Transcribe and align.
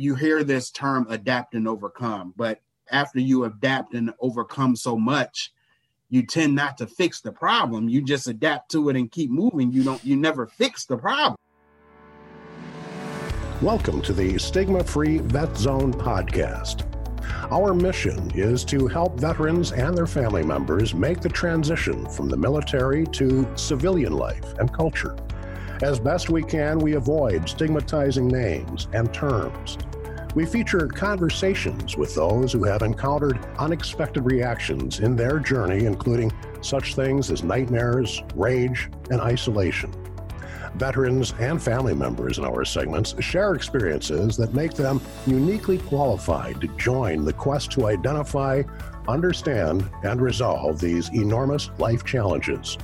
You 0.00 0.14
hear 0.14 0.42
this 0.42 0.70
term 0.70 1.06
adapt 1.10 1.52
and 1.52 1.68
overcome, 1.68 2.32
but 2.34 2.62
after 2.90 3.20
you 3.20 3.44
adapt 3.44 3.92
and 3.92 4.14
overcome 4.18 4.74
so 4.74 4.96
much, 4.96 5.52
you 6.08 6.24
tend 6.24 6.54
not 6.54 6.78
to 6.78 6.86
fix 6.86 7.20
the 7.20 7.32
problem. 7.32 7.86
You 7.86 8.00
just 8.00 8.26
adapt 8.26 8.70
to 8.70 8.88
it 8.88 8.96
and 8.96 9.12
keep 9.12 9.30
moving. 9.30 9.70
You 9.70 9.82
don't 9.82 10.02
you 10.02 10.16
never 10.16 10.46
fix 10.46 10.86
the 10.86 10.96
problem. 10.96 11.36
Welcome 13.60 14.00
to 14.00 14.14
the 14.14 14.38
Stigma 14.38 14.82
Free 14.82 15.18
Vet 15.18 15.54
Zone 15.54 15.92
podcast. 15.92 16.86
Our 17.52 17.74
mission 17.74 18.30
is 18.34 18.64
to 18.64 18.86
help 18.86 19.20
veterans 19.20 19.72
and 19.72 19.94
their 19.94 20.06
family 20.06 20.42
members 20.42 20.94
make 20.94 21.20
the 21.20 21.28
transition 21.28 22.08
from 22.08 22.30
the 22.30 22.38
military 22.38 23.04
to 23.08 23.46
civilian 23.54 24.14
life 24.14 24.54
and 24.58 24.72
culture. 24.72 25.14
As 25.82 26.00
best 26.00 26.30
we 26.30 26.42
can, 26.42 26.78
we 26.78 26.94
avoid 26.94 27.46
stigmatizing 27.46 28.28
names 28.28 28.88
and 28.94 29.12
terms. 29.12 29.76
We 30.32 30.46
feature 30.46 30.86
conversations 30.86 31.96
with 31.96 32.14
those 32.14 32.52
who 32.52 32.62
have 32.62 32.82
encountered 32.82 33.44
unexpected 33.58 34.22
reactions 34.22 35.00
in 35.00 35.16
their 35.16 35.40
journey, 35.40 35.86
including 35.86 36.30
such 36.60 36.94
things 36.94 37.32
as 37.32 37.42
nightmares, 37.42 38.22
rage, 38.36 38.88
and 39.10 39.20
isolation. 39.20 39.92
Veterans 40.76 41.34
and 41.40 41.60
family 41.60 41.94
members 41.94 42.38
in 42.38 42.44
our 42.44 42.64
segments 42.64 43.20
share 43.20 43.54
experiences 43.54 44.36
that 44.36 44.54
make 44.54 44.74
them 44.74 45.00
uniquely 45.26 45.78
qualified 45.78 46.60
to 46.60 46.68
join 46.76 47.24
the 47.24 47.32
quest 47.32 47.72
to 47.72 47.88
identify, 47.88 48.62
understand, 49.08 49.90
and 50.04 50.20
resolve 50.20 50.78
these 50.80 51.08
enormous 51.08 51.70
life 51.78 52.04
challenges. 52.04 52.78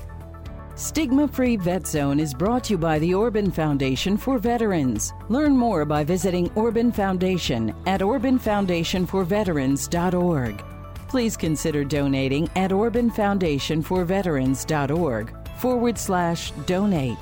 Stigma 0.76 1.26
Free 1.26 1.56
Vet 1.56 1.84
Zone 1.86 2.20
is 2.20 2.34
brought 2.34 2.64
to 2.64 2.74
you 2.74 2.78
by 2.78 2.98
the 2.98 3.14
Orban 3.14 3.50
Foundation 3.50 4.18
for 4.18 4.38
Veterans. 4.38 5.14
Learn 5.30 5.56
more 5.56 5.86
by 5.86 6.04
visiting 6.04 6.52
Orban 6.54 6.92
Foundation 6.92 7.74
at 7.86 8.02
orbanfoundationforveterans.org. 8.02 10.64
Please 11.08 11.34
consider 11.34 11.82
donating 11.82 12.50
at 12.56 12.72
orbanfoundationforveterans.org 12.72 15.56
forward 15.56 15.98
slash 15.98 16.50
donate 16.66 17.16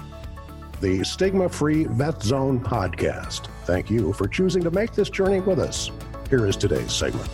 the 0.80 1.04
Stigma 1.04 1.48
Free 1.48 1.84
Vet 1.84 2.20
Zone 2.22 2.58
podcast. 2.58 3.46
Thank 3.66 3.88
you 3.88 4.12
for 4.12 4.26
choosing 4.26 4.64
to 4.64 4.72
make 4.72 4.90
this 4.92 5.08
journey 5.08 5.38
with 5.38 5.60
us. 5.60 5.92
Here 6.28 6.44
is 6.46 6.56
today's 6.56 6.92
segment. 6.92 7.30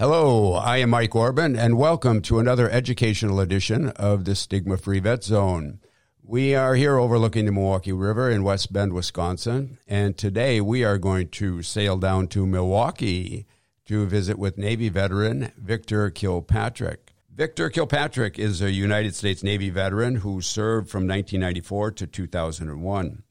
Hello, 0.00 0.52
I 0.52 0.76
am 0.76 0.90
Mike 0.90 1.16
Orban, 1.16 1.56
and 1.56 1.76
welcome 1.76 2.22
to 2.22 2.38
another 2.38 2.70
educational 2.70 3.40
edition 3.40 3.88
of 3.96 4.26
the 4.26 4.36
Stigma 4.36 4.76
Free 4.76 5.00
Vet 5.00 5.24
Zone. 5.24 5.80
We 6.22 6.54
are 6.54 6.76
here 6.76 6.98
overlooking 6.98 7.46
the 7.46 7.50
Milwaukee 7.50 7.92
River 7.92 8.30
in 8.30 8.44
West 8.44 8.72
Bend, 8.72 8.92
Wisconsin, 8.92 9.76
and 9.88 10.16
today 10.16 10.60
we 10.60 10.84
are 10.84 10.98
going 10.98 11.30
to 11.30 11.64
sail 11.64 11.96
down 11.96 12.28
to 12.28 12.46
Milwaukee 12.46 13.44
to 13.86 14.06
visit 14.06 14.38
with 14.38 14.56
Navy 14.56 14.88
veteran 14.88 15.50
Victor 15.58 16.10
Kilpatrick. 16.10 17.14
Victor 17.34 17.68
Kilpatrick 17.68 18.38
is 18.38 18.62
a 18.62 18.70
United 18.70 19.16
States 19.16 19.42
Navy 19.42 19.68
veteran 19.68 20.14
who 20.14 20.40
served 20.40 20.88
from 20.88 21.08
1994 21.08 21.90
to 21.90 22.06
2001. 22.06 23.24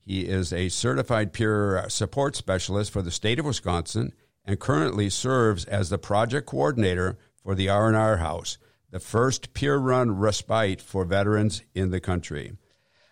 He 0.00 0.22
is 0.22 0.52
a 0.52 0.68
certified 0.68 1.32
peer 1.32 1.84
support 1.88 2.34
specialist 2.34 2.90
for 2.90 3.02
the 3.02 3.12
state 3.12 3.38
of 3.38 3.44
Wisconsin 3.44 4.12
and 4.48 4.58
currently 4.58 5.10
serves 5.10 5.66
as 5.66 5.90
the 5.90 5.98
project 5.98 6.46
coordinator 6.46 7.18
for 7.42 7.54
the 7.54 7.68
R&R 7.68 8.16
House, 8.16 8.56
the 8.90 8.98
first 8.98 9.52
peer-run 9.52 10.12
respite 10.12 10.80
for 10.80 11.04
veterans 11.04 11.60
in 11.74 11.90
the 11.90 12.00
country. 12.00 12.52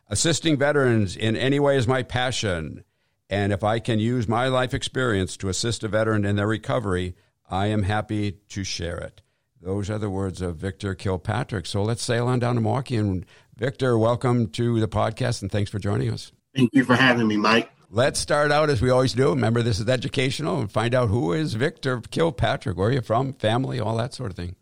Assisting 0.08 0.56
veterans 0.56 1.14
in 1.14 1.36
any 1.36 1.60
way 1.60 1.76
is 1.76 1.86
my 1.86 2.02
passion, 2.02 2.84
and 3.28 3.52
if 3.52 3.62
I 3.62 3.80
can 3.80 3.98
use 3.98 4.26
my 4.26 4.48
life 4.48 4.72
experience 4.72 5.36
to 5.36 5.50
assist 5.50 5.84
a 5.84 5.88
veteran 5.88 6.24
in 6.24 6.36
their 6.36 6.46
recovery, 6.46 7.14
I 7.50 7.66
am 7.66 7.82
happy 7.82 8.38
to 8.48 8.64
share 8.64 8.96
it. 8.96 9.20
Those 9.60 9.90
are 9.90 9.98
the 9.98 10.08
words 10.08 10.40
of 10.40 10.56
Victor 10.56 10.94
Kilpatrick. 10.94 11.66
So 11.66 11.82
let's 11.82 12.02
sail 12.02 12.28
on 12.28 12.38
down 12.38 12.54
to 12.54 12.62
Milwaukee. 12.62 12.96
And 12.96 13.26
Victor, 13.54 13.98
welcome 13.98 14.48
to 14.52 14.80
the 14.80 14.88
podcast 14.88 15.42
and 15.42 15.52
thanks 15.52 15.70
for 15.70 15.78
joining 15.78 16.10
us. 16.10 16.32
Thank 16.54 16.70
you 16.72 16.82
for 16.82 16.94
having 16.94 17.28
me, 17.28 17.36
Mike. 17.36 17.70
Let's 17.90 18.18
start 18.18 18.50
out 18.50 18.68
as 18.68 18.82
we 18.82 18.90
always 18.90 19.12
do. 19.12 19.30
Remember, 19.30 19.62
this 19.62 19.78
is 19.78 19.88
educational 19.88 20.58
and 20.58 20.70
find 20.70 20.92
out 20.92 21.08
who 21.08 21.32
is 21.32 21.54
Victor 21.54 22.00
Kilpatrick. 22.10 22.76
Where 22.76 22.88
are 22.88 22.92
you 22.92 23.00
from? 23.00 23.32
Family, 23.32 23.78
all 23.78 23.96
that 23.98 24.12
sort 24.12 24.30
of 24.30 24.36
thing. 24.36 24.56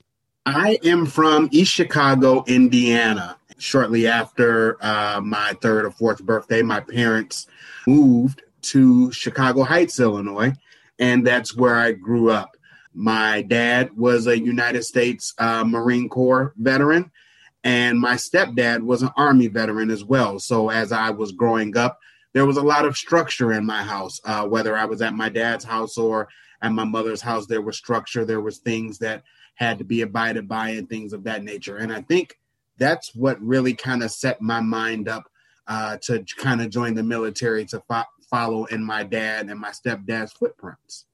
I 0.44 0.78
am 0.84 1.06
from 1.06 1.48
East 1.50 1.72
Chicago, 1.72 2.44
Indiana. 2.46 3.38
Shortly 3.56 4.06
after 4.06 4.76
uh, 4.84 5.22
my 5.22 5.54
third 5.62 5.86
or 5.86 5.90
fourth 5.90 6.22
birthday, 6.22 6.60
my 6.60 6.80
parents 6.80 7.46
moved 7.86 8.42
to 8.62 9.10
Chicago 9.10 9.62
Heights, 9.62 9.98
Illinois, 9.98 10.52
and 10.98 11.26
that's 11.26 11.56
where 11.56 11.76
I 11.76 11.92
grew 11.92 12.30
up. 12.30 12.58
My 12.92 13.40
dad 13.42 13.96
was 13.96 14.26
a 14.26 14.38
United 14.38 14.82
States 14.82 15.32
uh, 15.38 15.64
Marine 15.64 16.10
Corps 16.10 16.52
veteran, 16.58 17.10
and 17.62 17.98
my 17.98 18.14
stepdad 18.14 18.82
was 18.82 19.02
an 19.02 19.10
Army 19.16 19.46
veteran 19.46 19.90
as 19.90 20.04
well. 20.04 20.38
So 20.38 20.68
as 20.68 20.92
I 20.92 21.10
was 21.10 21.32
growing 21.32 21.74
up, 21.76 22.00
there 22.34 22.44
was 22.44 22.58
a 22.58 22.62
lot 22.62 22.84
of 22.84 22.96
structure 22.96 23.52
in 23.52 23.64
my 23.64 23.82
house. 23.82 24.20
Uh, 24.24 24.46
whether 24.46 24.76
I 24.76 24.84
was 24.84 25.00
at 25.00 25.14
my 25.14 25.30
dad's 25.30 25.64
house 25.64 25.96
or 25.96 26.28
at 26.60 26.72
my 26.72 26.84
mother's 26.84 27.22
house, 27.22 27.46
there 27.46 27.62
was 27.62 27.78
structure. 27.78 28.24
There 28.24 28.40
was 28.40 28.58
things 28.58 28.98
that 28.98 29.22
had 29.54 29.78
to 29.78 29.84
be 29.84 30.02
abided 30.02 30.48
by 30.48 30.70
and 30.70 30.88
things 30.88 31.12
of 31.12 31.24
that 31.24 31.44
nature. 31.44 31.78
And 31.78 31.92
I 31.92 32.02
think 32.02 32.38
that's 32.76 33.14
what 33.14 33.40
really 33.40 33.72
kind 33.72 34.02
of 34.02 34.10
set 34.10 34.42
my 34.42 34.60
mind 34.60 35.08
up 35.08 35.30
uh, 35.68 35.96
to 36.02 36.24
kind 36.36 36.60
of 36.60 36.70
join 36.70 36.94
the 36.94 37.04
military 37.04 37.64
to 37.66 37.80
fo- 37.88 38.02
follow 38.28 38.64
in 38.64 38.82
my 38.82 39.04
dad 39.04 39.48
and 39.48 39.60
my 39.60 39.70
stepdad's 39.70 40.32
footprints. 40.32 41.06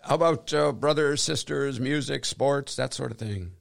How 0.00 0.16
about 0.16 0.52
uh, 0.52 0.72
brothers, 0.72 1.22
sisters, 1.22 1.80
music, 1.80 2.24
sports, 2.24 2.74
that 2.76 2.92
sort 2.92 3.12
of 3.12 3.16
thing? 3.16 3.52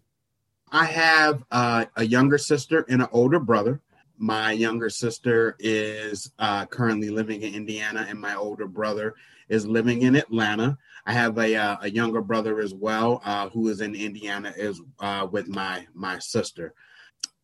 I 0.71 0.85
have 0.85 1.45
uh, 1.51 1.85
a 1.95 2.05
younger 2.05 2.39
sister 2.39 2.83
and 2.89 3.03
an 3.03 3.07
older 3.11 3.39
brother. 3.39 3.79
My 4.23 4.53
younger 4.53 4.89
sister 4.89 5.57
is 5.59 6.31
uh, 6.39 6.65
currently 6.67 7.09
living 7.09 7.41
in 7.41 7.53
Indiana, 7.53 8.05
and 8.07 8.19
my 8.19 8.35
older 8.35 8.67
brother 8.67 9.15
is 9.49 9.67
living 9.67 10.03
in 10.03 10.15
Atlanta. 10.15 10.77
I 11.05 11.11
have 11.11 11.37
a, 11.37 11.55
uh, 11.55 11.77
a 11.81 11.89
younger 11.89 12.21
brother 12.21 12.61
as 12.61 12.73
well, 12.73 13.21
uh, 13.25 13.49
who 13.49 13.67
is 13.67 13.81
in 13.81 13.95
Indiana, 13.95 14.53
is 14.55 14.81
uh, 14.99 15.27
with 15.29 15.49
my 15.49 15.85
my 15.93 16.19
sister 16.19 16.73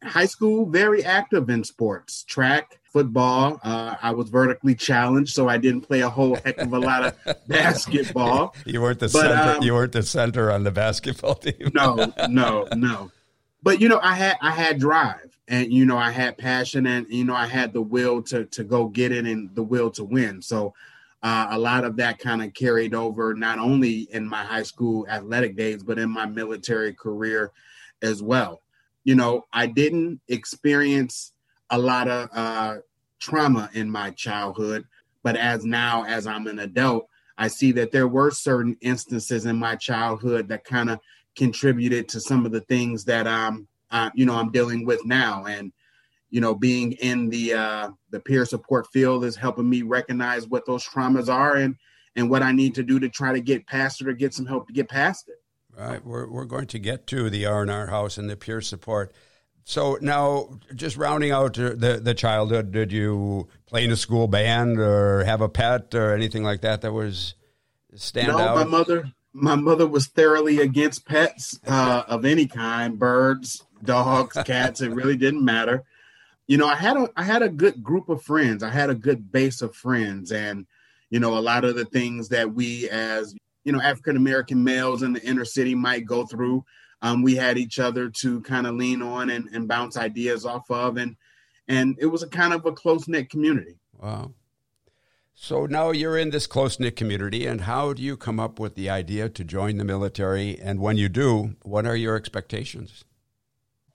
high 0.04 0.26
school, 0.26 0.66
very 0.66 1.04
active 1.04 1.50
in 1.50 1.64
sports, 1.64 2.24
track, 2.24 2.80
football. 2.84 3.60
Uh, 3.64 3.96
I 4.02 4.12
was 4.12 4.30
vertically 4.30 4.76
challenged, 4.76 5.34
so 5.34 5.48
I 5.48 5.58
didn't 5.58 5.82
play 5.82 6.02
a 6.02 6.10
whole 6.10 6.36
heck 6.36 6.58
of 6.58 6.74
a 6.74 6.80
lot 6.80 7.04
of 7.04 7.38
basketball. 7.48 8.56
You 8.66 8.82
weren't 8.82 9.00
the 9.00 9.10
but, 9.10 9.22
center. 9.22 9.58
Um, 9.58 9.64
you 9.64 9.74
weren't 9.74 9.92
the 9.92 10.04
center 10.04 10.52
on 10.52 10.64
the 10.64 10.72
basketball 10.72 11.36
team. 11.36 11.72
no, 11.74 12.14
no, 12.30 12.68
no. 12.74 13.12
But 13.62 13.82
you 13.82 13.90
know, 13.90 14.00
I 14.02 14.16
had 14.16 14.38
I 14.42 14.52
had 14.52 14.80
drive, 14.80 15.29
and 15.50 15.74
you 15.74 15.86
know, 15.86 15.98
I 15.98 16.12
had 16.12 16.38
passion, 16.38 16.88
and 16.88 17.06
you 17.10 17.26
know, 17.26 17.36
I 17.36 17.48
had 17.48 17.74
the 17.74 17.82
will 17.82 18.22
to 18.24 18.46
to 18.46 18.64
go 18.64 18.88
get 18.88 19.12
it, 19.12 19.26
and 19.26 19.54
the 19.56 19.64
will 19.64 19.92
to 19.92 20.04
win. 20.04 20.42
So. 20.42 20.74
Uh, 21.22 21.48
a 21.50 21.60
lot 21.60 21.84
of 21.84 21.98
that 21.98 22.18
kind 22.18 22.42
of 22.42 22.54
carried 22.54 22.96
over 22.96 23.34
not 23.34 23.60
only 23.60 24.08
in 24.14 24.26
my 24.26 24.42
high 24.42 24.64
school 24.64 25.06
athletic 25.10 25.54
days, 25.58 25.84
but 25.84 26.00
in 26.00 26.10
my 26.10 26.26
military 26.26 26.94
career 26.94 27.52
as 28.02 28.24
well 28.24 28.62
you 29.04 29.16
know, 29.16 29.48
I 29.52 29.66
didn't 29.66 30.22
experience 30.28 31.34
a 31.70 31.78
lot 31.80 32.08
of 32.08 32.30
uh, 32.32 32.76
trauma 33.20 33.70
in 33.74 33.90
my 33.90 34.12
childhood, 34.12 34.86
but 35.24 35.36
as 35.36 35.66
now, 35.66 36.06
as 36.06 36.28
I'm 36.28 36.46
an 36.46 36.60
adult, 36.60 37.08
I 37.36 37.48
see 37.48 37.72
that 37.72 37.92
there 37.92 38.08
were 38.08 38.32
certain 38.32 38.78
instances 38.82 39.48
in 39.48 39.56
my 39.56 39.76
childhood 39.76 40.48
that 40.50 40.64
kind 40.64 40.90
of 40.90 41.00
contributed 41.36 42.10
to 42.10 42.20
some 42.20 42.46
of 42.46 42.52
the 42.52 42.62
things 42.62 43.06
that 43.06 43.26
um, 43.26 43.68
uh, 43.92 44.10
you 44.14 44.26
know, 44.26 44.36
I'm 44.36 44.52
dealing 44.52 44.86
with 44.86 45.06
now. 45.06 45.46
And 45.46 45.72
you 46.30 46.42
know, 46.42 46.54
being 46.54 46.94
in 46.94 47.30
the 47.30 47.54
uh, 47.54 47.90
the 48.12 48.20
peer 48.20 48.46
support 48.46 48.88
field 48.94 49.26
is 49.26 49.36
helping 49.36 49.70
me 49.70 49.82
recognize 49.82 50.48
what 50.48 50.66
those 50.66 50.86
traumas 50.86 51.28
are 51.28 51.56
and 51.56 51.76
and 52.16 52.30
what 52.30 52.44
I 52.44 52.52
need 52.52 52.76
to 52.76 52.84
do 52.84 53.00
to 53.00 53.10
try 53.10 53.34
to 53.34 53.40
get 53.40 53.68
past 53.68 54.02
it 54.02 54.08
or 54.08 54.14
get 54.14 54.34
some 54.34 54.46
help 54.46 54.68
to 54.68 54.74
get 54.74 54.90
past 54.90 55.30
it. 55.30 55.36
Right. 55.78 56.04
We're, 56.04 56.30
we're 56.30 56.46
going 56.46 56.68
to 56.68 56.80
get 56.80 57.08
to 57.08 57.30
the 57.30 57.46
R&R 57.46 57.88
house 57.88 58.18
and 58.18 58.30
the 58.30 58.36
peer 58.36 58.60
support. 58.60 59.14
So 59.64 59.98
now, 60.02 60.60
just 60.74 60.98
rounding 60.98 61.32
out 61.32 61.54
the, 61.54 62.00
the 62.02 62.14
childhood, 62.16 62.72
did 62.72 62.92
you 62.92 63.48
play 63.68 63.84
in 63.84 63.92
a 63.92 63.96
school 63.96 64.28
band 64.28 64.80
or 64.80 65.24
have 65.24 65.42
a 65.42 65.50
pet 65.50 65.94
or 65.94 66.14
anything 66.14 66.44
like 66.44 66.62
that 66.62 66.82
that 66.82 66.92
was 66.92 67.36
stand 67.94 68.30
no, 68.30 68.40
out? 68.40 68.56
my 68.56 68.64
mother, 68.64 69.12
my 69.34 69.56
mother 69.56 69.88
was 69.88 70.08
thoroughly 70.08 70.60
against 70.60 71.06
pets 71.06 71.60
uh, 71.68 72.04
of 72.08 72.26
any 72.26 72.48
kind, 72.48 72.98
birds, 72.98 73.64
dogs, 73.84 74.38
cats. 74.46 74.82
it 74.82 74.92
really 74.92 75.18
didn't 75.18 75.44
matter. 75.44 75.84
You 76.48 76.58
know, 76.58 76.68
I 76.68 76.76
had 76.76 76.98
a 76.98 77.10
I 77.16 77.24
had 77.24 77.44
a 77.44 77.50
good 77.50 77.84
group 77.84 78.10
of 78.10 78.24
friends. 78.24 78.64
I 78.64 78.72
had 78.72 78.90
a 78.90 78.96
good 78.96 79.32
base 79.32 79.62
of 79.62 79.76
friends, 79.76 80.32
and 80.32 80.66
you 81.10 81.20
know, 81.20 81.38
a 81.38 81.40
lot 81.40 81.64
of 81.64 81.76
the 81.76 81.86
things 81.86 82.30
that 82.30 82.54
we 82.54 82.90
as 82.90 83.36
you 83.64 83.72
know 83.72 83.82
African 83.82 84.18
American 84.18 84.64
males 84.64 85.04
in 85.04 85.14
the 85.14 85.22
inner 85.22 85.46
city 85.46 85.76
might 85.76 86.06
go 86.06 86.26
through. 86.26 86.66
Um, 87.02 87.22
we 87.22 87.36
had 87.36 87.58
each 87.58 87.80
other 87.80 88.10
to 88.22 88.42
kind 88.42 88.68
of 88.68 88.76
lean 88.76 89.02
on 89.02 89.30
and, 89.30 89.48
and 89.54 89.68
bounce 89.68 89.96
ideas 89.96 90.46
off 90.46 90.70
of, 90.72 90.98
and 90.98 91.16
and 91.68 91.96
it 92.00 92.08
was 92.08 92.24
a 92.24 92.28
kind 92.28 92.52
of 92.52 92.66
a 92.66 92.72
close 92.72 93.08
knit 93.08 93.30
community. 93.30 93.78
Wow. 94.00 94.34
So 95.42 95.66
now 95.66 95.92
you're 95.92 96.18
in 96.18 96.32
this 96.32 96.46
close 96.46 96.82
knit 96.82 96.98
community, 96.98 97.48
and 97.48 97.62
how 97.62 97.94
do 97.94 98.04
you 98.04 98.18
come 98.18 98.42
up 98.42 98.60
with 98.60 98.76
the 98.76 98.90
idea 98.90 99.30
to 99.30 99.44
join 99.46 99.78
the 99.78 99.86
military? 99.86 100.60
And 100.60 100.82
when 100.82 100.98
you 100.98 101.08
do, 101.08 101.56
what 101.64 101.86
are 101.86 101.96
your 101.96 102.18
expectations? 102.18 103.06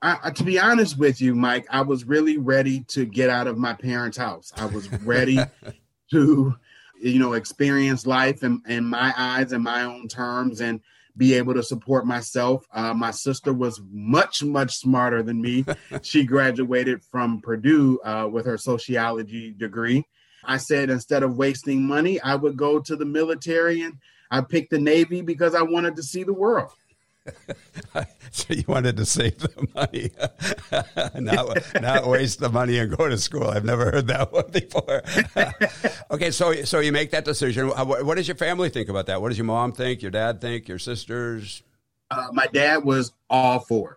I, 0.00 0.30
to 0.30 0.42
be 0.42 0.58
honest 0.58 0.98
with 0.98 1.20
you, 1.20 1.34
Mike, 1.34 1.66
I 1.68 1.82
was 1.82 2.06
really 2.06 2.38
ready 2.38 2.80
to 2.88 3.04
get 3.04 3.28
out 3.28 3.46
of 3.46 3.58
my 3.58 3.74
parents' 3.74 4.16
house. 4.16 4.52
I 4.56 4.64
was 4.64 4.90
ready 5.02 5.38
to, 6.12 6.54
you 7.02 7.18
know, 7.18 7.34
experience 7.34 8.06
life 8.06 8.42
in, 8.42 8.62
in 8.66 8.86
my 8.86 9.12
eyes 9.14 9.52
and 9.52 9.62
my 9.62 9.82
own 9.82 10.08
terms 10.08 10.62
and 10.62 10.80
be 11.14 11.34
able 11.34 11.52
to 11.54 11.62
support 11.62 12.06
myself. 12.06 12.66
Uh, 12.72 12.94
my 12.94 13.10
sister 13.10 13.52
was 13.52 13.82
much, 13.92 14.42
much 14.42 14.76
smarter 14.76 15.22
than 15.22 15.42
me. 15.42 15.66
she 16.02 16.24
graduated 16.24 17.04
from 17.04 17.42
Purdue 17.42 18.00
uh, 18.02 18.28
with 18.32 18.46
her 18.46 18.56
sociology 18.56 19.52
degree. 19.52 20.06
I 20.46 20.56
said 20.58 20.90
instead 20.90 21.22
of 21.22 21.36
wasting 21.36 21.86
money, 21.86 22.20
I 22.20 22.34
would 22.34 22.56
go 22.56 22.78
to 22.78 22.96
the 22.96 23.04
military 23.04 23.82
and 23.82 23.98
I 24.30 24.40
picked 24.40 24.70
the 24.70 24.78
Navy 24.78 25.20
because 25.20 25.54
I 25.54 25.62
wanted 25.62 25.96
to 25.96 26.02
see 26.02 26.22
the 26.22 26.32
world. 26.32 26.72
so 28.30 28.52
you 28.52 28.64
wanted 28.68 28.98
to 28.98 29.06
save 29.06 29.38
the 29.38 29.68
money, 29.74 30.10
not 31.20 31.80
not 31.80 32.06
waste 32.06 32.38
the 32.38 32.50
money 32.50 32.78
and 32.78 32.94
go 32.94 33.08
to 33.08 33.16
school. 33.16 33.44
I've 33.44 33.64
never 33.64 33.90
heard 33.90 34.08
that 34.08 34.30
one 34.32 34.50
before. 34.50 35.02
okay, 36.10 36.30
so 36.30 36.52
so 36.64 36.80
you 36.80 36.92
make 36.92 37.12
that 37.12 37.24
decision. 37.24 37.68
What 37.68 38.16
does 38.16 38.28
your 38.28 38.36
family 38.36 38.68
think 38.68 38.90
about 38.90 39.06
that? 39.06 39.22
What 39.22 39.30
does 39.30 39.38
your 39.38 39.46
mom 39.46 39.72
think? 39.72 40.02
Your 40.02 40.10
dad 40.10 40.42
think? 40.42 40.68
Your 40.68 40.78
sisters? 40.78 41.62
Uh, 42.10 42.28
my 42.32 42.46
dad 42.48 42.84
was 42.84 43.12
all 43.30 43.60
for 43.60 43.92
it 43.92 43.96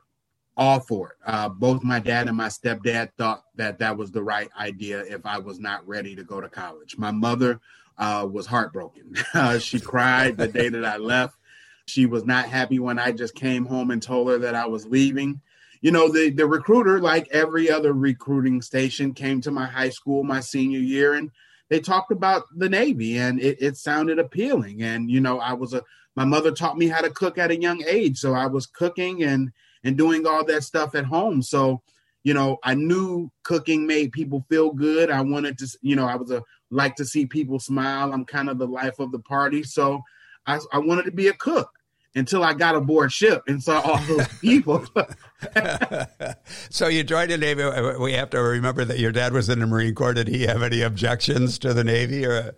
all 0.58 0.80
for 0.80 1.12
it. 1.12 1.18
Uh, 1.26 1.48
both 1.48 1.84
my 1.84 2.00
dad 2.00 2.28
and 2.28 2.36
my 2.36 2.48
stepdad 2.48 3.12
thought 3.18 3.44
that 3.56 3.78
that 3.80 3.96
was 3.96 4.12
the 4.12 4.24
right 4.24 4.50
idea 4.60 5.02
if 5.02 5.26
I 5.26 5.38
was 5.38 5.60
not 5.60 5.88
ready 5.88 6.16
to 6.16 6.24
go 6.24 6.42
to 6.42 6.50
college. 6.50 6.98
My 6.98 7.12
mother 7.12 7.62
uh, 7.98 8.28
was 8.30 8.48
heartbroken. 8.48 9.16
Uh, 9.34 9.60
she 9.60 9.80
cried 9.80 10.36
the 10.36 10.48
day 10.48 10.68
that 10.68 10.84
I 10.84 10.98
left. 10.98 11.38
She 11.86 12.08
was 12.08 12.26
not 12.26 12.50
happy 12.50 12.80
when 12.80 12.98
I 12.98 13.12
just 13.12 13.36
came 13.36 13.66
home 13.66 13.92
and 13.92 14.02
told 14.02 14.30
her 14.30 14.40
that 14.40 14.56
I 14.56 14.66
was 14.66 14.88
leaving. 14.88 15.42
You 15.82 15.92
know, 15.92 16.12
the, 16.12 16.32
the 16.32 16.48
recruiter, 16.48 17.00
like 17.00 17.28
every 17.32 17.70
other 17.70 17.94
recruiting 17.94 18.64
station, 18.64 19.14
came 19.14 19.42
to 19.42 19.52
my 19.52 19.68
high 19.68 19.90
school 19.90 20.24
my 20.24 20.40
senior 20.40 20.80
year 20.80 21.14
and 21.14 21.30
they 21.70 21.80
talked 21.80 22.12
about 22.12 22.46
the 22.56 22.68
Navy 22.68 23.20
and 23.20 23.40
it, 23.40 23.62
it 23.62 23.78
sounded 23.78 24.18
appealing. 24.18 24.82
And, 24.82 25.12
you 25.12 25.22
know, 25.22 25.40
I 25.40 25.54
was 25.54 25.74
a, 25.74 25.84
my 26.16 26.26
mother 26.26 26.52
taught 26.52 26.78
me 26.78 26.88
how 26.88 27.02
to 27.02 27.12
cook 27.12 27.38
at 27.38 27.52
a 27.52 27.62
young 27.62 27.84
age. 27.88 28.18
So 28.18 28.34
I 28.34 28.48
was 28.48 28.66
cooking 28.66 29.24
and, 29.24 29.52
and 29.88 29.98
doing 29.98 30.28
all 30.28 30.44
that 30.44 30.64
stuff 30.64 30.96
at 30.96 31.06
home. 31.06 31.42
So, 31.42 31.82
you 32.24 32.34
know, 32.34 32.58
I 32.62 32.74
knew 32.74 33.32
cooking 33.44 33.88
made 33.88 34.12
people 34.12 34.46
feel 34.50 34.72
good. 34.72 35.10
I 35.10 35.22
wanted 35.22 35.58
to, 35.60 35.78
you 35.82 35.96
know, 35.96 36.06
I 36.06 36.18
was 36.18 36.30
a 36.30 36.44
like 36.70 36.98
to 36.98 37.06
see 37.06 37.26
people 37.26 37.58
smile. 37.58 38.12
I'm 38.12 38.26
kind 38.26 38.50
of 38.50 38.58
the 38.58 38.68
life 38.68 39.00
of 39.00 39.14
the 39.14 39.20
party. 39.20 39.64
So 39.64 40.02
I, 40.46 40.60
I 40.74 40.80
wanted 40.80 41.06
to 41.06 41.12
be 41.12 41.30
a 41.30 41.34
cook 41.34 41.72
until 42.16 42.44
I 42.44 42.54
got 42.54 42.76
aboard 42.76 43.14
ship 43.14 43.44
and 43.48 43.64
saw 43.64 43.80
all 43.80 44.00
those 44.00 44.28
people. 44.42 44.86
so 46.70 46.90
you 46.90 47.06
joined 47.06 47.32
the 47.32 47.38
Navy. 47.38 47.64
We 47.98 48.12
have 48.12 48.30
to 48.32 48.42
remember 48.42 48.84
that 48.84 49.00
your 49.00 49.14
dad 49.14 49.32
was 49.32 49.48
in 49.48 49.60
the 49.60 49.68
Marine 49.68 49.96
Corps. 49.96 50.16
Did 50.16 50.28
he 50.28 50.48
have 50.48 50.64
any 50.64 50.82
objections 50.82 51.58
to 51.60 51.74
the 51.74 51.86
Navy 51.86 52.26
or? 52.26 52.56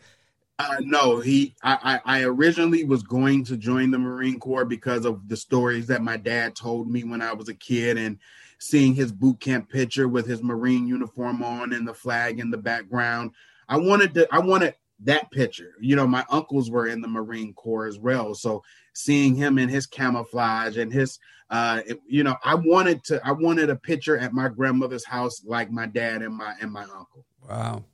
Uh, 0.59 0.75
no, 0.81 1.21
he. 1.21 1.55
I, 1.63 2.01
I, 2.03 2.23
originally 2.23 2.83
was 2.83 3.01
going 3.01 3.45
to 3.45 3.55
join 3.55 3.91
the 3.91 3.97
Marine 3.97 4.41
Corps 4.41 4.65
because 4.65 5.05
of 5.05 5.29
the 5.29 5.37
stories 5.37 5.87
that 5.87 6.03
my 6.03 6.17
dad 6.17 6.53
told 6.53 6.91
me 6.91 7.05
when 7.05 7.21
I 7.21 7.31
was 7.31 7.47
a 7.47 7.53
kid, 7.53 7.97
and 7.97 8.19
seeing 8.59 8.93
his 8.93 9.13
boot 9.13 9.39
camp 9.39 9.69
picture 9.69 10.09
with 10.09 10.27
his 10.27 10.43
Marine 10.43 10.85
uniform 10.85 11.41
on 11.41 11.71
and 11.71 11.87
the 11.87 11.93
flag 11.93 12.41
in 12.41 12.51
the 12.51 12.57
background. 12.57 13.31
I 13.69 13.77
wanted 13.77 14.13
to. 14.15 14.27
I 14.33 14.39
wanted 14.39 14.75
that 15.05 15.31
picture. 15.31 15.75
You 15.79 15.95
know, 15.95 16.05
my 16.05 16.25
uncles 16.29 16.69
were 16.69 16.87
in 16.87 16.99
the 16.99 17.07
Marine 17.07 17.53
Corps 17.53 17.87
as 17.87 17.97
well, 17.97 18.35
so 18.35 18.61
seeing 18.93 19.35
him 19.35 19.57
in 19.57 19.69
his 19.69 19.87
camouflage 19.87 20.75
and 20.75 20.91
his, 20.91 21.19
uh, 21.49 21.81
it, 21.87 22.01
you 22.05 22.23
know, 22.23 22.35
I 22.43 22.55
wanted 22.55 23.05
to. 23.05 23.25
I 23.25 23.31
wanted 23.31 23.69
a 23.69 23.77
picture 23.77 24.17
at 24.17 24.33
my 24.33 24.49
grandmother's 24.49 25.05
house 25.05 25.41
like 25.45 25.71
my 25.71 25.85
dad 25.85 26.21
and 26.21 26.35
my 26.35 26.53
and 26.59 26.69
my 26.69 26.83
uncle. 26.83 27.23
Wow. 27.47 27.85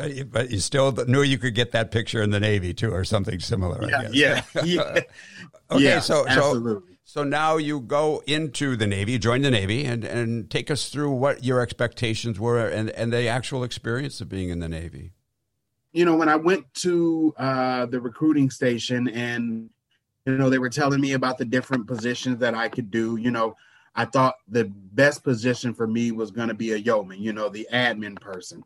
But 0.00 0.14
you, 0.14 0.24
but 0.24 0.50
you 0.50 0.60
still 0.60 0.92
knew 0.92 1.20
you 1.20 1.36
could 1.36 1.54
get 1.54 1.72
that 1.72 1.90
picture 1.90 2.22
in 2.22 2.30
the 2.30 2.40
Navy 2.40 2.72
too, 2.72 2.90
or 2.90 3.04
something 3.04 3.38
similar. 3.38 3.86
Yeah, 3.86 4.08
yeah, 4.10 4.42
yeah. 4.64 4.80
okay, 5.70 5.84
yeah, 5.84 6.00
so 6.00 6.26
absolutely. 6.26 6.72
so 6.72 6.96
so 7.04 7.22
now 7.22 7.58
you 7.58 7.80
go 7.80 8.22
into 8.26 8.76
the 8.76 8.86
Navy, 8.86 9.18
join 9.18 9.42
the 9.42 9.50
Navy, 9.50 9.84
and 9.84 10.02
and 10.02 10.50
take 10.50 10.70
us 10.70 10.88
through 10.88 11.10
what 11.10 11.44
your 11.44 11.60
expectations 11.60 12.40
were 12.40 12.66
and 12.66 12.88
and 12.90 13.12
the 13.12 13.28
actual 13.28 13.62
experience 13.62 14.22
of 14.22 14.30
being 14.30 14.48
in 14.48 14.60
the 14.60 14.70
Navy. 14.70 15.12
You 15.92 16.06
know, 16.06 16.16
when 16.16 16.30
I 16.30 16.36
went 16.36 16.72
to 16.74 17.34
uh, 17.36 17.84
the 17.84 18.00
recruiting 18.00 18.48
station, 18.48 19.06
and 19.08 19.68
you 20.24 20.38
know 20.38 20.48
they 20.48 20.58
were 20.58 20.70
telling 20.70 21.02
me 21.02 21.12
about 21.12 21.36
the 21.36 21.44
different 21.44 21.86
positions 21.86 22.38
that 22.38 22.54
I 22.54 22.70
could 22.70 22.90
do. 22.90 23.16
You 23.16 23.32
know, 23.32 23.54
I 23.94 24.06
thought 24.06 24.36
the 24.48 24.64
best 24.64 25.22
position 25.24 25.74
for 25.74 25.86
me 25.86 26.10
was 26.10 26.30
going 26.30 26.48
to 26.48 26.54
be 26.54 26.72
a 26.72 26.76
yeoman. 26.76 27.20
You 27.20 27.34
know, 27.34 27.50
the 27.50 27.68
admin 27.70 28.18
person 28.18 28.64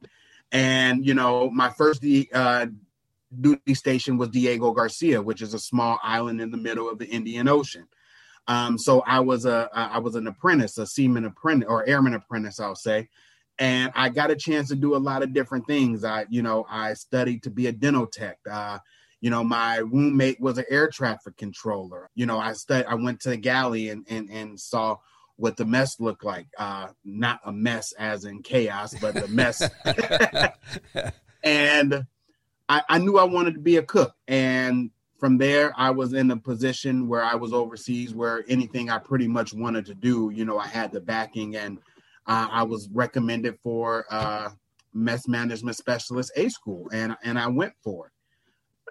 and, 0.53 1.05
you 1.05 1.15
know, 1.15 1.51
my 1.51 1.71
first 1.71 2.05
uh, 2.33 2.67
duty 3.41 3.75
station 3.75 4.17
was 4.19 4.29
Diego 4.29 4.73
Garcia, 4.73 5.21
which 5.23 5.43
is 5.43 5.55
a 5.55 5.59
small 5.59 5.99
island 6.03 6.41
in 6.41 6.51
the 6.51 6.57
middle 6.57 6.89
of 6.89 6.99
the 6.99 7.07
Indian 7.07 7.49
Ocean. 7.49 7.87
Um, 8.47 8.77
so 8.77 9.01
I 9.01 9.21
was 9.21 9.47
a 9.47 9.71
I 9.73 9.99
was 9.99 10.17
an 10.17 10.27
apprentice, 10.27 10.77
a 10.77 10.87
seaman 10.87 11.25
apprentice 11.25 11.67
or 11.69 11.87
airman 11.87 12.15
apprentice, 12.15 12.61
I'll 12.61 12.75
say, 12.77 13.09
and 13.59 13.91
I 13.95 14.09
got 14.11 14.31
a 14.31 14.37
chance 14.37 14.69
to 14.69 14.77
do 14.77 14.95
a 14.95 14.99
lot 14.99 15.23
of 15.23 15.33
different 15.33 15.67
things. 15.67 16.05
I, 16.05 16.27
you 16.29 16.43
know, 16.43 16.67
I 16.69 16.95
studied 16.95 17.45
to 17.45 17.51
be 17.51 17.69
a 17.69 17.73
dental 17.73 18.07
tech. 18.07 18.39
Uh, 18.51 18.79
you 19.21 19.31
know, 19.31 19.43
my 19.43 19.79
roommate 19.79 20.41
was 20.41 20.59
an 20.59 20.67
air 20.69 20.89
traffic 20.89 21.39
controller. 21.39 22.11
You 22.15 22.27
know, 22.27 22.39
I 22.39 22.53
studied. 22.53 22.87
I 22.87 22.95
went 22.95 23.21
to 23.21 23.31
the 23.31 23.39
galley 23.39 23.89
and 23.89 24.05
and 24.11 24.29
and 24.29 24.61
saw 24.61 24.99
what 25.37 25.57
the 25.57 25.65
mess 25.65 26.01
looked 26.01 26.25
like. 26.25 26.47
Uh, 26.59 26.89
not 27.05 27.41
a 27.45 27.53
mess 27.53 27.93
as 27.99 28.25
in 28.25 28.43
chaos, 28.43 28.95
but 29.01 29.15
the 29.15 29.29
mess. 29.29 29.63
and 31.43 32.07
I, 32.69 32.83
I 32.89 32.99
knew 32.99 33.19
I 33.19 33.25
wanted 33.25 33.55
to 33.55 33.61
be 33.61 33.77
a 33.77 33.83
cook. 33.83 34.15
And 34.29 34.91
from 35.19 35.39
there, 35.39 35.73
I 35.77 35.91
was 35.91 36.13
in 36.13 36.31
a 36.31 36.37
position 36.37 37.09
where 37.09 37.23
I 37.23 37.35
was 37.35 37.53
overseas, 37.53 38.15
where 38.15 38.45
anything 38.49 38.91
I 38.91 38.99
pretty 38.99 39.29
much 39.29 39.55
wanted 39.55 39.87
to 39.87 39.95
do, 39.95 40.31
you 40.35 40.45
know, 40.45 40.59
I 40.59 40.67
had 40.67 40.93
the 40.93 41.01
backing, 41.01 41.57
and 41.57 41.79
uh, 42.27 42.49
I 42.51 42.63
was 42.65 42.89
recommended 42.93 43.59
for 43.63 44.07
uh, 44.11 44.51
mess 44.93 45.27
management 45.27 45.77
specialist 45.77 46.33
A 46.37 46.49
school, 46.49 46.89
and 46.93 47.17
and 47.23 47.39
I 47.39 47.49
went 47.49 47.75
for 47.83 48.07
it. 48.07 48.13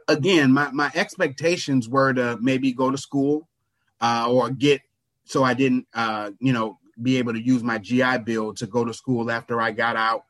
Again, 0.07 0.51
my 0.51 0.71
my 0.71 0.91
expectations 0.95 1.87
were 1.87 2.13
to 2.13 2.37
maybe 2.41 2.73
go 2.73 2.89
to 2.89 2.97
school 2.97 3.47
uh, 4.01 4.27
or 4.29 4.49
get 4.49 4.81
so 5.25 5.43
I 5.43 5.53
didn't, 5.53 5.87
uh, 5.93 6.31
you 6.39 6.53
know, 6.53 6.79
be 7.01 7.17
able 7.17 7.33
to 7.33 7.41
use 7.41 7.63
my 7.63 7.77
GI 7.77 8.19
Bill 8.19 8.53
to 8.55 8.67
go 8.67 8.85
to 8.85 8.93
school 8.93 9.31
after 9.31 9.59
I 9.61 9.71
got 9.71 9.95
out 9.95 10.25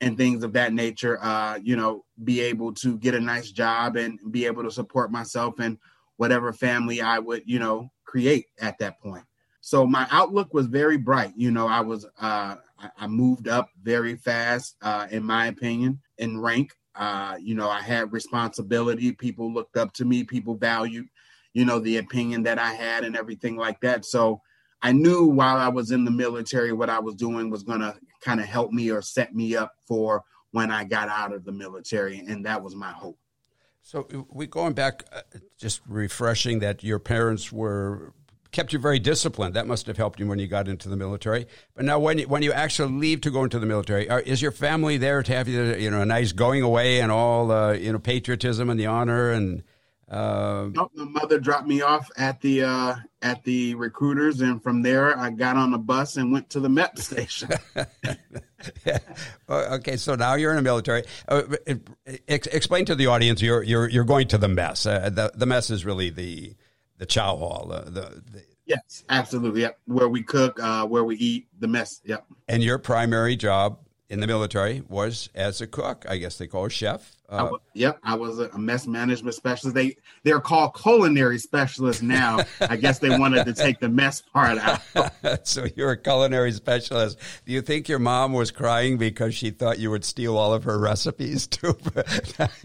and 0.00 0.16
things 0.16 0.42
of 0.42 0.52
that 0.54 0.72
nature. 0.72 1.18
Uh, 1.22 1.58
you 1.62 1.76
know, 1.76 2.04
be 2.24 2.40
able 2.40 2.72
to 2.74 2.96
get 2.98 3.14
a 3.14 3.20
nice 3.20 3.50
job 3.50 3.96
and 3.96 4.18
be 4.30 4.46
able 4.46 4.62
to 4.64 4.70
support 4.70 5.10
myself 5.10 5.58
and 5.58 5.78
whatever 6.16 6.52
family 6.52 7.00
I 7.00 7.18
would, 7.18 7.42
you 7.46 7.58
know, 7.58 7.90
create 8.04 8.46
at 8.60 8.78
that 8.78 9.00
point. 9.00 9.24
So 9.60 9.86
my 9.86 10.06
outlook 10.10 10.54
was 10.54 10.66
very 10.66 10.96
bright. 10.96 11.32
You 11.36 11.50
know, 11.50 11.66
I 11.66 11.80
was, 11.80 12.06
uh, 12.20 12.56
I 12.96 13.06
moved 13.06 13.48
up 13.48 13.68
very 13.82 14.16
fast, 14.16 14.76
uh, 14.82 15.08
in 15.10 15.22
my 15.24 15.46
opinion, 15.46 16.00
in 16.16 16.40
rank. 16.40 16.72
Uh, 16.94 17.36
you 17.40 17.54
know, 17.54 17.68
I 17.68 17.80
had 17.80 18.12
responsibility. 18.12 19.12
People 19.12 19.52
looked 19.52 19.76
up 19.76 19.92
to 19.94 20.04
me. 20.04 20.24
People 20.24 20.54
valued 20.54 21.06
you 21.58 21.64
know, 21.64 21.80
the 21.80 21.96
opinion 21.96 22.44
that 22.44 22.56
I 22.56 22.72
had 22.72 23.02
and 23.02 23.16
everything 23.16 23.56
like 23.56 23.80
that. 23.80 24.04
So 24.04 24.40
I 24.80 24.92
knew 24.92 25.24
while 25.26 25.56
I 25.56 25.66
was 25.66 25.90
in 25.90 26.04
the 26.04 26.10
military, 26.12 26.72
what 26.72 26.88
I 26.88 27.00
was 27.00 27.16
doing 27.16 27.50
was 27.50 27.64
going 27.64 27.80
to 27.80 27.96
kind 28.20 28.38
of 28.38 28.46
help 28.46 28.70
me 28.70 28.92
or 28.92 29.02
set 29.02 29.34
me 29.34 29.56
up 29.56 29.72
for 29.84 30.22
when 30.52 30.70
I 30.70 30.84
got 30.84 31.08
out 31.08 31.32
of 31.32 31.44
the 31.44 31.50
military. 31.50 32.20
And 32.20 32.46
that 32.46 32.62
was 32.62 32.76
my 32.76 32.92
hope. 32.92 33.18
So 33.82 34.06
we 34.30 34.46
going 34.46 34.74
back, 34.74 35.02
uh, 35.12 35.22
just 35.58 35.80
refreshing 35.88 36.60
that 36.60 36.84
your 36.84 37.00
parents 37.00 37.50
were 37.50 38.12
kept 38.52 38.72
you 38.72 38.78
very 38.78 39.00
disciplined. 39.00 39.54
That 39.54 39.66
must 39.66 39.88
have 39.88 39.96
helped 39.96 40.20
you 40.20 40.28
when 40.28 40.38
you 40.38 40.46
got 40.46 40.68
into 40.68 40.88
the 40.88 40.96
military. 40.96 41.48
But 41.74 41.86
now, 41.86 41.98
when 41.98 42.18
you, 42.18 42.28
when 42.28 42.42
you 42.42 42.52
actually 42.52 42.92
leave 42.92 43.20
to 43.22 43.32
go 43.32 43.42
into 43.42 43.58
the 43.58 43.66
military, 43.66 44.08
are, 44.08 44.20
is 44.20 44.40
your 44.40 44.52
family 44.52 44.96
there 44.96 45.24
to 45.24 45.32
have 45.32 45.48
you, 45.48 45.74
you 45.74 45.90
know, 45.90 46.02
a 46.02 46.06
nice 46.06 46.30
going 46.30 46.62
away 46.62 47.00
and 47.00 47.10
all, 47.10 47.50
uh, 47.50 47.72
you 47.72 47.92
know, 47.92 47.98
patriotism 47.98 48.70
and 48.70 48.78
the 48.78 48.86
honor 48.86 49.32
and 49.32 49.64
uh, 50.10 50.70
nope, 50.72 50.90
my 50.94 51.04
mother 51.04 51.38
dropped 51.38 51.66
me 51.66 51.82
off 51.82 52.08
at 52.16 52.40
the 52.40 52.62
uh, 52.62 52.94
at 53.20 53.44
the 53.44 53.74
recruiters, 53.74 54.40
and 54.40 54.62
from 54.62 54.80
there 54.80 55.18
I 55.18 55.30
got 55.30 55.56
on 55.56 55.74
a 55.74 55.78
bus 55.78 56.16
and 56.16 56.32
went 56.32 56.48
to 56.50 56.60
the 56.60 56.68
MEP 56.68 56.98
station. 57.02 57.50
okay, 59.50 59.96
so 59.96 60.14
now 60.14 60.34
you're 60.34 60.50
in 60.50 60.56
the 60.56 60.62
military. 60.62 61.04
Uh, 61.28 61.42
ex- 62.26 62.46
explain 62.46 62.86
to 62.86 62.94
the 62.94 63.06
audience 63.06 63.42
you're 63.42 63.62
you're 63.62 63.88
you're 63.88 64.04
going 64.04 64.28
to 64.28 64.38
the 64.38 64.48
mess. 64.48 64.86
Uh, 64.86 65.10
the 65.10 65.30
the 65.34 65.46
mess 65.46 65.68
is 65.68 65.84
really 65.84 66.08
the 66.08 66.54
the 66.96 67.06
chow 67.06 67.36
hall. 67.36 67.66
the, 67.68 67.90
the 67.90 68.42
yes, 68.64 69.04
absolutely. 69.10 69.60
Yep, 69.62 69.78
where 69.86 70.08
we 70.08 70.22
cook, 70.22 70.58
uh, 70.62 70.86
where 70.86 71.04
we 71.04 71.16
eat, 71.16 71.48
the 71.58 71.68
mess. 71.68 72.00
Yep. 72.04 72.24
And 72.48 72.62
your 72.62 72.78
primary 72.78 73.36
job 73.36 73.78
in 74.08 74.20
the 74.20 74.26
military 74.26 74.82
was 74.88 75.28
as 75.34 75.60
a 75.60 75.66
cook. 75.66 76.06
I 76.08 76.16
guess 76.16 76.38
they 76.38 76.46
call 76.46 76.64
her 76.64 76.70
chef. 76.70 77.17
Uh, 77.30 77.36
I 77.36 77.42
was, 77.42 77.60
yep, 77.74 77.98
I 78.02 78.14
was 78.14 78.38
a 78.38 78.58
mess 78.58 78.86
management 78.86 79.34
specialist. 79.34 79.74
They 79.74 79.96
they're 80.22 80.40
called 80.40 80.74
culinary 80.74 81.38
specialists 81.38 82.02
now. 82.02 82.38
I 82.60 82.76
guess 82.76 83.00
they 83.00 83.18
wanted 83.18 83.44
to 83.44 83.52
take 83.52 83.80
the 83.80 83.88
mess 83.88 84.22
part 84.22 84.56
out. 84.58 85.46
so 85.46 85.66
you're 85.76 85.90
a 85.90 85.96
culinary 85.96 86.52
specialist. 86.52 87.18
Do 87.44 87.52
you 87.52 87.60
think 87.60 87.86
your 87.86 87.98
mom 87.98 88.32
was 88.32 88.50
crying 88.50 88.96
because 88.96 89.34
she 89.34 89.50
thought 89.50 89.78
you 89.78 89.90
would 89.90 90.06
steal 90.06 90.38
all 90.38 90.54
of 90.54 90.64
her 90.64 90.78
recipes 90.78 91.46
too? 91.46 91.76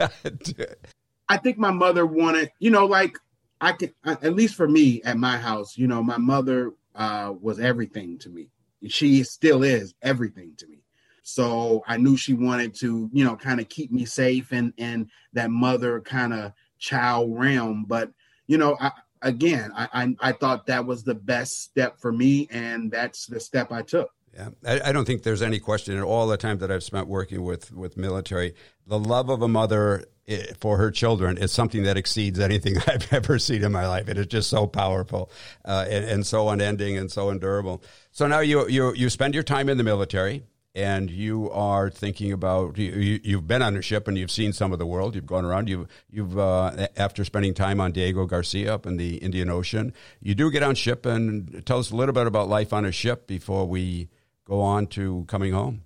I 1.29 1.37
think 1.37 1.57
my 1.57 1.71
mother 1.71 2.05
wanted, 2.05 2.51
you 2.59 2.71
know, 2.71 2.85
like 2.85 3.17
I 3.59 3.73
can 3.73 3.93
at 4.05 4.33
least 4.33 4.55
for 4.55 4.67
me 4.67 5.01
at 5.03 5.17
my 5.17 5.37
house, 5.37 5.77
you 5.77 5.87
know, 5.87 6.01
my 6.01 6.17
mother 6.17 6.71
uh, 6.95 7.33
was 7.41 7.59
everything 7.59 8.17
to 8.19 8.29
me. 8.29 8.47
She 8.87 9.23
still 9.23 9.63
is 9.63 9.93
everything 10.01 10.53
to 10.57 10.67
me 10.67 10.82
so 11.23 11.83
I 11.87 11.97
knew 11.97 12.17
she 12.17 12.33
wanted 12.33 12.75
to, 12.75 13.09
you 13.13 13.23
know, 13.23 13.35
kind 13.35 13.59
of 13.59 13.69
keep 13.69 13.91
me 13.91 14.05
safe 14.05 14.51
and 14.51 14.73
and 14.77 15.09
that 15.31 15.49
mother 15.49 16.01
kind 16.01 16.33
of 16.33 16.51
child 16.77 17.37
realm. 17.37 17.85
But 17.87 18.11
you 18.45 18.57
know, 18.57 18.77
I, 18.79 18.91
again, 19.21 19.71
I, 19.75 19.87
I, 19.93 20.15
I 20.19 20.31
thought 20.33 20.67
that 20.67 20.85
was 20.85 21.03
the 21.03 21.15
best 21.15 21.63
step 21.63 21.99
for 21.99 22.11
me, 22.11 22.47
and 22.51 22.91
that's 22.91 23.25
the 23.25 23.39
step 23.39 23.71
I 23.71 23.81
took. 23.81 24.11
Yeah, 24.35 24.49
I, 24.65 24.89
I, 24.89 24.91
don't 24.91 25.05
think 25.05 25.23
there's 25.23 25.43
any 25.43 25.59
question 25.59 25.95
in 25.95 26.01
all 26.01 26.27
the 26.27 26.37
time 26.37 26.57
that 26.57 26.71
I've 26.71 26.83
spent 26.83 27.07
working 27.07 27.43
with 27.43 27.71
with 27.71 27.97
military, 27.97 28.55
the 28.85 28.99
love 28.99 29.29
of 29.29 29.43
a 29.43 29.47
mother 29.47 30.05
eh, 30.27 30.47
for 30.59 30.77
her 30.77 30.89
children 30.89 31.37
is 31.37 31.51
something 31.51 31.83
that 31.83 31.97
exceeds 31.97 32.39
anything 32.39 32.75
I've 32.87 33.13
ever 33.13 33.39
seen 33.39 33.63
in 33.63 33.71
my 33.71 33.87
life. 33.87 34.09
It 34.09 34.17
is 34.17 34.25
just 34.25 34.49
so 34.49 34.65
powerful 34.65 35.31
uh, 35.63 35.85
and, 35.87 36.03
and, 36.03 36.25
so 36.25 36.49
unending 36.49 36.97
and 36.97 37.11
so 37.11 37.29
endurable. 37.29 37.83
So 38.11 38.25
now 38.25 38.39
you 38.39 38.67
you 38.67 38.93
you 38.93 39.09
spend 39.09 39.35
your 39.35 39.43
time 39.43 39.69
in 39.69 39.77
the 39.77 39.83
military 39.83 40.43
and 40.75 41.11
you 41.11 41.51
are 41.51 41.89
thinking 41.89 42.31
about 42.31 42.77
you, 42.77 43.19
have 43.35 43.47
been 43.47 43.61
on 43.61 43.77
a 43.77 43.81
ship 43.81 44.07
and 44.07 44.17
you've 44.17 44.31
seen 44.31 44.53
some 44.53 44.73
of 44.73 44.79
the 44.79 44.85
world. 44.85 45.13
You've 45.15 45.27
gone 45.27 45.45
around. 45.45 45.69
You've 45.69 45.87
you've 46.09 46.37
uh, 46.37 46.87
after 46.97 47.23
spending 47.23 47.53
time 47.53 47.79
on 47.79 47.91
Diego 47.91 48.25
Garcia 48.25 48.73
up 48.73 48.85
in 48.85 48.97
the 48.97 49.17
Indian 49.17 49.49
Ocean, 49.49 49.93
you 50.19 50.33
do 50.33 50.49
get 50.49 50.63
on 50.63 50.75
ship 50.75 51.05
and 51.05 51.63
tell 51.65 51.79
us 51.79 51.91
a 51.91 51.95
little 51.95 52.13
bit 52.13 52.25
about 52.25 52.49
life 52.49 52.73
on 52.73 52.85
a 52.85 52.91
ship 52.91 53.27
before 53.27 53.67
we 53.67 54.09
go 54.45 54.61
on 54.61 54.87
to 54.87 55.25
coming 55.27 55.53
home. 55.53 55.83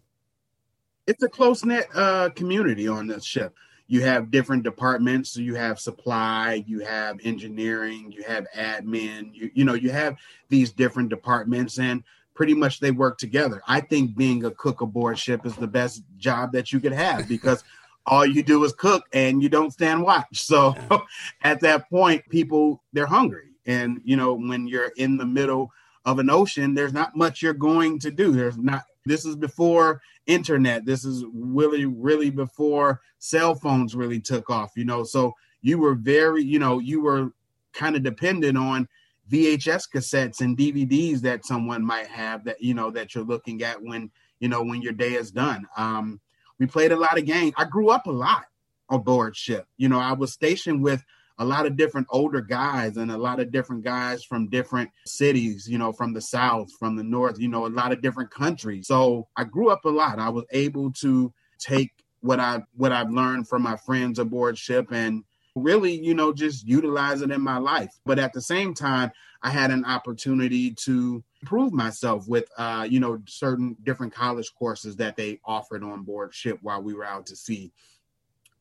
It's 1.05 1.23
a 1.23 1.29
close 1.29 1.63
knit 1.65 1.87
uh, 1.93 2.29
community 2.29 2.87
on 2.87 3.07
the 3.07 3.19
ship. 3.21 3.55
You 3.89 4.01
have 4.01 4.31
different 4.31 4.63
departments. 4.63 5.29
So 5.31 5.39
you 5.39 5.55
have 5.55 5.79
supply, 5.79 6.63
you 6.67 6.79
have 6.79 7.19
engineering, 7.23 8.11
you 8.11 8.23
have 8.23 8.47
admin. 8.55 9.33
You 9.33 9.51
you 9.53 9.65
know 9.65 9.73
you 9.73 9.91
have 9.91 10.15
these 10.47 10.71
different 10.71 11.09
departments 11.09 11.77
and 11.77 12.03
pretty 12.37 12.53
much 12.53 12.79
they 12.79 12.91
work 12.91 13.17
together. 13.17 13.63
I 13.67 13.81
think 13.81 14.15
being 14.15 14.45
a 14.45 14.51
cook 14.51 14.81
aboard 14.81 15.17
ship 15.17 15.43
is 15.43 15.55
the 15.55 15.67
best 15.67 16.03
job 16.17 16.51
that 16.51 16.71
you 16.71 16.79
could 16.79 16.93
have 16.93 17.27
because 17.35 17.63
all 18.05 18.25
you 18.25 18.43
do 18.43 18.63
is 18.63 18.73
cook 18.73 19.05
and 19.11 19.41
you 19.41 19.49
don't 19.49 19.73
stand 19.73 20.03
watch. 20.03 20.25
So 20.33 20.75
at 21.41 21.59
that 21.61 21.89
point, 21.89 22.29
people 22.29 22.83
they're 22.93 23.07
hungry. 23.07 23.49
And 23.65 23.99
you 24.05 24.15
know, 24.15 24.35
when 24.35 24.67
you're 24.67 24.91
in 24.97 25.17
the 25.17 25.25
middle 25.25 25.71
of 26.05 26.19
an 26.19 26.29
ocean, 26.29 26.75
there's 26.75 26.93
not 26.93 27.17
much 27.17 27.41
you're 27.41 27.53
going 27.53 27.99
to 27.99 28.11
do. 28.11 28.31
There's 28.31 28.57
not 28.57 28.83
this 29.05 29.25
is 29.25 29.35
before 29.35 30.01
internet. 30.27 30.85
This 30.85 31.03
is 31.03 31.25
really, 31.33 31.85
really 31.85 32.29
before 32.29 33.01
cell 33.17 33.55
phones 33.55 33.95
really 33.95 34.19
took 34.19 34.49
off, 34.49 34.73
you 34.75 34.85
know. 34.85 35.03
So 35.03 35.33
you 35.61 35.79
were 35.79 35.95
very, 35.95 36.43
you 36.43 36.59
know, 36.59 36.77
you 36.77 37.01
were 37.01 37.31
kind 37.73 37.95
of 37.95 38.03
dependent 38.03 38.57
on 38.57 38.87
VHS 39.31 39.89
cassettes 39.93 40.41
and 40.41 40.57
DVDs 40.57 41.21
that 41.21 41.45
someone 41.45 41.83
might 41.85 42.07
have 42.07 42.45
that 42.45 42.61
you 42.61 42.73
know 42.73 42.91
that 42.91 43.13
you're 43.13 43.23
looking 43.23 43.61
at 43.63 43.81
when 43.81 44.11
you 44.39 44.47
know 44.47 44.63
when 44.63 44.81
your 44.81 44.93
day 44.93 45.13
is 45.13 45.31
done. 45.31 45.67
Um, 45.77 46.19
we 46.59 46.65
played 46.65 46.91
a 46.91 46.97
lot 46.97 47.17
of 47.17 47.25
games. 47.25 47.53
I 47.57 47.65
grew 47.65 47.89
up 47.89 48.07
a 48.07 48.11
lot 48.11 48.45
aboard 48.89 49.35
ship. 49.35 49.67
You 49.77 49.89
know, 49.89 49.99
I 49.99 50.13
was 50.13 50.33
stationed 50.33 50.81
with 50.81 51.03
a 51.39 51.45
lot 51.45 51.65
of 51.65 51.77
different 51.77 52.07
older 52.09 52.41
guys 52.41 52.97
and 52.97 53.11
a 53.11 53.17
lot 53.17 53.39
of 53.39 53.51
different 53.51 53.83
guys 53.83 54.23
from 54.23 54.49
different 54.49 54.89
cities, 55.05 55.67
you 55.69 55.77
know, 55.77 55.91
from 55.91 56.13
the 56.13 56.21
south, 56.21 56.71
from 56.79 56.95
the 56.95 57.03
north, 57.03 57.39
you 57.39 57.47
know, 57.47 57.67
a 57.67 57.69
lot 57.69 57.91
of 57.91 58.01
different 58.01 58.31
countries. 58.31 58.87
So 58.87 59.27
I 59.35 59.43
grew 59.43 59.69
up 59.69 59.85
a 59.85 59.89
lot. 59.89 60.19
I 60.19 60.29
was 60.29 60.45
able 60.51 60.91
to 60.93 61.31
take 61.59 61.91
what 62.21 62.39
I 62.39 62.63
what 62.75 62.91
I've 62.91 63.11
learned 63.11 63.47
from 63.47 63.61
my 63.61 63.77
friends 63.77 64.17
aboard 64.17 64.57
ship 64.57 64.87
and 64.91 65.23
really, 65.57 65.93
you 65.93 66.13
know, 66.13 66.33
just 66.33 66.67
utilize 66.67 67.21
it 67.21 67.31
in 67.31 67.41
my 67.41 67.57
life. 67.57 67.91
But 68.05 68.19
at 68.19 68.33
the 68.33 68.41
same 68.41 68.73
time, 68.73 69.11
I 69.41 69.49
had 69.49 69.71
an 69.71 69.85
opportunity 69.85 70.71
to 70.85 71.23
prove 71.45 71.73
myself 71.73 72.27
with, 72.27 72.49
uh, 72.57 72.87
you 72.89 72.99
know, 72.99 73.21
certain 73.27 73.75
different 73.83 74.13
college 74.13 74.51
courses 74.57 74.95
that 74.97 75.15
they 75.15 75.39
offered 75.45 75.83
on 75.83 76.03
board 76.03 76.33
ship 76.33 76.57
while 76.61 76.81
we 76.81 76.93
were 76.93 77.05
out 77.05 77.25
to 77.27 77.35
sea. 77.35 77.71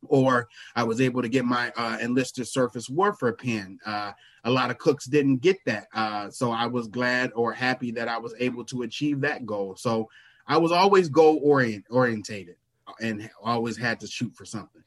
Or 0.08 0.48
I 0.74 0.84
was 0.84 1.00
able 1.00 1.22
to 1.22 1.28
get 1.28 1.44
my 1.44 1.72
uh, 1.76 1.98
enlisted 2.00 2.46
surface 2.46 2.88
warfare 2.88 3.32
pin. 3.32 3.78
Uh, 3.84 4.12
a 4.44 4.50
lot 4.50 4.70
of 4.70 4.78
cooks 4.78 5.06
didn't 5.06 5.38
get 5.38 5.56
that. 5.64 5.86
Uh, 5.94 6.30
so 6.30 6.52
I 6.52 6.66
was 6.66 6.86
glad 6.88 7.32
or 7.34 7.52
happy 7.52 7.90
that 7.92 8.08
I 8.08 8.18
was 8.18 8.34
able 8.38 8.64
to 8.66 8.82
achieve 8.82 9.20
that 9.22 9.46
goal. 9.46 9.74
So 9.76 10.08
I 10.46 10.58
was 10.58 10.70
always 10.70 11.08
goal 11.08 11.40
orient, 11.42 11.86
orientated 11.90 12.56
and 13.00 13.28
always 13.42 13.76
had 13.76 13.98
to 14.00 14.06
shoot 14.06 14.34
for 14.36 14.44
something. 14.44 14.82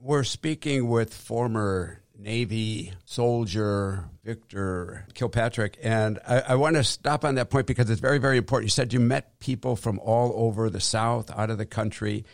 We're 0.00 0.22
speaking 0.22 0.88
with 0.88 1.12
former 1.12 2.02
Navy 2.16 2.92
soldier 3.04 4.04
Victor 4.22 5.04
Kilpatrick, 5.14 5.76
and 5.82 6.20
I, 6.26 6.40
I, 6.40 6.54
want 6.54 6.76
to 6.76 6.84
stop 6.84 7.24
on 7.24 7.34
that 7.34 7.50
point 7.50 7.66
because 7.66 7.90
it's 7.90 8.00
very, 8.00 8.18
very 8.18 8.38
important. 8.38 8.66
You 8.66 8.70
said 8.70 8.92
you 8.92 9.00
met 9.00 9.40
people 9.40 9.74
from 9.74 9.98
all 9.98 10.32
over 10.36 10.70
the 10.70 10.78
South, 10.78 11.36
out 11.36 11.50
of 11.50 11.58
the 11.58 11.66
country. 11.66 12.24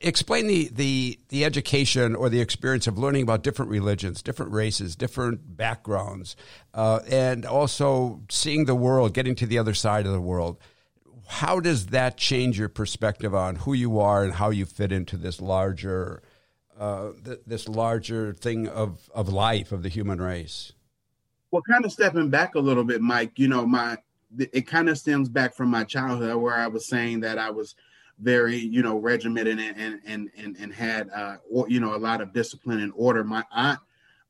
Explain 0.00 0.46
the 0.46 0.68
the 0.72 1.18
the 1.30 1.44
education 1.44 2.14
or 2.14 2.28
the 2.28 2.40
experience 2.40 2.86
of 2.86 2.96
learning 2.96 3.24
about 3.24 3.42
different 3.42 3.72
religions, 3.72 4.22
different 4.22 4.52
races, 4.52 4.94
different 4.94 5.56
backgrounds, 5.56 6.36
uh, 6.72 7.00
and 7.10 7.44
also 7.44 8.22
seeing 8.30 8.66
the 8.66 8.76
world, 8.76 9.12
getting 9.12 9.34
to 9.34 9.46
the 9.46 9.58
other 9.58 9.74
side 9.74 10.06
of 10.06 10.12
the 10.12 10.20
world. 10.20 10.56
How 11.26 11.58
does 11.58 11.86
that 11.86 12.16
change 12.16 12.60
your 12.60 12.68
perspective 12.68 13.34
on 13.34 13.56
who 13.56 13.72
you 13.72 13.98
are 13.98 14.22
and 14.22 14.32
how 14.32 14.50
you 14.50 14.66
fit 14.66 14.92
into 14.92 15.16
this 15.16 15.40
larger? 15.40 16.22
Uh, 16.78 17.10
th- 17.24 17.40
this 17.46 17.68
larger 17.68 18.32
thing 18.32 18.68
of, 18.68 19.10
of 19.14 19.28
life 19.28 19.72
of 19.72 19.82
the 19.82 19.88
human 19.88 20.20
race? 20.20 20.72
Well, 21.50 21.62
kind 21.62 21.84
of 21.84 21.92
stepping 21.92 22.30
back 22.30 22.54
a 22.54 22.60
little 22.60 22.84
bit, 22.84 23.02
Mike. 23.02 23.38
You 23.38 23.48
know, 23.48 23.66
my 23.66 23.98
it 24.38 24.66
kind 24.66 24.88
of 24.88 24.96
stems 24.98 25.28
back 25.28 25.54
from 25.54 25.68
my 25.68 25.84
childhood, 25.84 26.36
where 26.36 26.54
I 26.54 26.66
was 26.66 26.86
saying 26.86 27.20
that 27.20 27.38
I 27.38 27.50
was 27.50 27.74
very, 28.18 28.56
you 28.56 28.82
know, 28.82 28.96
regimented 28.96 29.58
and 29.58 29.76
and 29.78 30.00
and 30.06 30.30
and, 30.36 30.56
and 30.56 30.72
had, 30.72 31.10
uh, 31.10 31.36
or, 31.50 31.68
you 31.68 31.80
know, 31.80 31.94
a 31.94 31.98
lot 31.98 32.20
of 32.20 32.32
discipline 32.32 32.80
and 32.80 32.92
order. 32.96 33.22
My 33.22 33.44
aunt 33.52 33.80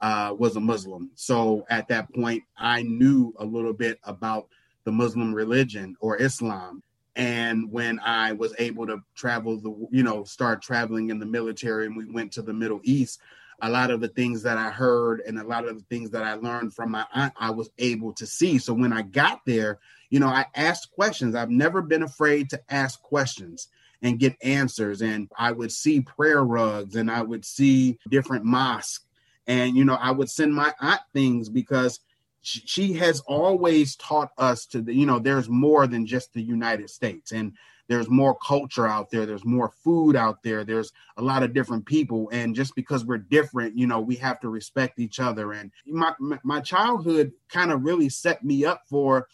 uh, 0.00 0.34
was 0.36 0.56
a 0.56 0.60
Muslim, 0.60 1.10
so 1.14 1.64
at 1.70 1.86
that 1.88 2.12
point, 2.12 2.42
I 2.58 2.82
knew 2.82 3.32
a 3.38 3.44
little 3.44 3.72
bit 3.72 4.00
about 4.02 4.48
the 4.84 4.92
Muslim 4.92 5.32
religion 5.32 5.96
or 6.00 6.20
Islam 6.20 6.82
and 7.16 7.70
when 7.70 7.98
i 8.00 8.32
was 8.32 8.54
able 8.58 8.86
to 8.86 9.02
travel 9.14 9.58
the 9.58 9.88
you 9.90 10.02
know 10.02 10.24
start 10.24 10.62
traveling 10.62 11.10
in 11.10 11.18
the 11.18 11.26
military 11.26 11.86
and 11.86 11.96
we 11.96 12.10
went 12.10 12.32
to 12.32 12.42
the 12.42 12.52
middle 12.52 12.80
east 12.84 13.20
a 13.60 13.70
lot 13.70 13.90
of 13.90 14.00
the 14.00 14.08
things 14.08 14.42
that 14.42 14.56
i 14.56 14.70
heard 14.70 15.20
and 15.26 15.38
a 15.38 15.44
lot 15.44 15.68
of 15.68 15.76
the 15.76 15.84
things 15.84 16.10
that 16.10 16.24
i 16.24 16.34
learned 16.34 16.74
from 16.74 16.90
my 16.90 17.06
aunt 17.14 17.32
i 17.38 17.50
was 17.50 17.70
able 17.78 18.12
to 18.12 18.26
see. 18.26 18.58
So 18.58 18.72
when 18.72 18.92
i 18.92 19.02
got 19.02 19.40
there 19.46 19.78
you 20.10 20.20
know 20.20 20.28
i 20.28 20.46
asked 20.54 20.90
questions. 20.92 21.34
I've 21.34 21.50
never 21.50 21.82
been 21.82 22.02
afraid 22.02 22.50
to 22.50 22.60
ask 22.70 23.00
questions 23.02 23.68
and 24.00 24.18
get 24.18 24.36
answers. 24.42 25.02
And 25.02 25.28
i 25.36 25.52
would 25.52 25.72
see 25.72 26.00
prayer 26.00 26.42
rugs 26.42 26.96
and 26.96 27.10
i 27.10 27.22
would 27.22 27.44
see 27.44 27.98
different 28.10 28.44
mosques. 28.44 29.04
And 29.46 29.76
you 29.76 29.84
know 29.84 29.94
i 29.94 30.10
would 30.10 30.30
send 30.30 30.54
my 30.54 30.72
aunt 30.80 31.00
things 31.12 31.48
because 31.48 32.00
she 32.42 32.92
has 32.92 33.20
always 33.20 33.96
taught 33.96 34.30
us 34.36 34.66
to 34.66 34.82
you 34.92 35.06
know 35.06 35.18
there's 35.18 35.48
more 35.48 35.86
than 35.86 36.04
just 36.04 36.32
the 36.34 36.42
united 36.42 36.90
states 36.90 37.32
and 37.32 37.52
there's 37.88 38.08
more 38.08 38.36
culture 38.46 38.86
out 38.86 39.10
there 39.10 39.26
there's 39.26 39.44
more 39.44 39.70
food 39.84 40.16
out 40.16 40.42
there 40.42 40.64
there's 40.64 40.92
a 41.18 41.22
lot 41.22 41.42
of 41.42 41.54
different 41.54 41.86
people 41.86 42.28
and 42.32 42.54
just 42.54 42.74
because 42.74 43.04
we're 43.04 43.18
different 43.18 43.78
you 43.78 43.86
know 43.86 44.00
we 44.00 44.16
have 44.16 44.40
to 44.40 44.48
respect 44.48 44.98
each 44.98 45.20
other 45.20 45.52
and 45.52 45.70
my 45.86 46.12
my 46.42 46.60
childhood 46.60 47.32
kind 47.48 47.70
of 47.70 47.84
really 47.84 48.08
set 48.08 48.44
me 48.44 48.64
up 48.64 48.82
for 48.88 49.28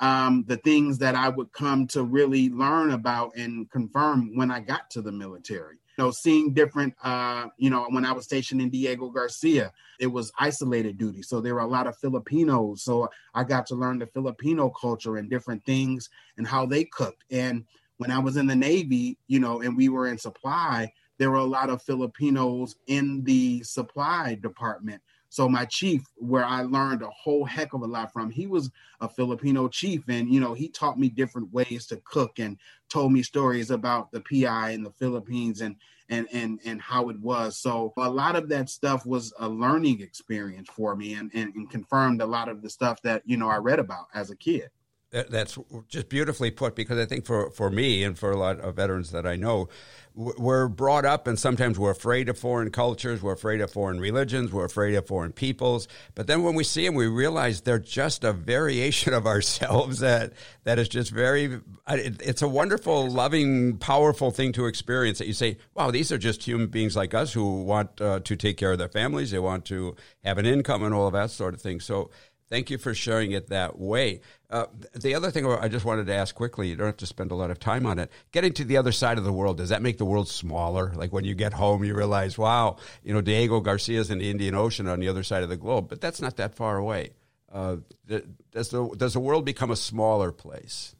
um, 0.00 0.44
the 0.48 0.56
things 0.58 0.98
that 0.98 1.14
i 1.14 1.28
would 1.28 1.52
come 1.52 1.86
to 1.86 2.02
really 2.02 2.50
learn 2.50 2.90
about 2.90 3.32
and 3.36 3.70
confirm 3.70 4.36
when 4.36 4.50
i 4.50 4.58
got 4.58 4.90
to 4.90 5.00
the 5.00 5.12
military 5.12 5.76
know, 5.98 6.10
seeing 6.10 6.52
different, 6.52 6.94
uh, 7.02 7.46
you 7.56 7.70
know, 7.70 7.86
when 7.90 8.04
I 8.04 8.12
was 8.12 8.24
stationed 8.24 8.60
in 8.60 8.70
Diego 8.70 9.10
Garcia, 9.10 9.72
it 9.98 10.06
was 10.06 10.32
isolated 10.38 10.96
duty. 10.96 11.22
So 11.22 11.40
there 11.40 11.54
were 11.54 11.60
a 11.60 11.66
lot 11.66 11.86
of 11.86 11.96
Filipinos. 11.98 12.82
So 12.82 13.08
I 13.34 13.44
got 13.44 13.66
to 13.66 13.74
learn 13.74 13.98
the 13.98 14.06
Filipino 14.06 14.70
culture 14.70 15.16
and 15.16 15.28
different 15.28 15.64
things 15.64 16.08
and 16.36 16.46
how 16.46 16.66
they 16.66 16.84
cooked. 16.84 17.24
And 17.30 17.64
when 17.98 18.10
I 18.10 18.18
was 18.20 18.36
in 18.36 18.46
the 18.46 18.56
Navy, 18.56 19.18
you 19.26 19.40
know, 19.40 19.60
and 19.60 19.76
we 19.76 19.88
were 19.88 20.06
in 20.06 20.18
supply, 20.18 20.92
there 21.18 21.30
were 21.30 21.38
a 21.38 21.44
lot 21.44 21.68
of 21.68 21.82
Filipinos 21.82 22.76
in 22.86 23.24
the 23.24 23.62
supply 23.64 24.38
department. 24.40 25.02
So 25.30 25.48
my 25.48 25.66
chief, 25.66 26.02
where 26.16 26.44
I 26.44 26.62
learned 26.62 27.02
a 27.02 27.10
whole 27.10 27.44
heck 27.44 27.74
of 27.74 27.82
a 27.82 27.86
lot 27.86 28.12
from, 28.12 28.30
he 28.30 28.46
was 28.46 28.70
a 29.00 29.08
Filipino 29.08 29.68
chief, 29.68 30.04
and 30.08 30.32
you 30.32 30.40
know 30.40 30.54
he 30.54 30.68
taught 30.68 30.98
me 30.98 31.08
different 31.08 31.52
ways 31.52 31.86
to 31.86 32.00
cook 32.04 32.38
and 32.38 32.56
told 32.88 33.12
me 33.12 33.22
stories 33.22 33.70
about 33.70 34.10
the 34.12 34.20
PI 34.20 34.70
in 34.70 34.82
the 34.82 34.92
Philippines 34.92 35.60
and 35.60 35.76
and 36.08 36.26
and 36.32 36.60
and 36.64 36.80
how 36.80 37.10
it 37.10 37.20
was. 37.20 37.58
So 37.58 37.92
a 37.96 38.08
lot 38.08 38.36
of 38.36 38.48
that 38.48 38.70
stuff 38.70 39.04
was 39.04 39.32
a 39.38 39.48
learning 39.48 40.00
experience 40.00 40.68
for 40.70 40.96
me 40.96 41.14
and, 41.14 41.30
and, 41.34 41.54
and 41.54 41.70
confirmed 41.70 42.22
a 42.22 42.26
lot 42.26 42.48
of 42.48 42.62
the 42.62 42.70
stuff 42.70 43.00
that, 43.02 43.22
you 43.26 43.36
know, 43.36 43.48
I 43.48 43.58
read 43.58 43.78
about 43.78 44.06
as 44.14 44.30
a 44.30 44.36
kid 44.36 44.70
that's 45.10 45.58
just 45.88 46.08
beautifully 46.08 46.50
put 46.50 46.74
because 46.74 46.98
I 46.98 47.06
think 47.06 47.24
for, 47.24 47.50
for 47.50 47.70
me 47.70 48.04
and 48.04 48.18
for 48.18 48.30
a 48.30 48.36
lot 48.36 48.60
of 48.60 48.76
veterans 48.76 49.10
that 49.12 49.26
I 49.26 49.36
know, 49.36 49.68
we're 50.14 50.66
brought 50.66 51.04
up 51.04 51.28
and 51.28 51.38
sometimes 51.38 51.78
we're 51.78 51.92
afraid 51.92 52.28
of 52.28 52.36
foreign 52.36 52.70
cultures, 52.70 53.22
we're 53.22 53.34
afraid 53.34 53.60
of 53.60 53.70
foreign 53.70 54.00
religions, 54.00 54.52
we're 54.52 54.64
afraid 54.64 54.96
of 54.96 55.06
foreign 55.06 55.32
peoples. 55.32 55.86
But 56.16 56.26
then 56.26 56.42
when 56.42 56.54
we 56.54 56.64
see 56.64 56.84
them, 56.84 56.96
we 56.96 57.06
realize 57.06 57.60
they're 57.60 57.78
just 57.78 58.24
a 58.24 58.32
variation 58.32 59.14
of 59.14 59.26
ourselves 59.28 60.00
that, 60.00 60.32
that 60.64 60.78
is 60.78 60.88
just 60.88 61.12
very, 61.12 61.60
it's 61.86 62.42
a 62.42 62.48
wonderful, 62.48 63.08
loving, 63.08 63.78
powerful 63.78 64.30
thing 64.30 64.52
to 64.52 64.66
experience 64.66 65.18
that 65.18 65.28
you 65.28 65.32
say, 65.32 65.56
wow, 65.74 65.90
these 65.90 66.10
are 66.10 66.18
just 66.18 66.42
human 66.42 66.66
beings 66.66 66.96
like 66.96 67.14
us 67.14 67.32
who 67.32 67.62
want 67.62 68.00
uh, 68.00 68.18
to 68.20 68.36
take 68.36 68.56
care 68.56 68.72
of 68.72 68.78
their 68.78 68.88
families, 68.88 69.30
they 69.30 69.38
want 69.38 69.64
to 69.66 69.94
have 70.24 70.38
an 70.38 70.46
income 70.46 70.82
and 70.82 70.92
all 70.92 71.06
of 71.06 71.12
that 71.12 71.30
sort 71.30 71.54
of 71.54 71.62
thing. 71.62 71.78
So 71.78 72.10
Thank 72.50 72.70
you 72.70 72.78
for 72.78 72.94
sharing 72.94 73.32
it 73.32 73.48
that 73.48 73.78
way. 73.78 74.20
Uh, 74.48 74.66
the 74.94 75.14
other 75.14 75.30
thing 75.30 75.46
I 75.46 75.68
just 75.68 75.84
wanted 75.84 76.06
to 76.06 76.14
ask 76.14 76.34
quickly, 76.34 76.68
you 76.68 76.76
don't 76.76 76.86
have 76.86 76.96
to 76.98 77.06
spend 77.06 77.30
a 77.30 77.34
lot 77.34 77.50
of 77.50 77.58
time 77.58 77.84
on 77.84 77.98
it. 77.98 78.10
Getting 78.32 78.54
to 78.54 78.64
the 78.64 78.78
other 78.78 78.92
side 78.92 79.18
of 79.18 79.24
the 79.24 79.32
world, 79.32 79.58
does 79.58 79.68
that 79.68 79.82
make 79.82 79.98
the 79.98 80.06
world 80.06 80.28
smaller? 80.28 80.92
Like 80.94 81.12
when 81.12 81.24
you 81.24 81.34
get 81.34 81.52
home, 81.52 81.84
you 81.84 81.94
realize, 81.94 82.38
wow, 82.38 82.76
you 83.02 83.12
know, 83.12 83.20
Diego 83.20 83.60
Garcia 83.60 84.00
is 84.00 84.10
in 84.10 84.18
the 84.18 84.30
Indian 84.30 84.54
Ocean 84.54 84.88
on 84.88 85.00
the 85.00 85.08
other 85.08 85.22
side 85.22 85.42
of 85.42 85.50
the 85.50 85.58
globe, 85.58 85.88
but 85.88 86.00
that's 86.00 86.22
not 86.22 86.36
that 86.36 86.54
far 86.54 86.78
away. 86.78 87.10
Uh, 87.52 87.76
does, 88.06 88.70
the, 88.70 88.94
does 88.96 89.12
the 89.12 89.20
world 89.20 89.44
become 89.44 89.70
a 89.70 89.76
smaller 89.76 90.32
place? 90.32 90.96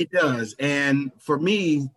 It 0.00 0.10
does. 0.10 0.56
And 0.58 1.12
for 1.18 1.38
me, 1.38 1.90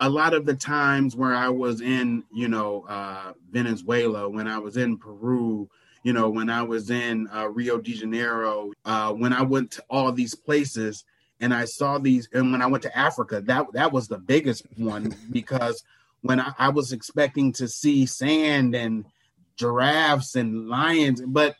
a 0.00 0.08
lot 0.08 0.34
of 0.34 0.46
the 0.46 0.54
times 0.54 1.16
where 1.16 1.34
I 1.34 1.48
was 1.48 1.80
in, 1.80 2.22
you 2.32 2.46
know, 2.46 2.84
uh, 2.88 3.32
Venezuela, 3.50 4.28
when 4.28 4.46
I 4.46 4.58
was 4.58 4.76
in 4.76 4.96
Peru, 4.96 5.68
you 6.08 6.14
know, 6.14 6.30
when 6.30 6.48
I 6.48 6.62
was 6.62 6.88
in 6.88 7.28
uh, 7.28 7.50
Rio 7.50 7.76
de 7.76 7.92
Janeiro, 7.92 8.72
uh, 8.86 9.12
when 9.12 9.34
I 9.34 9.42
went 9.42 9.72
to 9.72 9.84
all 9.90 10.10
these 10.10 10.34
places 10.34 11.04
and 11.38 11.52
I 11.52 11.66
saw 11.66 11.98
these, 11.98 12.30
and 12.32 12.50
when 12.50 12.62
I 12.62 12.66
went 12.66 12.82
to 12.84 12.98
Africa, 12.98 13.42
that 13.42 13.66
that 13.74 13.92
was 13.92 14.08
the 14.08 14.16
biggest 14.16 14.64
one 14.78 15.14
because 15.30 15.84
when 16.22 16.40
I, 16.40 16.54
I 16.58 16.68
was 16.70 16.94
expecting 16.94 17.52
to 17.52 17.68
see 17.68 18.06
sand 18.06 18.74
and 18.74 19.04
giraffes 19.56 20.34
and 20.34 20.70
lions, 20.70 21.20
but 21.20 21.56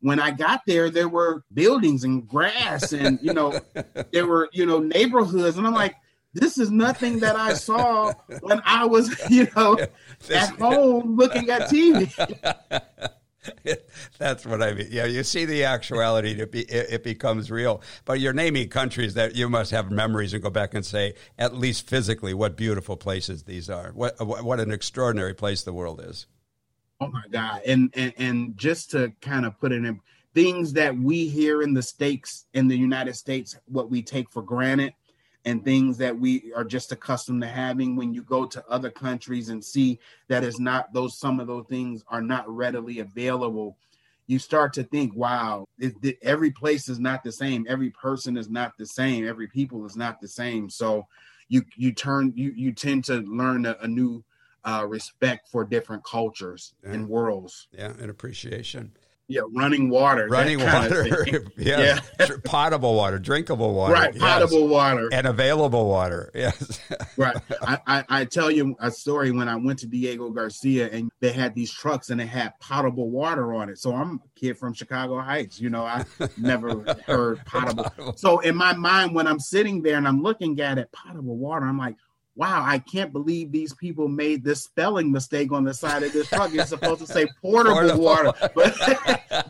when 0.00 0.18
I 0.18 0.32
got 0.32 0.62
there, 0.66 0.90
there 0.90 1.08
were 1.08 1.44
buildings 1.54 2.02
and 2.02 2.26
grass, 2.26 2.92
and 2.92 3.20
you 3.22 3.34
know, 3.34 3.60
there 4.12 4.26
were 4.26 4.48
you 4.52 4.66
know 4.66 4.80
neighborhoods, 4.80 5.58
and 5.58 5.64
I'm 5.64 5.74
like, 5.74 5.94
this 6.34 6.58
is 6.58 6.72
nothing 6.72 7.20
that 7.20 7.36
I 7.36 7.54
saw 7.54 8.14
when 8.40 8.60
I 8.64 8.84
was 8.84 9.14
you 9.30 9.46
know 9.54 9.78
at 10.28 10.48
home 10.58 11.14
looking 11.14 11.50
at 11.50 11.70
TV. 11.70 12.10
That's 14.18 14.46
what 14.46 14.62
I 14.62 14.74
mean. 14.74 14.88
Yeah, 14.90 15.06
you 15.06 15.22
see 15.22 15.44
the 15.44 15.64
actuality, 15.64 16.32
it, 16.32 16.52
be, 16.52 16.62
it, 16.62 16.86
it, 16.90 17.04
becomes 17.04 17.50
real. 17.50 17.82
But 18.04 18.20
you're 18.20 18.32
naming 18.32 18.68
countries 18.68 19.14
that 19.14 19.34
you 19.34 19.48
must 19.48 19.70
have 19.70 19.90
memories 19.90 20.32
and 20.32 20.42
go 20.42 20.50
back 20.50 20.74
and 20.74 20.84
say, 20.84 21.14
at 21.38 21.54
least 21.54 21.88
physically, 21.88 22.34
what 22.34 22.56
beautiful 22.56 22.96
places 22.96 23.44
these 23.44 23.70
are. 23.70 23.92
What 23.92 24.14
what 24.24 24.60
an 24.60 24.70
extraordinary 24.70 25.34
place 25.34 25.62
the 25.62 25.72
world 25.72 26.00
is. 26.04 26.26
Oh 27.00 27.08
my 27.08 27.22
God! 27.30 27.60
And 27.66 27.92
and 27.94 28.12
and 28.16 28.56
just 28.56 28.90
to 28.92 29.12
kind 29.20 29.44
of 29.44 29.58
put 29.60 29.72
it 29.72 29.84
in 29.84 30.00
things 30.34 30.72
that 30.74 30.96
we 30.96 31.28
here 31.28 31.62
in 31.62 31.74
the 31.74 31.82
states 31.82 32.46
in 32.54 32.68
the 32.68 32.76
United 32.76 33.16
States, 33.16 33.56
what 33.66 33.90
we 33.90 34.02
take 34.02 34.30
for 34.30 34.42
granted 34.42 34.92
and 35.46 35.64
things 35.64 35.96
that 35.96 36.18
we 36.18 36.52
are 36.54 36.64
just 36.64 36.92
accustomed 36.92 37.40
to 37.40 37.48
having 37.48 37.96
when 37.96 38.12
you 38.12 38.22
go 38.22 38.44
to 38.44 38.62
other 38.68 38.90
countries 38.90 39.48
and 39.48 39.64
see 39.64 39.98
that 40.28 40.44
is 40.44 40.60
not 40.60 40.92
those 40.92 41.18
some 41.18 41.40
of 41.40 41.46
those 41.46 41.64
things 41.68 42.04
are 42.08 42.20
not 42.20 42.48
readily 42.48 42.98
available 42.98 43.76
you 44.26 44.38
start 44.38 44.72
to 44.72 44.82
think 44.82 45.14
wow 45.14 45.64
it, 45.78 45.94
it, 46.02 46.18
every 46.22 46.50
place 46.50 46.88
is 46.88 46.98
not 46.98 47.22
the 47.22 47.32
same. 47.32 47.66
Every 47.68 47.90
person 47.90 48.36
is 48.36 48.48
not 48.48 48.76
the 48.78 48.86
same. 48.86 49.26
Every 49.26 49.46
people 49.46 49.84
is 49.86 49.96
not 49.96 50.20
the 50.20 50.28
same. 50.28 50.70
So 50.70 51.06
you 51.48 51.62
you 51.76 51.92
turn 51.92 52.32
you 52.34 52.52
you 52.56 52.72
tend 52.72 53.04
to 53.04 53.18
learn 53.18 53.66
a, 53.66 53.76
a 53.80 53.88
new 53.88 54.24
uh, 54.64 54.84
respect 54.88 55.48
for 55.48 55.64
different 55.64 56.02
cultures 56.04 56.74
yeah. 56.82 56.92
and 56.92 57.08
worlds. 57.08 57.68
Yeah 57.72 57.92
and 57.98 58.10
appreciation 58.10 58.92
yeah, 59.28 59.40
running 59.52 59.90
water. 59.90 60.28
Running 60.28 60.60
water. 60.60 61.26
yeah. 61.56 62.00
yeah. 62.18 62.28
potable 62.44 62.94
water, 62.94 63.18
drinkable 63.18 63.74
water. 63.74 63.94
Right. 63.94 64.16
Potable 64.16 64.68
water. 64.68 65.08
And 65.12 65.26
available 65.26 65.88
water. 65.88 66.30
Yes. 66.34 66.80
right. 67.16 67.36
I, 67.60 67.78
I, 67.86 68.04
I, 68.08 68.24
tell 68.24 68.50
you 68.50 68.76
a 68.78 68.90
story 68.90 69.32
when 69.32 69.48
I 69.48 69.56
went 69.56 69.80
to 69.80 69.86
Diego 69.86 70.30
Garcia 70.30 70.88
and 70.90 71.10
they 71.20 71.32
had 71.32 71.54
these 71.54 71.72
trucks 71.72 72.10
and 72.10 72.20
they 72.20 72.26
had 72.26 72.58
potable 72.60 73.10
water 73.10 73.52
on 73.54 73.68
it. 73.68 73.78
So 73.78 73.94
I'm 73.94 74.20
a 74.24 74.40
kid 74.40 74.58
from 74.58 74.74
Chicago 74.74 75.20
Heights. 75.20 75.60
You 75.60 75.70
know, 75.70 75.82
I 75.84 76.04
never 76.36 76.84
heard 77.06 77.44
potable. 77.46 77.84
potable. 77.84 78.16
So 78.16 78.38
in 78.40 78.54
my 78.54 78.74
mind, 78.74 79.14
when 79.14 79.26
I'm 79.26 79.40
sitting 79.40 79.82
there 79.82 79.96
and 79.96 80.06
I'm 80.06 80.22
looking 80.22 80.60
at 80.60 80.78
it, 80.78 80.92
potable 80.92 81.36
water, 81.36 81.66
I'm 81.66 81.78
like, 81.78 81.96
wow, 82.36 82.62
I 82.64 82.78
can't 82.78 83.12
believe 83.12 83.50
these 83.50 83.72
people 83.74 84.08
made 84.08 84.44
this 84.44 84.62
spelling 84.62 85.10
mistake 85.10 85.50
on 85.52 85.64
the 85.64 85.74
side 85.74 86.02
of 86.02 86.12
this 86.12 86.28
truck. 86.28 86.54
It's 86.54 86.68
supposed 86.68 87.00
to 87.00 87.06
say 87.06 87.26
portable, 87.42 87.76
portable 87.76 88.00
water, 88.00 88.32
but 88.54 88.76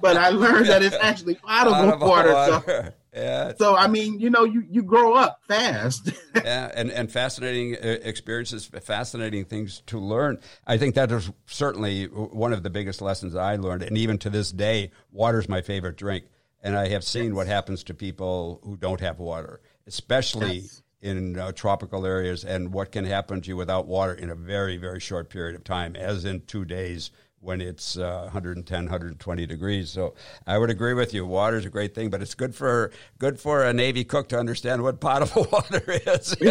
but 0.00 0.16
I 0.16 0.30
learned 0.30 0.66
that 0.66 0.82
it's 0.82 0.96
actually 0.96 1.34
potable, 1.34 1.98
water. 2.06 2.32
water. 2.32 2.62
So, 2.64 2.92
yeah. 3.20 3.52
So 3.58 3.74
I 3.74 3.88
mean, 3.88 4.20
you 4.20 4.30
know, 4.30 4.44
you 4.44 4.64
you 4.70 4.82
grow 4.82 5.14
up 5.14 5.40
fast. 5.48 6.10
yeah, 6.34 6.70
and 6.74 6.90
and 6.90 7.10
fascinating 7.10 7.74
uh, 7.74 7.98
experiences, 8.02 8.66
fascinating 8.66 9.44
things 9.44 9.82
to 9.86 9.98
learn. 9.98 10.38
I 10.66 10.78
think 10.78 10.94
that 10.94 11.10
is 11.10 11.30
certainly 11.46 12.04
one 12.06 12.52
of 12.52 12.62
the 12.62 12.70
biggest 12.70 13.02
lessons 13.02 13.34
I 13.34 13.56
learned, 13.56 13.82
and 13.82 13.98
even 13.98 14.16
to 14.18 14.30
this 14.30 14.52
day, 14.52 14.92
water 15.10 15.40
is 15.40 15.48
my 15.48 15.60
favorite 15.60 15.96
drink. 15.96 16.24
And 16.62 16.76
I 16.76 16.88
have 16.88 17.04
seen 17.04 17.26
yes. 17.26 17.34
what 17.34 17.46
happens 17.46 17.84
to 17.84 17.94
people 17.94 18.60
who 18.64 18.76
don't 18.76 19.00
have 19.00 19.18
water, 19.18 19.60
especially. 19.86 20.58
Yes 20.58 20.82
in 21.00 21.38
uh, 21.38 21.52
tropical 21.52 22.06
areas 22.06 22.44
and 22.44 22.72
what 22.72 22.90
can 22.92 23.04
happen 23.04 23.40
to 23.40 23.48
you 23.48 23.56
without 23.56 23.86
water 23.86 24.14
in 24.14 24.30
a 24.30 24.34
very, 24.34 24.76
very 24.76 25.00
short 25.00 25.28
period 25.30 25.54
of 25.54 25.62
time, 25.64 25.94
as 25.94 26.24
in 26.24 26.40
two 26.46 26.64
days 26.64 27.10
when 27.40 27.60
it's 27.60 27.96
uh, 27.96 28.22
110, 28.24 28.84
120 28.84 29.46
degrees. 29.46 29.90
So 29.90 30.14
I 30.46 30.58
would 30.58 30.70
agree 30.70 30.94
with 30.94 31.14
you. 31.14 31.24
Water 31.26 31.56
is 31.56 31.64
a 31.64 31.70
great 31.70 31.94
thing, 31.94 32.10
but 32.10 32.20
it's 32.22 32.34
good 32.34 32.54
for 32.54 32.90
good 33.18 33.38
for 33.38 33.62
a 33.62 33.72
Navy 33.72 34.04
cook 34.04 34.28
to 34.30 34.38
understand 34.38 34.82
what 34.82 35.00
potable 35.00 35.46
water 35.52 35.82
is. 35.86 36.36
you 36.40 36.46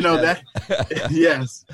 know 0.00 0.16
that, 0.16 0.42
yes. 1.10 1.64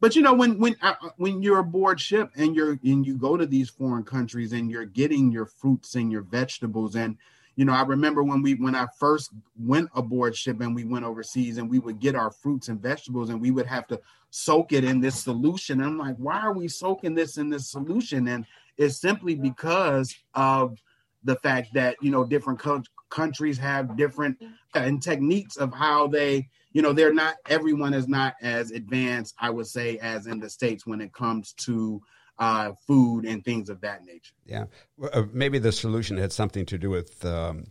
But 0.00 0.14
you 0.14 0.22
know 0.22 0.34
when 0.34 0.58
when 0.60 0.76
uh, 0.82 0.94
when 1.16 1.42
you're 1.42 1.58
aboard 1.58 2.00
ship 2.00 2.30
and 2.36 2.54
you're 2.54 2.78
and 2.84 3.04
you 3.06 3.16
go 3.16 3.36
to 3.36 3.46
these 3.46 3.70
foreign 3.70 4.04
countries 4.04 4.52
and 4.52 4.70
you're 4.70 4.84
getting 4.84 5.32
your 5.32 5.46
fruits 5.46 5.94
and 5.94 6.12
your 6.12 6.22
vegetables 6.22 6.94
and 6.96 7.16
you 7.56 7.64
know, 7.64 7.72
I 7.72 7.82
remember 7.82 8.22
when 8.22 8.42
we 8.42 8.54
when 8.54 8.74
I 8.74 8.86
first 8.98 9.30
went 9.58 9.88
aboard 9.94 10.36
ship 10.36 10.60
and 10.60 10.74
we 10.74 10.84
went 10.84 11.06
overseas 11.06 11.56
and 11.56 11.68
we 11.68 11.78
would 11.78 11.98
get 11.98 12.14
our 12.14 12.30
fruits 12.30 12.68
and 12.68 12.80
vegetables 12.80 13.30
and 13.30 13.40
we 13.40 13.50
would 13.50 13.66
have 13.66 13.86
to 13.88 14.00
soak 14.30 14.72
it 14.72 14.84
in 14.84 15.00
this 15.00 15.22
solution. 15.22 15.80
And 15.80 15.90
I'm 15.90 15.98
like, 15.98 16.16
why 16.16 16.38
are 16.38 16.52
we 16.52 16.68
soaking 16.68 17.14
this 17.14 17.38
in 17.38 17.48
this 17.48 17.70
solution? 17.70 18.28
And 18.28 18.44
it's 18.76 19.00
simply 19.00 19.34
because 19.34 20.14
of 20.34 20.78
the 21.24 21.36
fact 21.36 21.72
that 21.74 21.96
you 22.00 22.10
know 22.10 22.24
different 22.24 22.58
co- 22.58 22.82
countries 23.10 23.58
have 23.58 23.96
different 23.96 24.36
uh, 24.42 24.80
and 24.80 25.02
techniques 25.02 25.56
of 25.56 25.72
how 25.74 26.06
they 26.06 26.48
you 26.72 26.82
know 26.82 26.92
they're 26.92 27.12
not 27.12 27.36
everyone 27.48 27.94
is 27.94 28.06
not 28.06 28.34
as 28.42 28.70
advanced 28.70 29.34
i 29.40 29.50
would 29.50 29.66
say 29.66 29.98
as 29.98 30.26
in 30.26 30.38
the 30.38 30.48
states 30.48 30.86
when 30.86 31.00
it 31.00 31.12
comes 31.12 31.52
to 31.54 32.00
uh, 32.38 32.72
food 32.86 33.24
and 33.24 33.44
things 33.44 33.68
of 33.68 33.80
that 33.80 34.04
nature. 34.04 34.34
Yeah, 34.44 34.66
uh, 35.12 35.24
maybe 35.32 35.58
the 35.58 35.72
solution 35.72 36.16
had 36.16 36.32
something 36.32 36.66
to 36.66 36.78
do 36.78 36.90
with. 36.90 37.24
Um, 37.24 37.64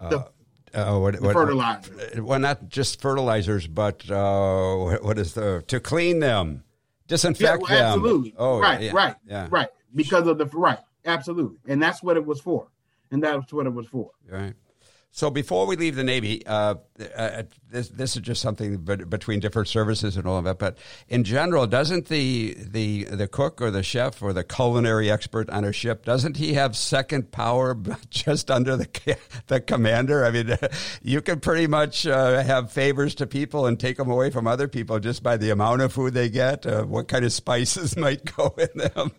uh, 0.00 0.08
the, 0.08 0.18
uh, 0.74 0.98
what, 0.98 1.20
what, 1.20 1.34
fertilizer. 1.34 2.22
Well, 2.22 2.38
not 2.38 2.68
just 2.68 3.00
fertilizers, 3.00 3.66
but 3.66 4.10
uh, 4.10 4.98
what 4.98 5.18
is 5.18 5.34
the 5.34 5.62
to 5.68 5.80
clean 5.80 6.18
them, 6.20 6.64
disinfect 7.06 7.62
yeah, 7.68 7.74
well, 7.76 7.94
absolutely. 7.94 8.30
them. 8.30 8.38
Oh, 8.38 8.60
right, 8.60 8.80
yeah, 8.80 8.92
right, 8.92 9.16
yeah. 9.26 9.48
right. 9.50 9.68
Because 9.94 10.26
of 10.26 10.38
the 10.38 10.46
right, 10.46 10.80
absolutely, 11.04 11.58
and 11.66 11.82
that's 11.82 12.02
what 12.02 12.16
it 12.16 12.26
was 12.26 12.40
for, 12.40 12.68
and 13.10 13.22
that's 13.22 13.52
what 13.52 13.66
it 13.66 13.72
was 13.72 13.86
for. 13.86 14.10
Right. 14.28 14.54
So 15.14 15.30
before 15.30 15.64
we 15.66 15.76
leave 15.76 15.94
the 15.94 16.02
Navy, 16.02 16.44
uh, 16.44 16.74
uh, 17.14 17.44
this, 17.70 17.88
this 17.90 18.16
is 18.16 18.22
just 18.22 18.42
something 18.42 18.78
between 18.78 19.38
different 19.38 19.68
services 19.68 20.16
and 20.16 20.26
all 20.26 20.38
of 20.38 20.44
that. 20.44 20.58
But 20.58 20.76
in 21.08 21.22
general, 21.22 21.68
doesn't 21.68 22.08
the 22.08 22.56
the 22.58 23.04
the 23.04 23.28
cook 23.28 23.62
or 23.62 23.70
the 23.70 23.84
chef 23.84 24.20
or 24.20 24.32
the 24.32 24.42
culinary 24.42 25.12
expert 25.12 25.48
on 25.50 25.64
a 25.64 25.72
ship 25.72 26.04
doesn't 26.04 26.36
he 26.36 26.54
have 26.54 26.74
second 26.74 27.30
power 27.30 27.78
just 28.10 28.50
under 28.50 28.76
the 28.76 29.16
the 29.46 29.60
commander? 29.60 30.24
I 30.24 30.32
mean, 30.32 30.56
you 31.02 31.22
can 31.22 31.38
pretty 31.38 31.68
much 31.68 32.08
uh, 32.08 32.42
have 32.42 32.72
favors 32.72 33.14
to 33.14 33.28
people 33.28 33.66
and 33.66 33.78
take 33.78 33.98
them 33.98 34.10
away 34.10 34.30
from 34.30 34.48
other 34.48 34.66
people 34.66 34.98
just 34.98 35.22
by 35.22 35.36
the 35.36 35.50
amount 35.50 35.82
of 35.82 35.92
food 35.92 36.14
they 36.14 36.28
get, 36.28 36.66
uh, 36.66 36.82
what 36.82 37.06
kind 37.06 37.24
of 37.24 37.32
spices 37.32 37.96
might 37.96 38.24
go 38.34 38.52
in 38.58 38.68
them. 38.74 39.12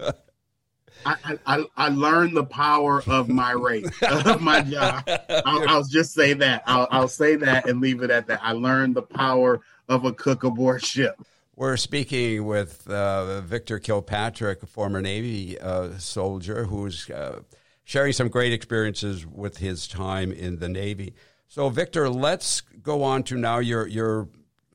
I, 1.06 1.38
I, 1.46 1.66
I 1.78 1.90
learned 1.90 2.36
the 2.36 2.44
power 2.44 3.04
of 3.08 3.30
my 3.30 3.52
race, 3.52 3.90
of 4.02 4.42
my 4.42 4.62
job. 4.62 5.04
I'll, 5.46 5.70
I'll, 5.70 5.84
just 5.84 6.14
say 6.14 6.34
that. 6.34 6.64
I'll, 6.66 6.88
I'll 6.90 7.08
say 7.08 7.36
that 7.36 7.70
and 7.70 7.80
leave 7.80 8.02
it 8.02 8.10
at 8.10 8.28
that. 8.28 8.40
I 8.42 8.54
learned 8.54 8.96
the 8.96 9.04
power 9.04 9.62
of 9.88 10.06
a 10.06 10.12
cook 10.12 10.44
aboard 10.44 10.84
ship. 10.84 11.22
We're 11.56 11.78
speaking 11.78 12.46
with 12.46 12.90
uh, 12.90 13.42
Victor 13.42 13.80
Kilpatrick, 13.80 14.64
a 14.64 14.66
former 14.66 15.02
Navy 15.02 15.60
uh, 15.60 15.98
soldier 16.00 16.66
who's 16.66 17.10
uh, 17.10 17.42
sharing 17.84 18.12
some 18.12 18.28
great 18.28 18.52
experiences 18.52 19.26
with 19.26 19.58
his 19.58 19.88
time 19.88 20.32
in 20.32 20.60
the 20.60 20.68
Navy. 20.68 21.14
So, 21.48 21.70
Victor, 21.70 22.10
let's 22.10 22.62
go 22.62 23.04
on 23.04 23.24
to 23.24 23.36
now. 23.36 23.60
You're 23.60 23.88
you're 23.88 24.28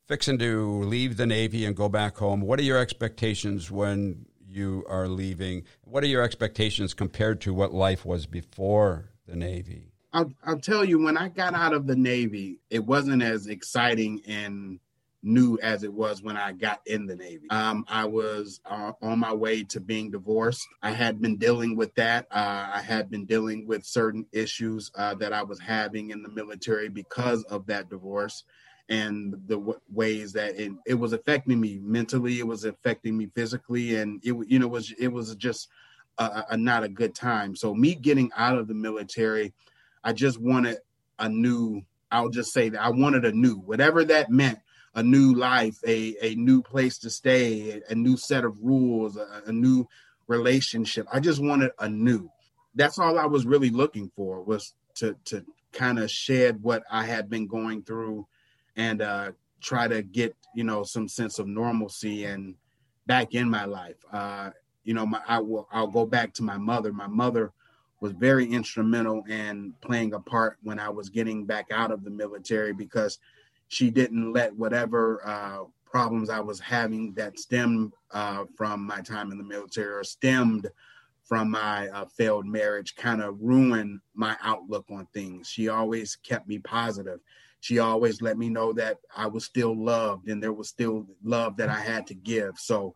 fixing 0.07 0.39
to 0.39 0.83
leave 0.85 1.17
the 1.19 1.27
Navy 1.27 1.67
and 1.67 1.77
go 1.77 1.89
back 1.89 2.17
home. 2.17 2.41
What 2.41 2.59
are 2.59 2.63
your 2.63 2.79
expectations 2.79 3.71
when 3.71 4.27
you 4.51 4.85
are 4.89 5.09
leaving? 5.09 5.65
What 5.83 6.05
are 6.05 6.09
your 6.09 6.23
expectations 6.23 6.95
compared 6.95 7.41
to 7.43 7.55
what 7.55 7.73
life 7.73 8.05
was 8.05 8.27
before 8.27 9.11
the 9.27 9.37
Navy? 9.37 9.93
I'll, 10.13 10.33
I'll 10.45 10.59
tell 10.59 10.85
you, 10.85 11.01
when 11.03 11.17
I 11.17 11.29
got 11.29 11.55
out 11.55 11.73
of 11.73 11.87
the 11.87 11.97
Navy, 11.97 12.59
it 12.69 12.85
wasn't 12.85 13.23
as 13.23 13.47
exciting 13.47 14.21
and 14.27 14.81
new 15.23 15.59
as 15.63 15.83
it 15.83 15.93
was 15.93 16.23
when 16.23 16.37
I 16.37 16.53
got 16.53 16.81
in 16.87 17.07
the 17.07 17.15
Navy. 17.15 17.49
Um, 17.51 17.85
I 17.89 18.07
was 18.07 18.61
uh, 18.65 18.93
on 19.03 19.19
my 19.19 19.35
way 19.35 19.63
to 19.65 19.81
being 19.81 20.11
divorced. 20.11 20.67
I 20.83 20.93
had 20.93 21.21
been 21.21 21.37
dealing 21.37 21.77
with 21.77 21.95
that. 21.97 22.27
Uh, 22.31 22.71
I 22.73 22.81
had 22.81 23.11
been 23.11 23.27
dealing 23.27 23.67
with 23.67 23.85
certain 23.85 24.27
issues 24.33 24.91
uh, 24.95 25.15
that 25.17 25.33
I 25.33 25.43
was 25.43 25.61
having 25.61 26.11
in 26.11 26.23
the 26.23 26.31
military 26.31 26.89
because 26.89 27.45
of 27.45 27.67
that 27.67 27.91
divorce 27.91 28.45
and 28.91 29.33
the 29.47 29.57
w- 29.57 29.81
ways 29.93 30.33
that 30.33 30.59
it, 30.61 30.73
it 30.85 30.95
was 30.95 31.13
affecting 31.13 31.61
me 31.61 31.79
mentally. 31.81 32.41
It 32.41 32.47
was 32.47 32.65
affecting 32.65 33.17
me 33.17 33.29
physically, 33.35 33.97
and 33.97 34.21
it 34.25 34.35
you 34.49 34.59
know 34.59 34.69
was 34.69 34.93
it 34.99 35.09
was 35.09 35.35
just 35.37 35.69
a, 36.19 36.45
a 36.51 36.57
not 36.57 36.83
a 36.83 36.89
good 36.89 37.15
time. 37.15 37.57
So 37.57 37.73
me 37.73 37.95
getting 37.95 38.31
out 38.37 38.59
of 38.59 38.67
the 38.67 38.75
military, 38.75 39.55
I 40.03 40.13
just 40.13 40.39
wanted 40.39 40.79
a 41.19 41.29
new. 41.29 41.83
I'll 42.11 42.29
just 42.29 42.53
say 42.53 42.69
that 42.71 42.83
I 42.83 42.91
wanted 42.91 43.25
a 43.25 43.33
new, 43.33 43.55
whatever 43.55 44.05
that 44.05 44.31
meant 44.31 44.59
a 44.97 45.03
new 45.03 45.35
life, 45.35 45.79
a, 45.87 46.17
a 46.21 46.35
new 46.35 46.61
place 46.61 46.99
to 46.99 47.11
stay, 47.11 47.81
a, 47.89 47.95
new 47.95 48.17
set 48.17 48.45
of 48.45 48.59
rules, 48.61 49.17
a, 49.17 49.43
a, 49.47 49.53
new 49.53 49.87
relationship. 50.27 51.07
I 51.13 51.21
just 51.21 51.41
wanted 51.41 51.71
a 51.79 51.89
new. 51.89 52.29
That's 52.75 52.99
all 52.99 53.17
I 53.17 53.27
was 53.27 53.47
really 53.47 53.71
looking 53.71 54.11
for 54.17 54.43
was 54.43 54.75
to 54.97 55.17
to 55.27 55.45
kind 55.73 56.01
of 56.01 56.11
shed 56.11 56.63
what 56.63 56.83
I 56.91 57.05
had 57.05 57.31
been 57.31 57.47
going 57.47 57.83
through 57.83 58.27
and 58.81 59.03
uh, 59.03 59.33
try 59.61 59.87
to 59.87 60.03
get 60.03 60.35
you 60.55 60.65
know 60.65 60.83
some 60.83 61.07
sense 61.07 61.39
of 61.39 61.47
normalcy 61.47 62.25
and 62.25 62.55
back 63.07 63.35
in 63.35 63.49
my 63.49 63.65
life. 63.65 63.97
Uh, 64.13 64.51
you 64.85 64.95
know, 64.95 65.05
my, 65.05 65.21
I 65.29 65.39
will 65.39 65.69
I'll 65.71 65.87
go 65.87 66.07
back 66.07 66.33
to 66.35 66.43
my 66.43 66.57
mother. 66.57 66.93
My 66.93 67.07
mother 67.07 67.53
was 68.01 68.13
very 68.13 68.47
instrumental 68.47 69.23
in 69.29 69.75
playing 69.83 70.15
a 70.15 70.21
part 70.21 70.57
when 70.63 70.79
I 70.79 70.89
was 70.89 71.11
getting 71.11 71.45
back 71.45 71.67
out 71.71 71.91
of 71.91 72.03
the 72.03 72.11
military 72.11 72.73
because 72.73 73.19
she 73.69 73.91
didn't 73.91 74.33
let 74.33 74.57
whatever 74.57 75.21
uh, 75.27 75.65
problems 75.85 76.31
I 76.31 76.41
was 76.41 76.59
having 76.59 77.13
that 77.15 77.39
stemmed 77.39 77.93
uh, 78.13 78.45
from 78.57 78.87
my 78.87 79.03
time 79.03 79.31
in 79.31 79.37
the 79.37 79.45
military 79.45 79.93
or 79.93 80.03
stemmed 80.03 80.71
from 81.25 81.51
my 81.51 81.89
uh, 81.89 82.07
failed 82.07 82.47
marriage 82.47 82.97
kind 82.97 83.21
of 83.21 83.37
ruin 83.41 84.01
my 84.15 84.35
outlook 84.43 84.87
on 84.91 85.07
things. 85.13 85.49
She 85.49 85.69
always 85.69 86.17
kept 86.17 86.49
me 86.49 86.59
positive. 86.59 87.21
She 87.61 87.79
always 87.79 88.23
let 88.23 88.39
me 88.39 88.49
know 88.49 88.73
that 88.75 88.99
I 89.15 89.27
was 89.27 89.45
still 89.45 89.77
loved 89.77 90.29
and 90.29 90.43
there 90.43 90.53
was 90.53 90.69
still 90.69 91.07
love 91.23 91.57
that 91.59 91.69
I 91.69 91.81
had 91.81 92.07
to 92.09 92.15
give. 92.15 92.59
So 92.59 92.95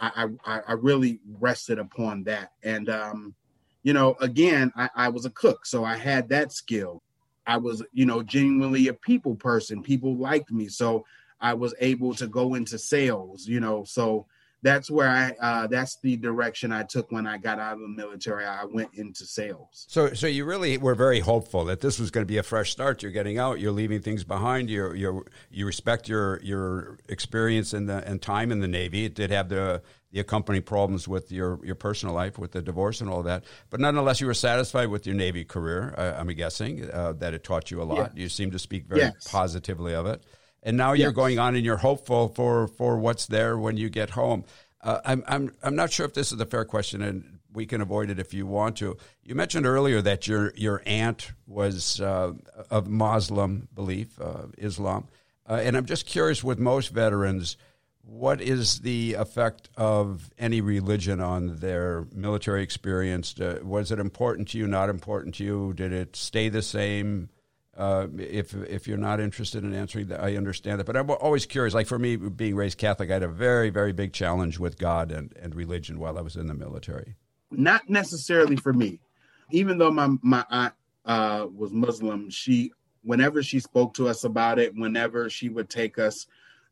I, 0.00 0.28
I, 0.44 0.60
I 0.68 0.72
really 0.72 1.20
rested 1.38 1.78
upon 1.78 2.24
that. 2.24 2.52
And, 2.62 2.88
um, 2.88 3.34
you 3.82 3.92
know, 3.92 4.16
again, 4.20 4.72
I, 4.76 4.90
I 4.94 5.08
was 5.08 5.26
a 5.26 5.30
cook, 5.30 5.64
so 5.64 5.84
I 5.84 5.96
had 5.96 6.28
that 6.30 6.52
skill. 6.52 7.02
I 7.46 7.56
was, 7.56 7.82
you 7.92 8.06
know, 8.06 8.22
genuinely 8.22 8.88
a 8.88 8.94
people 8.94 9.36
person. 9.36 9.82
People 9.82 10.16
liked 10.16 10.50
me. 10.50 10.68
So 10.68 11.04
I 11.40 11.54
was 11.54 11.74
able 11.80 12.14
to 12.16 12.26
go 12.26 12.54
into 12.54 12.78
sales, 12.78 13.46
you 13.46 13.60
know. 13.60 13.84
So 13.84 14.26
that's 14.62 14.90
where 14.90 15.08
I 15.08 15.34
uh, 15.40 15.66
that's 15.66 15.96
the 16.02 16.16
direction 16.16 16.72
I 16.72 16.82
took 16.82 17.10
when 17.10 17.26
I 17.26 17.38
got 17.38 17.58
out 17.58 17.74
of 17.74 17.80
the 17.80 17.88
military. 17.88 18.44
I 18.44 18.64
went 18.64 18.90
into 18.94 19.24
sales. 19.24 19.86
So 19.88 20.12
so 20.12 20.26
you 20.26 20.44
really 20.44 20.76
were 20.78 20.94
very 20.94 21.20
hopeful 21.20 21.64
that 21.66 21.80
this 21.80 21.98
was 21.98 22.10
going 22.10 22.22
to 22.22 22.28
be 22.28 22.38
a 22.38 22.42
fresh 22.42 22.70
start. 22.70 23.02
You're 23.02 23.12
getting 23.12 23.38
out. 23.38 23.60
You're 23.60 23.72
leaving 23.72 24.00
things 24.02 24.24
behind. 24.24 24.68
You 24.68 24.92
you 24.92 25.24
you 25.50 25.66
respect 25.66 26.08
your 26.08 26.40
your 26.42 26.98
experience 27.08 27.72
in 27.72 27.86
the 27.86 28.06
and 28.06 28.20
time 28.20 28.52
in 28.52 28.60
the 28.60 28.68
Navy. 28.68 29.04
It 29.04 29.14
did 29.14 29.30
have 29.30 29.48
the 29.48 29.82
the 30.12 30.20
accompanying 30.20 30.64
problems 30.64 31.08
with 31.08 31.32
your 31.32 31.64
your 31.64 31.76
personal 31.76 32.14
life 32.14 32.38
with 32.38 32.52
the 32.52 32.60
divorce 32.60 33.00
and 33.00 33.08
all 33.08 33.22
that. 33.22 33.44
But 33.70 33.80
nonetheless, 33.80 34.20
you 34.20 34.26
were 34.26 34.34
satisfied 34.34 34.88
with 34.88 35.06
your 35.06 35.14
Navy 35.14 35.44
career. 35.44 35.94
I'm 35.96 36.28
guessing 36.28 36.90
uh, 36.90 37.14
that 37.14 37.32
it 37.32 37.44
taught 37.44 37.70
you 37.70 37.80
a 37.80 37.84
lot. 37.84 38.12
Yeah. 38.14 38.22
You 38.22 38.28
seem 38.28 38.50
to 38.50 38.58
speak 38.58 38.86
very 38.86 39.02
yes. 39.02 39.26
positively 39.30 39.94
of 39.94 40.06
it 40.06 40.22
and 40.62 40.76
now 40.76 40.92
yes. 40.92 41.04
you're 41.04 41.12
going 41.12 41.38
on 41.38 41.54
and 41.54 41.64
you're 41.64 41.78
hopeful 41.78 42.28
for 42.28 42.68
for 42.68 42.98
what's 42.98 43.26
there 43.26 43.56
when 43.58 43.76
you 43.76 43.88
get 43.88 44.10
home. 44.10 44.44
Uh, 44.82 45.00
I'm 45.04 45.24
I'm 45.26 45.54
I'm 45.62 45.76
not 45.76 45.92
sure 45.92 46.06
if 46.06 46.14
this 46.14 46.32
is 46.32 46.40
a 46.40 46.46
fair 46.46 46.64
question, 46.64 47.02
and 47.02 47.38
we 47.52 47.66
can 47.66 47.80
avoid 47.80 48.10
it 48.10 48.18
if 48.18 48.32
you 48.32 48.46
want 48.46 48.76
to. 48.78 48.96
You 49.22 49.34
mentioned 49.34 49.66
earlier 49.66 50.00
that 50.02 50.26
your 50.26 50.52
your 50.56 50.82
aunt 50.86 51.32
was 51.46 52.00
uh, 52.00 52.32
of 52.70 52.88
Muslim 52.88 53.68
belief, 53.74 54.20
uh, 54.20 54.46
Islam, 54.58 55.08
uh, 55.48 55.60
and 55.62 55.76
I'm 55.76 55.86
just 55.86 56.06
curious 56.06 56.44
with 56.44 56.58
most 56.58 56.88
veterans. 56.88 57.56
What 58.02 58.40
is 58.40 58.80
the 58.80 59.14
effect 59.14 59.68
of 59.76 60.30
any 60.36 60.60
religion 60.60 61.20
on 61.20 61.56
their 61.56 62.06
military 62.12 62.62
experience? 62.62 63.38
Uh, 63.38 63.60
was 63.62 63.92
it 63.92 64.00
important 64.00 64.48
to 64.48 64.58
you? 64.58 64.66
Not 64.66 64.88
important 64.88 65.36
to 65.36 65.44
you? 65.44 65.72
Did 65.74 65.92
it 65.92 66.16
stay 66.16 66.48
the 66.48 66.62
same? 66.62 67.28
Uh, 67.76 68.08
if 68.18 68.52
if 68.54 68.88
you're 68.88 68.98
not 68.98 69.20
interested 69.20 69.62
in 69.62 69.72
answering 69.74 70.08
that, 70.08 70.22
I 70.22 70.36
understand 70.36 70.80
that. 70.80 70.86
But 70.86 70.96
I'm 70.96 71.08
always 71.08 71.46
curious. 71.46 71.72
Like 71.72 71.86
for 71.86 71.98
me, 71.98 72.16
being 72.16 72.56
raised 72.56 72.78
Catholic, 72.78 73.10
I 73.10 73.14
had 73.14 73.22
a 73.22 73.28
very 73.28 73.70
very 73.70 73.92
big 73.92 74.12
challenge 74.12 74.58
with 74.58 74.78
God 74.78 75.12
and, 75.12 75.32
and 75.40 75.54
religion 75.54 75.98
while 75.98 76.18
I 76.18 76.20
was 76.20 76.36
in 76.36 76.46
the 76.48 76.54
military. 76.54 77.14
Not 77.50 77.88
necessarily 77.88 78.56
for 78.56 78.72
me, 78.72 79.00
even 79.52 79.78
though 79.78 79.90
my 79.90 80.08
my 80.22 80.44
aunt 80.50 80.74
uh, 81.04 81.46
was 81.54 81.72
Muslim. 81.72 82.28
She 82.28 82.72
whenever 83.02 83.42
she 83.42 83.60
spoke 83.60 83.94
to 83.94 84.08
us 84.08 84.24
about 84.24 84.58
it, 84.58 84.74
whenever 84.74 85.30
she 85.30 85.48
would 85.48 85.70
take 85.70 85.98
us 85.98 86.26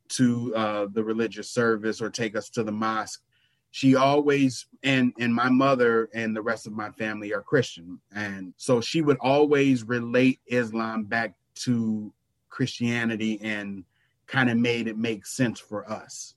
to 0.08 0.54
uh, 0.54 0.86
the 0.92 1.04
religious 1.04 1.50
service 1.50 2.00
or 2.00 2.10
take 2.10 2.36
us 2.36 2.48
to 2.50 2.62
the 2.64 2.72
mosque, 2.72 3.22
she 3.70 3.94
always 3.94 4.66
and 4.82 5.12
and 5.18 5.34
my 5.34 5.48
mother 5.48 6.08
and 6.14 6.34
the 6.34 6.42
rest 6.42 6.66
of 6.66 6.72
my 6.72 6.90
family 6.90 7.34
are 7.34 7.42
christian. 7.42 8.00
And 8.14 8.54
so 8.56 8.80
she 8.80 9.02
would 9.02 9.18
always 9.20 9.84
relate 9.84 10.40
islam 10.46 11.04
back 11.04 11.34
to 11.56 12.12
christianity 12.48 13.38
and 13.42 13.84
kind 14.26 14.50
of 14.50 14.56
made 14.56 14.88
it 14.88 14.98
make 14.98 15.26
sense 15.26 15.58
for 15.60 15.90
us. 15.90 16.34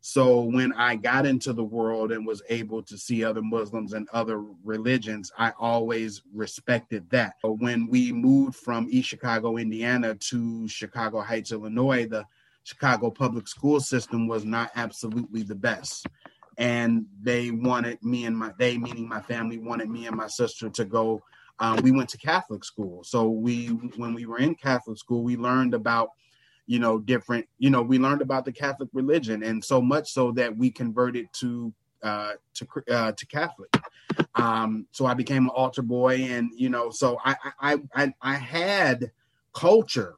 So 0.00 0.42
when 0.42 0.72
i 0.72 0.96
got 0.96 1.26
into 1.26 1.52
the 1.52 1.64
world 1.64 2.12
and 2.12 2.26
was 2.26 2.42
able 2.48 2.82
to 2.84 2.98
see 2.98 3.24
other 3.24 3.42
muslims 3.42 3.92
and 3.92 4.08
other 4.12 4.42
religions 4.64 5.30
i 5.38 5.52
always 5.58 6.22
respected 6.34 7.08
that. 7.10 7.34
But 7.42 7.54
when 7.54 7.88
we 7.88 8.12
moved 8.12 8.56
from 8.56 8.88
east 8.90 9.08
chicago 9.08 9.58
indiana 9.58 10.16
to 10.16 10.66
chicago 10.66 11.20
heights 11.20 11.52
illinois 11.52 12.06
the 12.06 12.26
chicago 12.64 13.10
public 13.10 13.46
school 13.46 13.80
system 13.80 14.26
was 14.26 14.44
not 14.44 14.70
absolutely 14.74 15.42
the 15.42 15.54
best 15.54 16.06
and 16.58 17.06
they 17.22 17.52
wanted 17.52 18.02
me 18.02 18.24
and 18.24 18.36
my 18.36 18.52
they 18.58 18.76
meaning 18.76 19.08
my 19.08 19.20
family 19.22 19.58
wanted 19.58 19.88
me 19.88 20.06
and 20.06 20.16
my 20.16 20.26
sister 20.26 20.68
to 20.68 20.84
go 20.84 21.22
um, 21.60 21.80
we 21.82 21.90
went 21.90 22.08
to 22.10 22.18
catholic 22.18 22.64
school. 22.64 23.02
So 23.02 23.28
we 23.28 23.66
when 23.96 24.12
we 24.12 24.26
were 24.26 24.38
in 24.38 24.54
catholic 24.54 24.98
school 24.98 25.22
we 25.22 25.36
learned 25.36 25.72
about 25.72 26.10
you 26.66 26.78
know 26.78 26.98
different 26.98 27.46
you 27.58 27.70
know 27.70 27.80
we 27.80 27.98
learned 27.98 28.22
about 28.22 28.44
the 28.44 28.52
catholic 28.52 28.90
religion 28.92 29.42
and 29.42 29.64
so 29.64 29.80
much 29.80 30.12
so 30.12 30.32
that 30.32 30.54
we 30.54 30.70
converted 30.70 31.26
to 31.32 31.72
uh 32.02 32.32
to 32.54 32.66
uh 32.90 33.12
to 33.12 33.26
catholic. 33.26 33.74
Um 34.34 34.86
so 34.90 35.06
i 35.06 35.14
became 35.14 35.44
an 35.44 35.50
altar 35.50 35.82
boy 35.82 36.16
and 36.16 36.50
you 36.54 36.68
know 36.68 36.90
so 36.90 37.18
i 37.24 37.36
i 37.60 37.78
i, 37.94 38.14
I 38.20 38.34
had 38.34 39.10
culture 39.54 40.16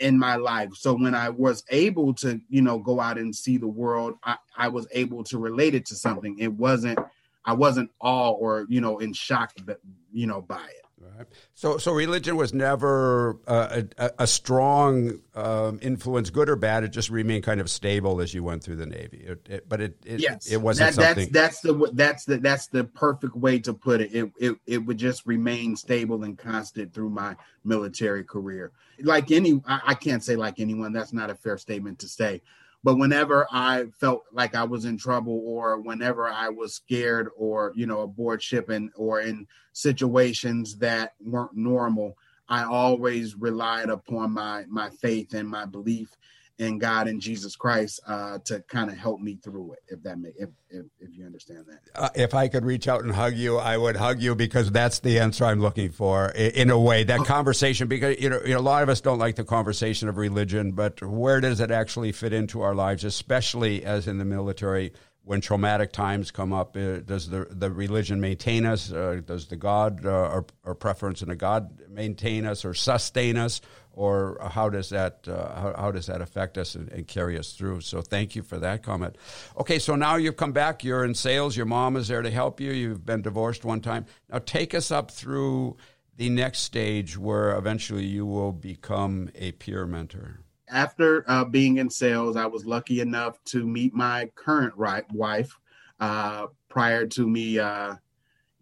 in 0.00 0.18
my 0.18 0.36
life. 0.36 0.74
So 0.74 0.94
when 0.94 1.14
I 1.14 1.28
was 1.28 1.64
able 1.70 2.14
to, 2.14 2.40
you 2.48 2.62
know, 2.62 2.78
go 2.78 3.00
out 3.00 3.18
and 3.18 3.34
see 3.34 3.56
the 3.56 3.66
world, 3.68 4.14
I, 4.22 4.36
I 4.56 4.68
was 4.68 4.86
able 4.92 5.24
to 5.24 5.38
relate 5.38 5.74
it 5.74 5.86
to 5.86 5.94
something. 5.94 6.38
It 6.38 6.52
wasn't, 6.52 6.98
I 7.44 7.52
wasn't 7.52 7.90
all 8.00 8.36
or, 8.40 8.66
you 8.68 8.80
know, 8.80 8.98
in 8.98 9.12
shock, 9.12 9.52
that, 9.66 9.78
you 10.12 10.26
know, 10.26 10.40
by 10.42 10.64
it. 10.64 10.84
Right. 11.00 11.26
So, 11.54 11.78
so 11.78 11.92
religion 11.92 12.36
was 12.36 12.52
never 12.52 13.38
uh, 13.46 13.82
a, 13.96 14.10
a, 14.20 14.26
strong 14.26 15.20
um, 15.34 15.78
influence, 15.82 16.30
good 16.30 16.48
or 16.48 16.56
bad. 16.56 16.84
It 16.84 16.88
just 16.88 17.10
remained 17.10 17.44
kind 17.44 17.60
of 17.60 17.70
stable 17.70 18.20
as 18.20 18.34
you 18.34 18.42
went 18.42 18.64
through 18.64 18.76
the 18.76 18.86
Navy. 18.86 19.24
It, 19.26 19.46
it, 19.48 19.68
but 19.68 19.80
it, 19.80 19.96
it, 20.04 20.20
yes. 20.20 20.50
it 20.50 20.60
wasn't 20.60 20.96
that, 20.96 21.04
something. 21.04 21.28
That's, 21.30 21.60
that's 21.60 21.60
the 21.60 21.90
that's 21.92 22.24
the 22.24 22.38
that's 22.38 22.66
the 22.68 22.84
perfect 22.84 23.36
way 23.36 23.58
to 23.60 23.74
put 23.74 24.00
it. 24.00 24.14
It, 24.14 24.32
it. 24.38 24.56
it 24.66 24.78
would 24.78 24.98
just 24.98 25.26
remain 25.26 25.76
stable 25.76 26.24
and 26.24 26.36
constant 26.36 26.92
through 26.92 27.10
my 27.10 27.36
military 27.64 28.24
career. 28.24 28.72
Like 29.00 29.30
any, 29.30 29.60
I, 29.66 29.80
I 29.86 29.94
can't 29.94 30.22
say 30.22 30.36
like 30.36 30.58
anyone. 30.58 30.92
That's 30.92 31.12
not 31.12 31.30
a 31.30 31.34
fair 31.34 31.58
statement 31.58 32.00
to 32.00 32.08
say. 32.08 32.42
But 32.84 32.96
whenever 32.96 33.46
I 33.50 33.86
felt 33.98 34.24
like 34.32 34.54
I 34.54 34.64
was 34.64 34.84
in 34.84 34.96
trouble, 34.96 35.42
or 35.44 35.80
whenever 35.80 36.28
I 36.28 36.48
was 36.48 36.74
scared, 36.74 37.28
or 37.36 37.72
you 37.74 37.86
know, 37.86 38.00
aboard 38.02 38.42
ship 38.42 38.68
and 38.68 38.90
or 38.96 39.20
in 39.20 39.46
situations 39.72 40.76
that 40.78 41.14
weren't 41.20 41.56
normal, 41.56 42.16
I 42.48 42.64
always 42.64 43.34
relied 43.34 43.88
upon 43.88 44.32
my 44.32 44.64
my 44.68 44.90
faith 44.90 45.34
and 45.34 45.48
my 45.48 45.66
belief 45.66 46.16
in 46.58 46.78
God 46.78 47.06
and 47.06 47.20
Jesus 47.20 47.54
Christ 47.54 48.00
uh, 48.06 48.38
to 48.44 48.60
kind 48.68 48.90
of 48.90 48.96
help 48.96 49.20
me 49.20 49.38
through 49.42 49.74
it. 49.74 49.78
If 49.88 50.02
that 50.02 50.18
may, 50.18 50.30
if 50.36 50.50
if, 50.70 50.86
if 51.00 51.16
you 51.16 51.24
understand 51.24 51.64
that. 51.68 51.78
Uh, 51.94 52.08
if 52.14 52.34
I 52.34 52.48
could 52.48 52.64
reach 52.64 52.88
out 52.88 53.04
and 53.04 53.14
hug 53.14 53.34
you, 53.34 53.56
I 53.56 53.76
would 53.76 53.96
hug 53.96 54.20
you 54.20 54.34
because 54.34 54.70
that's 54.70 54.98
the 54.98 55.18
answer 55.20 55.44
I'm 55.44 55.60
looking 55.60 55.90
for. 55.90 56.30
In, 56.30 56.50
in 56.50 56.70
a 56.70 56.78
way, 56.78 57.04
that 57.04 57.24
conversation 57.24 57.88
because 57.88 58.20
you 58.20 58.28
know, 58.28 58.40
you 58.44 58.54
know 58.54 58.60
a 58.60 58.60
lot 58.60 58.82
of 58.82 58.88
us 58.88 59.00
don't 59.00 59.18
like 59.18 59.36
the 59.36 59.44
conversation 59.44 60.08
of 60.08 60.16
religion, 60.16 60.72
but 60.72 61.02
where 61.02 61.40
does 61.40 61.60
it 61.60 61.70
actually 61.70 62.12
fit 62.12 62.32
into 62.32 62.60
our 62.60 62.74
lives, 62.74 63.04
especially 63.04 63.84
as 63.84 64.08
in 64.08 64.18
the 64.18 64.24
military? 64.24 64.92
When 65.28 65.42
traumatic 65.42 65.92
times 65.92 66.30
come 66.30 66.54
up, 66.54 66.74
uh, 66.74 67.00
does 67.00 67.28
the 67.28 67.46
the 67.50 67.70
religion 67.70 68.18
maintain 68.18 68.64
us? 68.64 68.90
Uh, 68.90 69.20
does 69.22 69.46
the 69.48 69.56
God 69.56 70.06
uh, 70.06 70.08
or, 70.08 70.46
or, 70.64 70.74
preference 70.74 71.20
in 71.20 71.28
a 71.28 71.36
God 71.36 71.82
maintain 71.90 72.46
us 72.46 72.64
or 72.64 72.72
sustain 72.72 73.36
us, 73.36 73.60
or 73.92 74.38
how 74.52 74.70
does 74.70 74.88
that 74.88 75.28
uh, 75.28 75.54
how, 75.54 75.74
how, 75.76 75.90
does 75.92 76.06
that 76.06 76.22
affect 76.22 76.56
us 76.56 76.74
and, 76.74 76.90
and, 76.92 77.06
carry 77.06 77.38
us 77.38 77.52
through? 77.52 77.82
So 77.82 78.00
thank 78.00 78.36
you 78.36 78.42
for 78.42 78.56
that 78.56 78.82
comment. 78.82 79.16
Okay, 79.58 79.78
so 79.78 79.96
now 79.96 80.16
you've 80.16 80.38
come 80.38 80.52
back. 80.52 80.82
You're 80.82 81.04
in 81.04 81.14
sales. 81.14 81.54
Your 81.54 81.66
mom 81.66 81.96
is 81.96 82.08
there 82.08 82.22
to 82.22 82.30
help 82.30 82.58
you. 82.58 82.72
You've 82.72 83.04
been 83.04 83.20
divorced 83.20 83.66
one 83.66 83.82
time. 83.82 84.06
Now 84.30 84.38
take 84.38 84.72
us 84.72 84.90
up 84.90 85.10
through 85.10 85.76
the 86.16 86.30
next 86.30 86.60
stage 86.60 87.18
where 87.18 87.54
eventually 87.54 88.06
you 88.06 88.24
will 88.24 88.52
become 88.52 89.28
a 89.34 89.52
peer 89.52 89.84
mentor 89.84 90.40
after 90.70 91.24
uh, 91.28 91.44
being 91.44 91.78
in 91.78 91.90
sales, 91.90 92.36
I 92.36 92.46
was 92.46 92.66
lucky 92.66 93.00
enough 93.00 93.42
to 93.46 93.66
meet 93.66 93.94
my 93.94 94.30
current 94.34 94.74
right, 94.76 95.10
wife 95.12 95.58
uh, 96.00 96.46
prior 96.68 97.06
to 97.06 97.26
me 97.26 97.58
uh, 97.58 97.94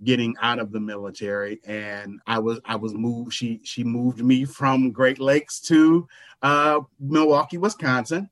getting 0.04 0.34
out 0.40 0.58
of 0.58 0.72
the 0.72 0.80
military, 0.80 1.60
and 1.64 2.20
I 2.26 2.38
was 2.38 2.60
I 2.64 2.76
was 2.76 2.94
moved. 2.94 3.32
She 3.32 3.60
she 3.64 3.84
moved 3.84 4.22
me 4.22 4.44
from 4.44 4.90
Great 4.90 5.18
Lakes 5.18 5.60
to 5.62 6.06
uh, 6.42 6.80
Milwaukee, 7.00 7.58
Wisconsin, 7.58 8.30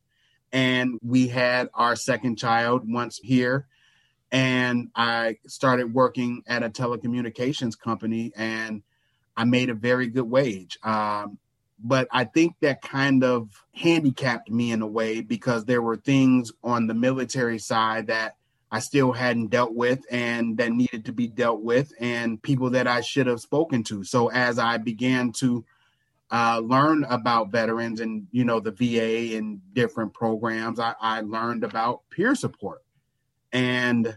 and 0.52 0.98
we 1.02 1.28
had 1.28 1.68
our 1.74 1.96
second 1.96 2.36
child 2.36 2.82
once 2.90 3.18
here. 3.18 3.66
And 4.32 4.90
I 4.96 5.38
started 5.46 5.94
working 5.94 6.42
at 6.46 6.64
a 6.64 6.70
telecommunications 6.70 7.78
company, 7.78 8.32
and 8.34 8.82
I 9.36 9.44
made 9.44 9.70
a 9.70 9.74
very 9.74 10.08
good 10.08 10.28
wage. 10.28 10.78
Um, 10.82 11.38
but 11.84 12.08
I 12.10 12.24
think 12.24 12.56
that 12.62 12.80
kind 12.80 13.22
of 13.22 13.62
handicapped 13.74 14.50
me 14.50 14.72
in 14.72 14.80
a 14.80 14.86
way 14.86 15.20
because 15.20 15.66
there 15.66 15.82
were 15.82 15.96
things 15.96 16.50
on 16.64 16.86
the 16.86 16.94
military 16.94 17.58
side 17.58 18.06
that 18.06 18.36
I 18.70 18.80
still 18.80 19.12
hadn't 19.12 19.48
dealt 19.48 19.74
with 19.74 20.00
and 20.10 20.56
that 20.56 20.72
needed 20.72 21.04
to 21.04 21.12
be 21.12 21.28
dealt 21.28 21.60
with, 21.60 21.92
and 22.00 22.42
people 22.42 22.70
that 22.70 22.88
I 22.88 23.02
should 23.02 23.26
have 23.26 23.40
spoken 23.40 23.84
to. 23.84 24.02
So 24.02 24.28
as 24.28 24.58
I 24.58 24.78
began 24.78 25.30
to 25.32 25.64
uh, 26.30 26.60
learn 26.64 27.04
about 27.04 27.52
veterans 27.52 28.00
and 28.00 28.26
you 28.32 28.44
know 28.46 28.60
the 28.60 28.72
VA 28.72 29.36
and 29.36 29.60
different 29.74 30.14
programs, 30.14 30.80
I, 30.80 30.94
I 30.98 31.20
learned 31.20 31.64
about 31.64 32.00
peer 32.08 32.34
support, 32.34 32.82
and 33.52 34.16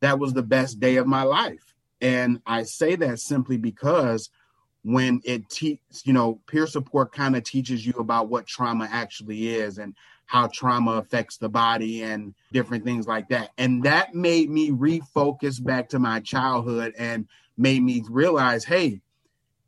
that 0.00 0.18
was 0.18 0.32
the 0.32 0.42
best 0.42 0.80
day 0.80 0.96
of 0.96 1.06
my 1.06 1.24
life. 1.24 1.74
And 2.00 2.40
I 2.46 2.62
say 2.62 2.96
that 2.96 3.20
simply 3.20 3.58
because 3.58 4.30
when 4.84 5.20
it 5.24 5.48
teaches, 5.48 6.02
you 6.04 6.12
know 6.12 6.40
peer 6.46 6.66
support 6.66 7.12
kind 7.12 7.36
of 7.36 7.44
teaches 7.44 7.86
you 7.86 7.94
about 7.98 8.28
what 8.28 8.46
trauma 8.46 8.88
actually 8.90 9.48
is 9.48 9.78
and 9.78 9.94
how 10.26 10.48
trauma 10.48 10.92
affects 10.92 11.36
the 11.36 11.48
body 11.48 12.02
and 12.02 12.34
different 12.52 12.84
things 12.84 13.06
like 13.06 13.28
that. 13.28 13.50
And 13.58 13.82
that 13.82 14.14
made 14.14 14.48
me 14.48 14.70
refocus 14.70 15.62
back 15.62 15.90
to 15.90 15.98
my 15.98 16.20
childhood 16.20 16.94
and 16.98 17.28
made 17.56 17.82
me 17.82 18.02
realize 18.08 18.64
hey 18.64 19.00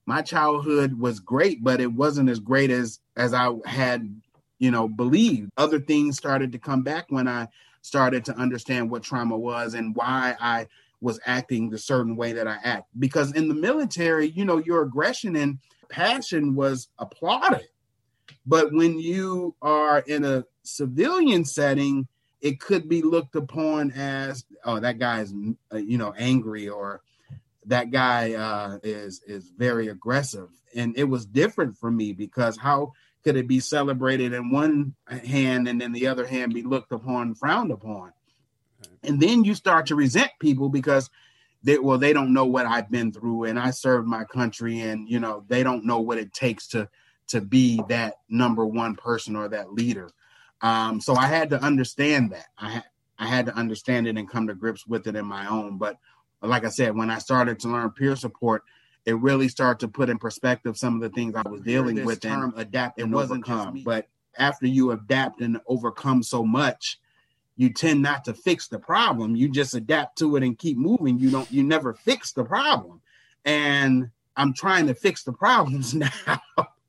my 0.07 0.23
childhood 0.23 0.99
was 0.99 1.21
great 1.21 1.63
but 1.63 1.81
it 1.81 1.93
wasn't 1.93 2.29
as 2.29 2.41
great 2.41 2.71
as 2.71 2.99
as 3.17 3.35
i 3.35 3.51
had 3.67 4.21
you 4.59 4.71
know 4.71 4.89
believed. 4.89 5.51
Other 5.57 5.79
things 5.81 6.17
started 6.17 6.53
to 6.53 6.59
come 6.59 6.83
back 6.83 7.07
when 7.09 7.29
i 7.29 7.49
started 7.83 8.25
to 8.25 8.37
understand 8.37 8.91
what 8.91 9.03
trauma 9.03 9.37
was 9.37 9.75
and 9.75 9.95
why 9.95 10.35
i 10.41 10.67
was 11.05 11.21
acting 11.27 11.69
the 11.69 11.79
certain 11.79 12.17
way 12.17 12.33
that 12.33 12.49
I 12.49 12.57
act. 12.65 12.89
Because 12.99 13.31
in 13.33 13.49
the 13.49 13.55
military, 13.55 14.29
you 14.31 14.45
know, 14.47 14.57
your 14.57 14.83
aggression 14.83 15.37
and 15.37 15.59
passion 15.91 16.55
was 16.55 16.89
applauded. 16.99 17.69
But 18.47 18.73
when 18.73 18.99
you 18.99 19.55
are 19.61 19.99
in 19.99 20.25
a 20.25 20.45
civilian 20.63 21.45
setting, 21.45 22.09
it 22.41 22.59
could 22.59 22.89
be 22.89 23.03
looked 23.03 23.37
upon 23.37 23.91
as, 23.91 24.47
oh, 24.65 24.81
that 24.81 24.99
guy 24.99 25.21
is, 25.21 25.35
uh, 25.73 25.77
you 25.77 25.99
know, 25.99 26.15
angry 26.17 26.71
or 26.71 27.03
that 27.67 27.91
guy 27.91 28.33
uh, 28.33 28.79
is 28.83 29.23
is 29.27 29.51
very 29.51 29.89
aggressive. 29.89 30.49
And 30.75 30.97
it 30.97 31.05
was 31.05 31.27
different 31.27 31.77
for 31.77 31.91
me 31.91 32.13
because 32.13 32.57
how 32.57 32.93
could 33.25 33.37
it 33.37 33.47
be 33.47 33.61
celebrated 33.61 34.33
in 34.33 34.51
one 34.51 34.95
hand 35.07 35.69
and 35.69 35.81
then 35.81 35.93
the 35.93 36.07
other 36.07 36.27
hand 36.27 36.55
be 36.55 36.63
looked 36.63 36.93
upon, 36.93 37.35
frowned 37.35 37.71
upon? 37.71 38.13
And 39.03 39.21
then 39.21 39.45
you 39.45 39.55
start 39.55 39.87
to 39.87 39.95
resent 39.95 40.31
people 40.39 40.69
because 40.69 41.11
they 41.63 41.79
well 41.79 41.99
they 41.99 42.13
don't 42.13 42.33
know 42.33 42.45
what 42.45 42.67
I've 42.67 42.91
been 42.91 43.13
through 43.13 43.45
and 43.45 43.59
I 43.59 43.71
served 43.71 44.07
my 44.07 44.25
country 44.25 44.81
and 44.81 45.09
you 45.09 45.21
know 45.21 45.45
they 45.49 45.63
don't 45.63 45.85
know 45.85 46.01
what 46.01 46.19
it 46.19 46.33
takes 46.33 46.69
to 46.69 46.89
to 47.29 47.41
be 47.41 47.83
that 47.89 48.15
number 48.29 48.67
one 48.67 48.97
person 48.97 49.35
or 49.35 49.49
that 49.49 49.73
leader. 49.73 50.11
Um, 50.61 51.01
so 51.01 51.15
I 51.15 51.27
had 51.27 51.51
to 51.51 51.63
understand 51.63 52.33
that. 52.33 52.47
I 52.59 52.71
had 52.71 52.85
I 53.19 53.27
had 53.27 53.47
to 53.47 53.55
understand 53.55 54.07
it 54.07 54.19
and 54.19 54.29
come 54.29 54.47
to 54.49 54.55
grips 54.55 54.87
with 54.87 55.07
it 55.07 55.17
in 55.17 55.25
my 55.25 55.47
own. 55.49 55.79
But 55.79 55.99
like 56.43 56.65
I 56.65 56.69
said, 56.69 56.97
when 56.97 57.11
I 57.11 57.19
started 57.19 57.61
to 57.61 57.69
learn 57.69 57.91
peer 57.91 58.17
support, 58.17 58.63
it 59.07 59.19
really 59.19 59.49
started 59.49 59.81
to 59.81 59.89
put 59.89 60.11
in 60.11 60.19
perspective 60.19 60.77
some 60.77 60.95
of 60.95 61.01
the 61.01 61.11
things 61.11 61.35
I 61.35 61.49
was 61.49 61.61
dealing 61.61 62.05
with 62.05 62.25
and 62.25 62.53
adapt 62.57 63.01
and 63.01 63.15
overcome. 63.15 63.83
But 63.85 64.09
after 64.39 64.67
you 64.67 64.91
adapt 64.91 65.41
and 65.41 65.61
overcome 65.67 66.23
so 66.23 66.45
much, 66.45 66.99
you 67.57 67.73
tend 67.73 68.03
not 68.03 68.25
to 68.25 68.35
fix 68.35 68.69
the 68.69 68.79
problem. 68.79 69.37
You 69.37 69.49
just 69.49 69.75
adapt 69.75 70.19
to 70.19 70.37
it 70.37 70.43
and 70.43 70.59
keep 70.59 70.77
moving. 70.77 71.19
You 71.19 71.31
don't, 71.31 71.51
you 71.51 71.63
never 71.63 71.95
fix 71.95 72.33
the 72.33 72.45
problem. 72.45 73.01
And 73.45 74.11
I'm 74.37 74.55
trying 74.55 74.87
to 74.89 74.95
fix 74.95 75.23
the 75.23 75.33
problems 75.33 75.95
now. 75.95 76.11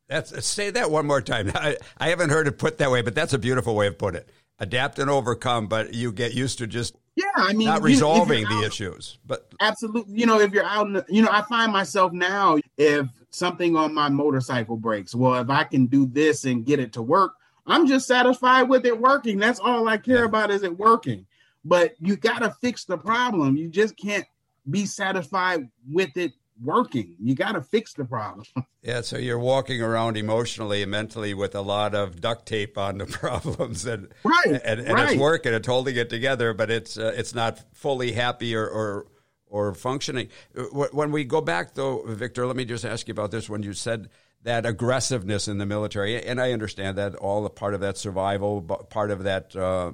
That's 0.08 0.46
say 0.46 0.70
that 0.72 0.92
one 0.92 1.08
more 1.08 1.22
time. 1.22 1.52
I, 1.56 1.78
I 1.98 2.10
haven't 2.10 2.30
heard 2.30 2.48
it 2.48 2.58
put 2.58 2.78
that 2.78 2.92
way, 2.92 3.02
but 3.02 3.16
that's 3.16 3.34
a 3.34 3.40
beautiful 3.40 3.76
way 3.76 3.88
of 3.88 3.98
putting 3.98 4.22
it. 4.22 4.30
Adapt 4.60 5.00
and 5.00 5.10
overcome, 5.10 5.68
but 5.68 5.94
you 5.94 6.12
get 6.12 6.34
used 6.34 6.60
to 6.60 6.68
just 6.68 6.96
yeah, 7.16 7.26
I 7.36 7.54
mean, 7.54 7.68
not 7.68 7.82
resolving 7.82 8.44
the 8.44 8.56
out, 8.56 8.64
issues. 8.66 9.20
But 9.26 9.52
absolutely, 9.60 10.18
you 10.18 10.26
know, 10.26 10.40
if 10.40 10.54
you're 10.54 10.64
out, 10.66 10.88
in 10.88 10.94
the, 10.94 11.06
you 11.10 11.22
know, 11.22 11.30
I 11.32 11.42
find 11.42 11.74
myself 11.74 12.14
now 12.14 12.58
if 12.78 13.08
something 13.32 13.76
on 13.76 13.94
my 13.94 14.10
motorcycle 14.10 14.78
breaks, 14.78 15.14
well, 15.14 15.36
if 15.36 15.50
I 15.50 15.64
can 15.66 15.88
do 15.88 16.06
this 16.06 16.46
and 16.46 16.66
get 16.66 16.80
it 16.80 16.94
to 16.94 17.02
work, 17.02 17.34
I'm 17.66 17.88
just 17.88 18.08
satisfied 18.08 18.64
with 18.64 18.86
it 18.86 19.00
working. 19.00 19.40
That's 19.40 19.60
all 19.60 19.88
I 19.88 19.98
care 19.98 20.26
about 20.26 20.52
is 20.52 20.64
it 20.64 20.78
working. 20.78 21.26
But 21.64 21.96
you 22.00 22.16
got 22.16 22.40
to 22.40 22.52
fix 22.62 22.86
the 22.86 22.98
problem. 22.98 23.58
You 23.58 23.70
just 23.70 23.98
can't 23.98 24.26
be 24.70 24.86
satisfied 24.86 25.70
with 25.90 26.16
it 26.16 26.34
working. 26.64 27.16
You 27.22 27.36
got 27.36 27.54
to 27.54 27.62
fix 27.62 27.94
the 27.94 28.06
problem. 28.06 28.46
Yeah, 28.86 29.02
so 29.02 29.18
you're 29.18 29.40
walking 29.40 29.82
around 29.82 30.16
emotionally 30.16 30.84
and 30.84 30.92
mentally 30.92 31.34
with 31.34 31.56
a 31.56 31.62
lot 31.62 31.96
of 31.96 32.22
duct 32.22 32.46
tape 32.46 32.78
on 32.78 33.00
the 33.00 33.06
problems, 33.08 33.84
and 33.88 34.10
right, 34.24 34.46
and, 34.46 34.80
and 34.80 34.90
right. 34.90 35.10
it's 35.10 35.20
working, 35.20 35.56
it's 35.56 35.66
holding 35.66 35.96
it 35.96 36.08
together, 36.08 36.54
but 36.54 36.70
it's 36.70 36.96
uh, 36.96 37.12
it's 37.18 37.34
not 37.34 37.64
fully 37.74 38.12
happy 38.12 38.56
or, 38.56 38.68
or 38.68 39.08
or 39.48 39.74
functioning. 39.74 40.30
Uh, 40.56 40.66
when 40.92 41.12
we 41.12 41.24
go 41.24 41.42
back, 41.42 41.74
though, 41.74 42.04
Victor, 42.06 42.46
let 42.46 42.56
me 42.56 42.64
just 42.64 42.86
ask 42.86 43.08
you 43.08 43.14
about 43.14 43.32
this. 43.32 43.50
When 43.50 43.64
you 43.64 43.74
said 43.74 44.10
that 44.46 44.66
aggressiveness 44.66 45.48
in 45.48 45.58
the 45.58 45.66
military, 45.66 46.24
and 46.24 46.40
I 46.40 46.54
understand 46.54 46.98
that 46.98 47.16
all 47.16 47.46
a 47.46 47.50
part 47.50 47.74
of 47.74 47.82
that 47.82 47.98
survival, 47.98 48.62
part 48.62 49.12
of 49.12 49.24
that. 49.24 49.56
Uh, 49.56 49.92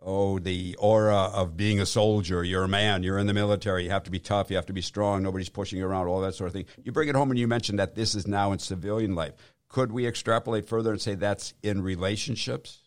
oh, 0.00 0.38
the 0.38 0.76
aura 0.78 1.30
of 1.34 1.56
being 1.56 1.80
a 1.80 1.86
soldier. 1.86 2.44
You're 2.44 2.64
a 2.64 2.68
man. 2.68 3.02
You're 3.02 3.18
in 3.18 3.26
the 3.26 3.34
military. 3.34 3.84
You 3.84 3.90
have 3.90 4.04
to 4.04 4.10
be 4.10 4.20
tough. 4.20 4.50
You 4.50 4.56
have 4.56 4.66
to 4.66 4.72
be 4.72 4.82
strong. 4.82 5.22
Nobody's 5.22 5.48
pushing 5.48 5.78
you 5.80 5.86
around. 5.86 6.06
All 6.06 6.20
that 6.20 6.34
sort 6.34 6.46
of 6.46 6.54
thing. 6.54 6.66
You 6.84 6.92
bring 6.92 7.08
it 7.08 7.16
home, 7.16 7.30
and 7.30 7.38
you 7.38 7.48
mentioned 7.48 7.78
that 7.80 7.96
this 7.96 8.14
is 8.14 8.26
now 8.26 8.52
in 8.52 8.60
civilian 8.60 9.14
life. 9.14 9.32
Could 9.68 9.90
we 9.90 10.06
extrapolate 10.06 10.68
further 10.68 10.92
and 10.92 11.00
say 11.00 11.16
that's 11.16 11.54
in 11.62 11.82
relationships? 11.82 12.82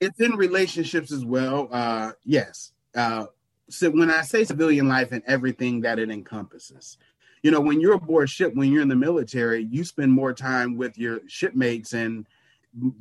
It's 0.00 0.18
in 0.18 0.32
relationships 0.32 1.12
as 1.12 1.24
well. 1.24 1.68
Uh, 1.70 2.12
yes. 2.24 2.72
Uh, 2.94 3.26
so 3.70 3.90
when 3.90 4.10
I 4.10 4.22
say 4.22 4.44
civilian 4.44 4.88
life 4.88 5.12
and 5.12 5.22
everything 5.26 5.82
that 5.82 5.98
it 5.98 6.10
encompasses, 6.10 6.98
you 7.44 7.50
know, 7.50 7.60
when 7.60 7.78
you're 7.78 7.92
aboard 7.92 8.30
ship, 8.30 8.54
when 8.54 8.72
you're 8.72 8.80
in 8.80 8.88
the 8.88 8.96
military, 8.96 9.64
you 9.64 9.84
spend 9.84 10.10
more 10.10 10.32
time 10.32 10.78
with 10.78 10.96
your 10.96 11.20
shipmates 11.28 11.92
and 11.92 12.26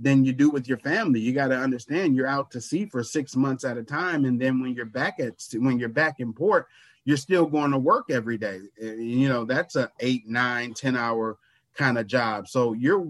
than 0.01 0.25
you 0.25 0.33
do 0.33 0.49
with 0.49 0.67
your 0.67 0.77
family. 0.79 1.21
You 1.21 1.31
got 1.31 1.47
to 1.47 1.57
understand 1.57 2.13
you're 2.13 2.27
out 2.27 2.51
to 2.51 2.59
sea 2.59 2.85
for 2.85 3.03
six 3.05 3.37
months 3.37 3.63
at 3.63 3.77
a 3.77 3.83
time, 3.83 4.25
and 4.25 4.39
then 4.39 4.59
when 4.61 4.73
you're 4.73 4.85
back 4.85 5.21
at 5.21 5.35
when 5.55 5.79
you're 5.79 5.87
back 5.87 6.19
in 6.19 6.33
port, 6.33 6.67
you're 7.05 7.15
still 7.15 7.45
going 7.45 7.71
to 7.71 7.77
work 7.77 8.11
every 8.11 8.37
day. 8.37 8.59
Eh, 8.81 8.95
you 8.95 9.29
know, 9.29 9.45
that's 9.45 9.77
a 9.77 9.89
eight, 10.01 10.27
nine, 10.27 10.73
ten 10.73 10.97
hour 10.97 11.37
kind 11.73 11.97
of 11.97 12.05
job. 12.05 12.49
So 12.49 12.73
you're 12.73 13.07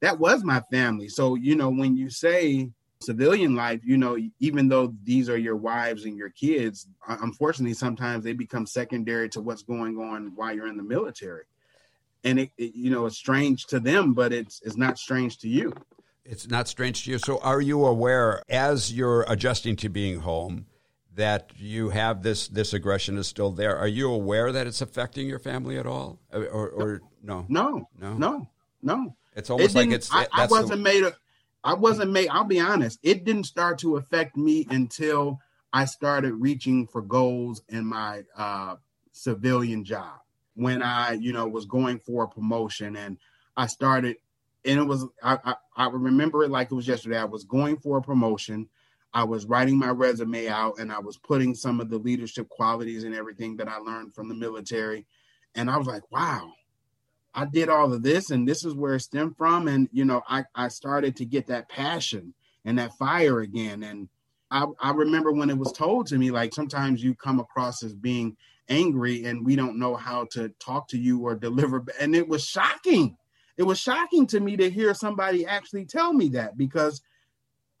that 0.00 0.18
was 0.18 0.42
my 0.42 0.62
family. 0.72 1.08
So 1.08 1.36
you 1.36 1.54
know, 1.54 1.70
when 1.70 1.96
you 1.96 2.10
say 2.10 2.70
civilian 3.02 3.54
life, 3.54 3.80
you 3.84 3.96
know, 3.96 4.16
even 4.40 4.68
though 4.68 4.94
these 5.02 5.28
are 5.28 5.36
your 5.36 5.56
wives 5.56 6.04
and 6.04 6.16
your 6.16 6.30
kids, 6.30 6.86
unfortunately, 7.06 7.74
sometimes 7.74 8.24
they 8.24 8.32
become 8.32 8.66
secondary 8.66 9.28
to 9.30 9.40
what's 9.40 9.62
going 9.62 9.98
on 9.98 10.32
while 10.34 10.54
you're 10.54 10.68
in 10.68 10.76
the 10.76 10.82
military. 10.82 11.44
And 12.24 12.38
it, 12.38 12.50
it 12.56 12.74
you 12.74 12.90
know, 12.90 13.06
it's 13.06 13.16
strange 13.16 13.66
to 13.66 13.80
them, 13.80 14.14
but 14.14 14.32
it's 14.32 14.62
it's 14.64 14.76
not 14.76 14.98
strange 14.98 15.38
to 15.38 15.48
you. 15.48 15.72
It's 16.24 16.48
not 16.48 16.68
strange 16.68 17.04
to 17.04 17.10
you. 17.10 17.18
So, 17.18 17.38
are 17.38 17.60
you 17.60 17.84
aware 17.84 18.42
as 18.48 18.92
you're 18.92 19.26
adjusting 19.28 19.74
to 19.76 19.88
being 19.88 20.20
home 20.20 20.66
that 21.14 21.50
you 21.56 21.90
have 21.90 22.22
this 22.22 22.46
this 22.48 22.72
aggression 22.72 23.18
is 23.18 23.26
still 23.26 23.50
there? 23.50 23.76
Are 23.76 23.88
you 23.88 24.10
aware 24.10 24.52
that 24.52 24.66
it's 24.68 24.80
affecting 24.80 25.28
your 25.28 25.40
family 25.40 25.78
at 25.78 25.86
all, 25.86 26.20
or, 26.32 26.68
or 26.68 27.00
no? 27.22 27.44
No, 27.48 27.88
no, 27.98 28.14
no, 28.14 28.48
no. 28.82 29.16
It's 29.34 29.50
almost 29.50 29.74
it 29.74 29.78
like 29.78 29.90
it's. 29.90 30.12
I, 30.12 30.26
I 30.32 30.46
wasn't 30.46 30.70
the... 30.70 30.76
made. 30.76 31.02
A, 31.04 31.12
I 31.64 31.74
wasn't 31.74 32.12
made. 32.12 32.28
I'll 32.28 32.44
be 32.44 32.60
honest. 32.60 32.98
It 33.02 33.24
didn't 33.24 33.44
start 33.44 33.78
to 33.80 33.96
affect 33.96 34.36
me 34.36 34.66
until 34.70 35.40
I 35.72 35.84
started 35.84 36.34
reaching 36.34 36.86
for 36.86 37.02
goals 37.02 37.62
in 37.68 37.86
my 37.86 38.22
uh, 38.36 38.76
civilian 39.12 39.84
job. 39.84 40.20
When 40.54 40.82
I, 40.82 41.12
you 41.12 41.32
know, 41.32 41.46
was 41.46 41.64
going 41.64 41.98
for 42.00 42.24
a 42.24 42.28
promotion, 42.28 42.96
and 42.96 43.16
I 43.56 43.66
started 43.68 44.16
and 44.64 44.78
it 44.78 44.84
was 44.84 45.06
I, 45.22 45.38
I, 45.44 45.54
I 45.76 45.88
remember 45.88 46.44
it 46.44 46.50
like 46.50 46.70
it 46.70 46.74
was 46.74 46.88
yesterday. 46.88 47.18
I 47.18 47.24
was 47.24 47.44
going 47.44 47.78
for 47.78 47.98
a 47.98 48.02
promotion. 48.02 48.68
I 49.14 49.24
was 49.24 49.44
writing 49.44 49.78
my 49.78 49.90
resume 49.90 50.48
out 50.48 50.78
and 50.78 50.90
I 50.90 50.98
was 50.98 51.18
putting 51.18 51.54
some 51.54 51.80
of 51.80 51.90
the 51.90 51.98
leadership 51.98 52.48
qualities 52.48 53.04
and 53.04 53.14
everything 53.14 53.56
that 53.58 53.68
I 53.68 53.78
learned 53.78 54.14
from 54.14 54.28
the 54.28 54.34
military. 54.34 55.06
And 55.54 55.70
I 55.70 55.76
was 55.76 55.86
like, 55.86 56.10
wow, 56.10 56.52
I 57.34 57.46
did 57.46 57.68
all 57.68 57.92
of 57.92 58.02
this 58.02 58.30
and 58.30 58.46
this 58.46 58.64
is 58.64 58.74
where 58.74 58.94
it 58.94 59.00
stemmed 59.00 59.36
from. 59.36 59.68
And, 59.68 59.88
you 59.92 60.04
know, 60.04 60.22
I, 60.28 60.44
I 60.54 60.68
started 60.68 61.16
to 61.16 61.24
get 61.24 61.46
that 61.46 61.68
passion 61.68 62.34
and 62.64 62.78
that 62.78 62.96
fire 62.98 63.40
again. 63.40 63.82
And 63.82 64.08
I, 64.50 64.66
I 64.80 64.90
remember 64.90 65.32
when 65.32 65.50
it 65.50 65.58
was 65.58 65.72
told 65.72 66.06
to 66.08 66.18
me, 66.18 66.30
like 66.30 66.54
sometimes 66.54 67.02
you 67.02 67.14
come 67.14 67.40
across 67.40 67.82
as 67.82 67.94
being 67.94 68.36
angry 68.68 69.24
and 69.24 69.44
we 69.44 69.56
don't 69.56 69.78
know 69.78 69.96
how 69.96 70.26
to 70.32 70.50
talk 70.60 70.88
to 70.88 70.98
you 70.98 71.20
or 71.20 71.34
deliver. 71.34 71.84
And 72.00 72.14
it 72.14 72.28
was 72.28 72.44
shocking 72.44 73.16
it 73.56 73.64
was 73.64 73.78
shocking 73.78 74.26
to 74.28 74.40
me 74.40 74.56
to 74.56 74.70
hear 74.70 74.94
somebody 74.94 75.46
actually 75.46 75.84
tell 75.84 76.12
me 76.12 76.28
that 76.30 76.56
because 76.56 77.02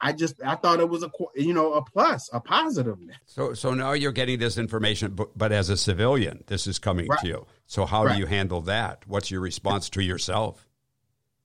I 0.04 0.12
just 0.12 0.42
I 0.44 0.56
thought 0.56 0.80
it 0.80 0.88
was 0.88 1.04
a 1.04 1.10
you 1.36 1.54
know 1.54 1.74
a 1.74 1.82
plus 1.82 2.28
a 2.32 2.40
positive. 2.40 2.98
So 3.24 3.54
so 3.54 3.72
now 3.72 3.92
you're 3.92 4.10
getting 4.12 4.40
this 4.40 4.58
information, 4.58 5.12
but, 5.12 5.38
but 5.38 5.52
as 5.52 5.70
a 5.70 5.76
civilian, 5.76 6.42
this 6.48 6.66
is 6.66 6.80
coming 6.80 7.06
right. 7.06 7.20
to 7.20 7.28
you. 7.28 7.46
So 7.68 7.86
how 7.86 8.04
right. 8.04 8.14
do 8.14 8.18
you 8.18 8.26
handle 8.26 8.60
that? 8.62 9.04
What's 9.06 9.30
your 9.30 9.40
response 9.40 9.88
to 9.90 10.02
yourself? 10.02 10.68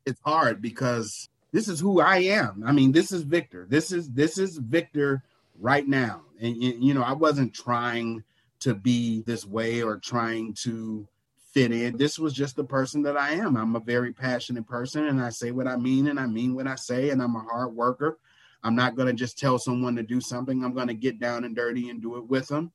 It's 0.08 0.20
hard 0.26 0.60
because 0.60 1.30
this 1.52 1.68
is 1.68 1.80
who 1.80 2.02
I 2.02 2.18
am. 2.18 2.64
I 2.66 2.72
mean, 2.72 2.92
this 2.92 3.12
is 3.12 3.22
Victor. 3.22 3.68
This 3.70 3.92
is 3.92 4.10
this 4.10 4.40
is 4.40 4.58
Victor 4.58 5.24
right 5.60 5.88
now, 5.88 6.24
and 6.42 6.56
you 6.58 6.96
know 6.96 7.04
I 7.04 7.14
wasn't 7.14 7.54
trying 7.54 8.24
to 8.62 8.74
be 8.74 9.22
this 9.22 9.46
way 9.46 9.84
or 9.84 9.98
trying 9.98 10.56
to 10.64 11.08
fit 11.54 11.72
in. 11.72 11.96
This 11.98 12.18
was 12.18 12.34
just 12.34 12.56
the 12.56 12.64
person 12.64 13.04
that 13.04 13.18
I 13.18 13.34
am. 13.34 13.56
I'm 13.56 13.76
a 13.76 13.80
very 13.80 14.14
passionate 14.14 14.68
person 14.68 15.06
and 15.06 15.22
I 15.22 15.30
say 15.30 15.52
what 15.52 15.68
I 15.68 15.76
mean 15.76 16.08
and 16.08 16.20
I 16.20 16.26
mean 16.26 16.56
what 16.56 16.68
I 16.68 16.76
say 16.76 17.12
and 17.12 17.22
I'm 17.22 17.36
a 17.36 17.40
hard 17.40 17.76
worker. 17.76 18.18
I'm 18.64 18.76
not 18.76 18.96
going 18.96 19.08
to 19.08 19.14
just 19.14 19.38
tell 19.38 19.60
someone 19.60 19.96
to 19.96 20.04
do 20.04 20.20
something. 20.20 20.64
I'm 20.64 20.74
going 20.74 20.88
to 20.88 20.94
get 20.94 21.20
down 21.20 21.44
and 21.44 21.56
dirty 21.56 21.90
and 21.90 22.02
do 22.02 22.18
it 22.18 22.28
with 22.28 22.48
them. 22.48 22.72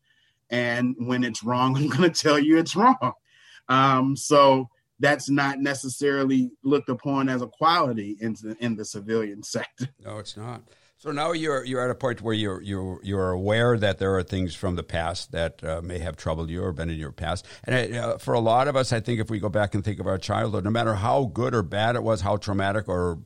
And 0.51 0.95
when 0.99 1.25
it's 1.25 1.43
wrong, 1.43 1.77
I'm 1.77 1.89
going 1.89 2.11
to 2.11 2.23
tell 2.23 2.39
you 2.39 2.59
it's 2.59 2.77
wrong. 2.77 3.13
Um, 3.69 4.17
so 4.17 4.69
that's 4.99 5.29
not 5.29 5.59
necessarily 5.59 6.51
looked 6.63 6.89
upon 6.89 7.29
as 7.29 7.43
a 7.43 7.47
quality 7.47 8.17
in 8.21 8.35
the, 8.35 8.57
in 8.61 8.77
the 8.77 8.85
civilian 8.85 9.43
sector. 9.43 9.89
No, 10.05 10.19
it's 10.19 10.37
not. 10.37 10.63
So 11.03 11.11
now 11.11 11.33
you're 11.33 11.65
you're 11.65 11.85
at 11.85 11.91
a 11.91 11.97
point 11.97 12.23
where 12.23 12.33
you're 12.33 12.63
you're 12.63 13.01
you're 13.03 13.33
aware 13.33 13.77
that 13.77 13.99
there 13.99 14.15
are 14.15 14.23
things 14.23 14.55
from 14.55 14.77
the 14.77 14.85
past 14.85 15.33
that 15.33 15.65
uh, 15.65 15.81
may 15.83 15.99
have 15.99 16.17
troubled 16.17 16.49
you 16.49 16.63
or 16.63 16.73
been 16.73 16.91
in 16.91 16.97
your 16.97 17.11
past. 17.11 17.45
And 17.65 17.97
uh, 17.97 18.19
for 18.19 18.35
a 18.35 18.39
lot 18.39 18.69
of 18.69 18.77
us, 18.77 18.93
I 18.93 19.01
think 19.01 19.19
if 19.19 19.29
we 19.29 19.41
go 19.41 19.49
back 19.49 19.75
and 19.75 19.83
think 19.83 19.99
of 19.99 20.07
our 20.07 20.17
childhood, 20.17 20.63
no 20.63 20.71
matter 20.71 20.95
how 20.95 21.25
good 21.25 21.57
or 21.57 21.65
bad 21.65 21.97
it 21.97 22.05
was, 22.05 22.21
how 22.21 22.37
traumatic 22.37 22.89
or 22.89 23.19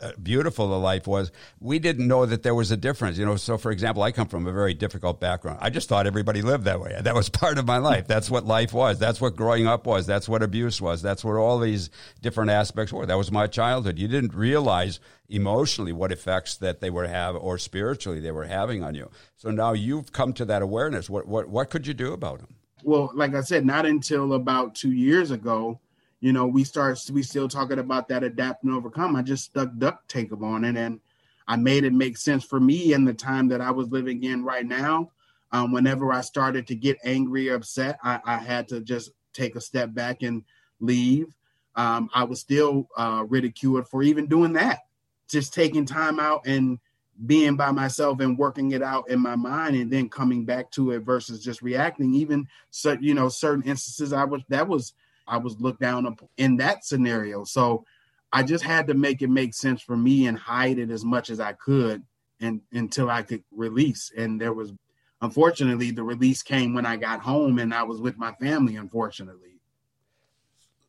Uh, 0.00 0.12
beautiful 0.22 0.68
the 0.68 0.78
life 0.78 1.08
was, 1.08 1.32
we 1.58 1.80
didn't 1.80 2.06
know 2.06 2.24
that 2.24 2.44
there 2.44 2.54
was 2.54 2.70
a 2.70 2.76
difference. 2.76 3.18
You 3.18 3.26
know, 3.26 3.34
so 3.34 3.58
for 3.58 3.72
example, 3.72 4.00
I 4.04 4.12
come 4.12 4.28
from 4.28 4.46
a 4.46 4.52
very 4.52 4.72
difficult 4.72 5.18
background. 5.18 5.58
I 5.60 5.70
just 5.70 5.88
thought 5.88 6.06
everybody 6.06 6.40
lived 6.40 6.64
that 6.66 6.80
way. 6.80 6.96
That 7.00 7.16
was 7.16 7.28
part 7.28 7.58
of 7.58 7.66
my 7.66 7.78
life. 7.78 8.06
That's 8.06 8.30
what 8.30 8.46
life 8.46 8.72
was. 8.72 9.00
That's 9.00 9.20
what 9.20 9.34
growing 9.34 9.66
up 9.66 9.86
was. 9.86 10.06
That's 10.06 10.28
what 10.28 10.44
abuse 10.44 10.80
was. 10.80 11.02
That's 11.02 11.24
what 11.24 11.34
all 11.34 11.58
these 11.58 11.90
different 12.22 12.52
aspects 12.52 12.92
were. 12.92 13.06
That 13.06 13.18
was 13.18 13.32
my 13.32 13.48
childhood. 13.48 13.98
You 13.98 14.06
didn't 14.06 14.34
realize 14.34 15.00
emotionally 15.28 15.92
what 15.92 16.12
effects 16.12 16.56
that 16.58 16.80
they 16.80 16.90
were 16.90 17.08
have 17.08 17.34
or 17.34 17.58
spiritually 17.58 18.20
they 18.20 18.30
were 18.30 18.46
having 18.46 18.84
on 18.84 18.94
you. 18.94 19.10
So 19.36 19.50
now 19.50 19.72
you've 19.72 20.12
come 20.12 20.32
to 20.34 20.44
that 20.44 20.62
awareness. 20.62 21.10
What 21.10 21.26
what 21.26 21.48
what 21.48 21.70
could 21.70 21.88
you 21.88 21.94
do 21.94 22.12
about 22.12 22.38
them? 22.38 22.54
Well, 22.84 23.10
like 23.14 23.34
I 23.34 23.40
said, 23.40 23.66
not 23.66 23.84
until 23.84 24.32
about 24.32 24.76
two 24.76 24.92
years 24.92 25.32
ago 25.32 25.80
you 26.20 26.32
know, 26.32 26.46
we 26.46 26.64
start 26.64 26.98
we 27.12 27.22
still 27.22 27.48
talking 27.48 27.78
about 27.78 28.08
that 28.08 28.24
adapt 28.24 28.64
and 28.64 28.72
overcome. 28.72 29.16
I 29.16 29.22
just 29.22 29.44
stuck 29.44 29.70
duct 29.78 30.08
tape 30.08 30.32
on 30.42 30.64
it 30.64 30.76
and 30.76 31.00
I 31.46 31.56
made 31.56 31.84
it 31.84 31.92
make 31.92 32.16
sense 32.18 32.44
for 32.44 32.60
me 32.60 32.92
in 32.92 33.04
the 33.04 33.14
time 33.14 33.48
that 33.48 33.60
I 33.60 33.70
was 33.70 33.88
living 33.88 34.22
in 34.24 34.44
right 34.44 34.66
now. 34.66 35.10
Um, 35.50 35.72
whenever 35.72 36.12
I 36.12 36.20
started 36.20 36.66
to 36.66 36.74
get 36.74 36.98
angry 37.04 37.48
or 37.48 37.54
upset, 37.54 37.98
I, 38.04 38.20
I, 38.22 38.36
had 38.36 38.68
to 38.68 38.80
just 38.80 39.12
take 39.32 39.56
a 39.56 39.62
step 39.62 39.94
back 39.94 40.22
and 40.22 40.44
leave. 40.78 41.34
Um, 41.74 42.10
I 42.12 42.24
was 42.24 42.40
still 42.40 42.86
uh, 42.98 43.24
ridiculed 43.26 43.88
for 43.88 44.02
even 44.02 44.26
doing 44.26 44.52
that, 44.54 44.80
just 45.26 45.54
taking 45.54 45.86
time 45.86 46.20
out 46.20 46.46
and 46.46 46.78
being 47.24 47.56
by 47.56 47.70
myself 47.70 48.20
and 48.20 48.36
working 48.36 48.72
it 48.72 48.82
out 48.82 49.08
in 49.08 49.20
my 49.20 49.36
mind 49.36 49.74
and 49.74 49.90
then 49.90 50.10
coming 50.10 50.44
back 50.44 50.70
to 50.72 50.90
it 50.90 51.00
versus 51.00 51.42
just 51.42 51.62
reacting. 51.62 52.14
Even 52.14 52.46
so, 52.70 52.98
you 53.00 53.14
know, 53.14 53.30
certain 53.30 53.64
instances 53.64 54.12
I 54.12 54.24
was 54.24 54.42
that 54.50 54.68
was 54.68 54.92
I 55.28 55.38
was 55.38 55.60
looked 55.60 55.80
down 55.80 56.06
upon 56.06 56.28
in 56.36 56.56
that 56.56 56.84
scenario. 56.84 57.44
So 57.44 57.84
I 58.32 58.42
just 58.42 58.64
had 58.64 58.86
to 58.88 58.94
make 58.94 59.22
it 59.22 59.30
make 59.30 59.54
sense 59.54 59.82
for 59.82 59.96
me 59.96 60.26
and 60.26 60.38
hide 60.38 60.78
it 60.78 60.90
as 60.90 61.04
much 61.04 61.30
as 61.30 61.40
I 61.40 61.52
could 61.52 62.02
and 62.40 62.60
until 62.72 63.10
I 63.10 63.22
could 63.22 63.42
release. 63.50 64.12
And 64.16 64.40
there 64.40 64.52
was 64.52 64.72
unfortunately 65.20 65.90
the 65.90 66.02
release 66.02 66.42
came 66.42 66.74
when 66.74 66.86
I 66.86 66.96
got 66.96 67.20
home 67.20 67.58
and 67.58 67.72
I 67.72 67.82
was 67.84 68.00
with 68.00 68.18
my 68.18 68.32
family, 68.32 68.76
unfortunately. 68.76 69.48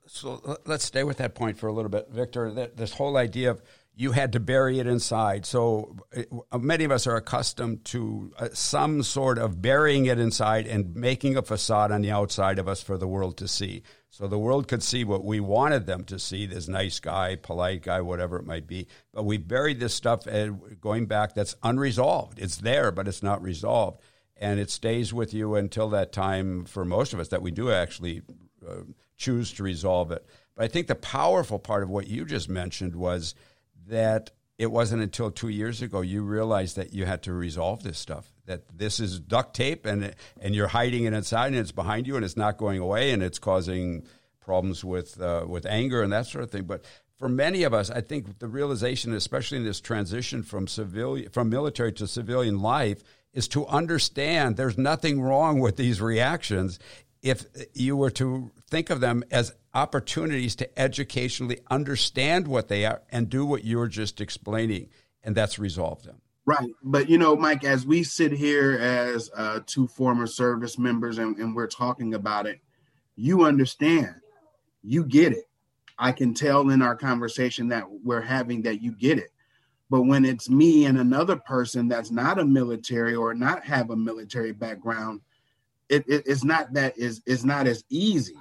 So 0.06 0.58
let's 0.66 0.86
stay 0.86 1.04
with 1.04 1.18
that 1.18 1.36
point 1.36 1.58
for 1.58 1.68
a 1.68 1.74
little 1.74 1.90
bit, 1.90 2.10
Victor. 2.10 2.52
This 2.76 2.94
whole 2.94 3.16
idea 3.16 3.52
of 3.52 3.62
you 3.96 4.14
had 4.14 4.32
to 4.32 4.40
bury 4.40 4.80
it 4.80 4.88
inside. 4.88 5.46
So 5.46 5.98
uh, 6.52 6.58
many 6.58 6.86
of 6.86 6.92
us 6.92 7.06
are 7.06 7.18
accustomed 7.18 7.84
to 7.86 8.32
uh, 8.40 8.48
some 8.54 9.04
sort 9.04 9.38
of 9.38 9.62
burying 9.62 10.06
it 10.06 10.18
inside 10.18 10.68
and 10.68 10.96
making 10.96 11.36
a 11.36 11.42
facade 11.42 11.92
on 11.92 12.02
the 12.02 12.10
outside 12.10 12.60
of 12.60 12.68
us 12.68 12.82
for 12.82 12.98
the 12.98 13.08
world 13.08 13.36
to 13.38 13.48
see. 13.48 13.84
So 14.12 14.28
the 14.28 14.40
world 14.40 14.68
could 14.68 14.82
see 14.82 15.04
what 15.04 15.24
we 15.24 15.40
wanted 15.40 15.86
them 15.86 16.04
to 16.06 16.18
see 16.18 16.46
this 16.46 16.68
nice 16.68 17.00
guy, 17.00 17.36
polite 17.36 17.84
guy, 17.84 18.02
whatever 18.02 18.38
it 18.38 18.46
might 18.46 18.66
be. 18.66 18.88
But 19.14 19.24
we 19.24 19.38
buried 19.38 19.80
this 19.80 19.94
stuff 19.94 20.26
going 20.82 21.06
back 21.06 21.36
that's 21.36 21.56
unresolved. 21.62 22.40
It's 22.40 22.58
there, 22.58 22.92
but 22.92 23.08
it's 23.08 23.22
not 23.22 23.42
resolved. 23.42 24.02
And 24.36 24.60
it 24.60 24.72
stays 24.72 25.14
with 25.14 25.34
you 25.34 25.56
until 25.56 25.90
that 25.90 26.12
time 26.12 26.66
for 26.66 26.86
most 26.86 27.14
of 27.14 27.20
us 27.20 27.28
that 27.28 27.42
we 27.42 27.52
do 27.52 27.72
actually 27.72 28.24
uh, 28.68 28.82
choose 29.16 29.54
to 29.54 29.64
resolve 29.64 30.12
it. 30.12 30.26
But 30.56 30.66
I 30.66 30.68
think 30.70 30.88
the 30.88 30.96
powerful 30.96 31.60
part 31.60 31.84
of 31.84 31.90
what 31.90 32.08
you 32.08 32.26
just 32.26 32.50
mentioned 32.50 32.96
was 32.96 33.36
that 33.88 34.32
it 34.60 34.70
wasn't 34.70 35.02
until 35.02 35.32
two 35.32 35.48
years 35.48 35.82
ago 35.82 36.02
you 36.02 36.22
realized 36.22 36.76
that 36.76 36.94
you 36.94 37.06
had 37.06 37.24
to 37.24 37.34
resolve 37.34 37.82
this 37.82 37.98
stuff. 37.98 38.32
That 38.46 38.64
this 38.78 39.00
is 39.00 39.20
duct 39.20 39.56
tape 39.56 39.86
and 39.86 40.14
and 40.42 40.54
you're 40.54 40.68
hiding 40.68 41.06
it 41.06 41.14
inside 41.14 41.48
and 41.48 41.56
it's 41.56 41.72
behind 41.72 42.06
you 42.06 42.18
and 42.18 42.26
it's 42.26 42.38
not 42.38 42.58
going 42.58 42.80
away 42.80 43.12
and 43.12 43.24
it's 43.24 43.40
causing 43.40 44.04
problems 44.42 44.84
with 44.84 45.20
uh, 45.20 45.46
with 45.48 45.66
anger 45.66 46.04
and 46.04 46.12
that 46.12 46.28
sort 46.28 46.44
of 46.44 46.52
thing. 46.52 46.66
But 46.66 46.84
for 47.18 47.30
many 47.30 47.64
of 47.64 47.74
us, 47.74 47.90
I 47.90 48.02
think 48.02 48.40
the 48.40 48.48
realization, 48.50 49.14
especially 49.14 49.60
in 49.60 49.64
this 49.64 49.80
transition 49.80 50.44
from 50.44 50.68
civilian 50.68 51.30
from 51.30 51.50
military 51.50 51.94
to 51.94 52.06
civilian 52.06 52.62
life, 52.62 53.02
is 53.34 53.48
to 53.50 53.66
understand 53.68 54.58
there's 54.58 54.78
nothing 54.78 55.22
wrong 55.22 55.62
with 55.62 55.78
these 55.78 56.02
reactions 56.02 56.80
if 57.22 57.46
you 57.74 57.96
were 57.96 58.12
to 58.12 58.52
think 58.70 58.90
of 58.90 59.00
them 59.00 59.24
as 59.32 59.54
opportunities 59.74 60.56
to 60.58 60.80
educationally 60.80 61.60
understand 61.70 62.48
what 62.48 62.68
they 62.68 62.86
are 62.86 63.02
and 63.10 63.30
do 63.30 63.46
what 63.46 63.64
you 63.64 63.78
were 63.78 63.88
just 63.88 64.20
explaining, 64.22 64.90
and 65.24 65.36
that's 65.36 65.60
resolved 65.60 66.06
them. 66.06 66.22
Right. 66.46 66.72
But, 66.82 67.10
you 67.10 67.20
know, 67.20 67.36
Mike, 67.36 67.64
as 67.64 67.86
we 67.86 68.02
sit 68.02 68.32
here 68.32 68.72
as 68.72 69.30
uh, 69.36 69.60
two 69.68 69.88
former 69.88 70.26
service 70.26 70.80
members 70.80 71.20
and, 71.20 71.38
and 71.38 71.56
we're 71.56 71.68
talking 71.68 72.16
about 72.16 72.48
it, 72.48 72.60
you 73.16 73.44
understand, 73.44 74.16
you 74.82 75.04
get 75.04 75.34
it. 75.34 75.46
I 76.00 76.12
can 76.12 76.34
tell 76.34 76.70
in 76.70 76.82
our 76.82 76.96
conversation 76.96 77.68
that 77.68 77.84
we're 78.04 78.22
having 78.22 78.64
that 78.64 78.82
you 78.82 78.94
get 78.94 79.20
it. 79.20 79.32
But 79.92 80.04
when 80.04 80.26
it's 80.26 80.50
me 80.50 80.86
and 80.86 80.98
another 80.98 81.36
person 81.36 81.88
that's 81.88 82.10
not 82.10 82.40
a 82.40 82.46
military 82.46 83.16
or 83.16 83.34
not 83.34 83.66
have 83.66 83.90
a 83.90 83.96
military 83.96 84.52
background, 84.52 85.22
it, 85.90 86.06
it, 86.08 86.24
it's 86.26 86.44
not 86.44 86.74
that 86.74 86.98
is 86.98 87.22
it's 87.26 87.44
not 87.44 87.68
as 87.68 87.84
easy 87.90 88.38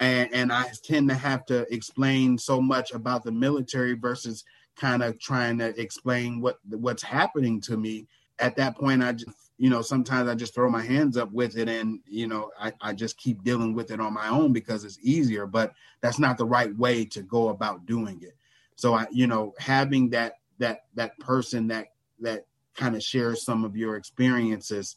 and 0.00 0.32
and 0.32 0.52
I 0.52 0.66
tend 0.82 1.08
to 1.08 1.14
have 1.14 1.44
to 1.46 1.72
explain 1.72 2.38
so 2.38 2.60
much 2.60 2.92
about 2.92 3.24
the 3.24 3.32
military 3.32 3.94
versus 3.94 4.44
kind 4.76 5.02
of 5.02 5.18
trying 5.18 5.58
to 5.58 5.78
explain 5.80 6.40
what 6.40 6.58
what's 6.68 7.02
happening 7.02 7.60
to 7.62 7.76
me. 7.76 8.06
At 8.38 8.54
that 8.56 8.76
point 8.76 9.02
i 9.02 9.10
just 9.10 9.50
you 9.56 9.68
know 9.68 9.82
sometimes 9.82 10.28
i 10.28 10.34
just 10.36 10.54
throw 10.54 10.70
my 10.70 10.80
hands 10.80 11.16
up 11.16 11.32
with 11.32 11.58
it 11.58 11.68
and 11.68 11.98
you 12.06 12.28
know 12.28 12.52
I, 12.56 12.72
I 12.80 12.92
just 12.92 13.18
keep 13.18 13.42
dealing 13.42 13.74
with 13.74 13.90
it 13.90 14.00
on 14.00 14.14
my 14.14 14.28
own 14.28 14.52
because 14.52 14.84
it's 14.84 14.98
easier 15.02 15.44
but 15.44 15.72
that's 16.00 16.20
not 16.20 16.38
the 16.38 16.44
right 16.44 16.72
way 16.76 17.04
to 17.06 17.22
go 17.22 17.48
about 17.48 17.86
doing 17.86 18.20
it. 18.22 18.36
So 18.76 18.94
i 18.94 19.08
you 19.10 19.26
know 19.26 19.54
having 19.58 20.10
that 20.10 20.34
that 20.58 20.84
that 20.94 21.18
person 21.18 21.66
that 21.68 21.88
that 22.20 22.46
kind 22.76 22.94
of 22.94 23.02
shares 23.02 23.44
some 23.44 23.64
of 23.64 23.76
your 23.76 23.96
experiences 23.96 24.94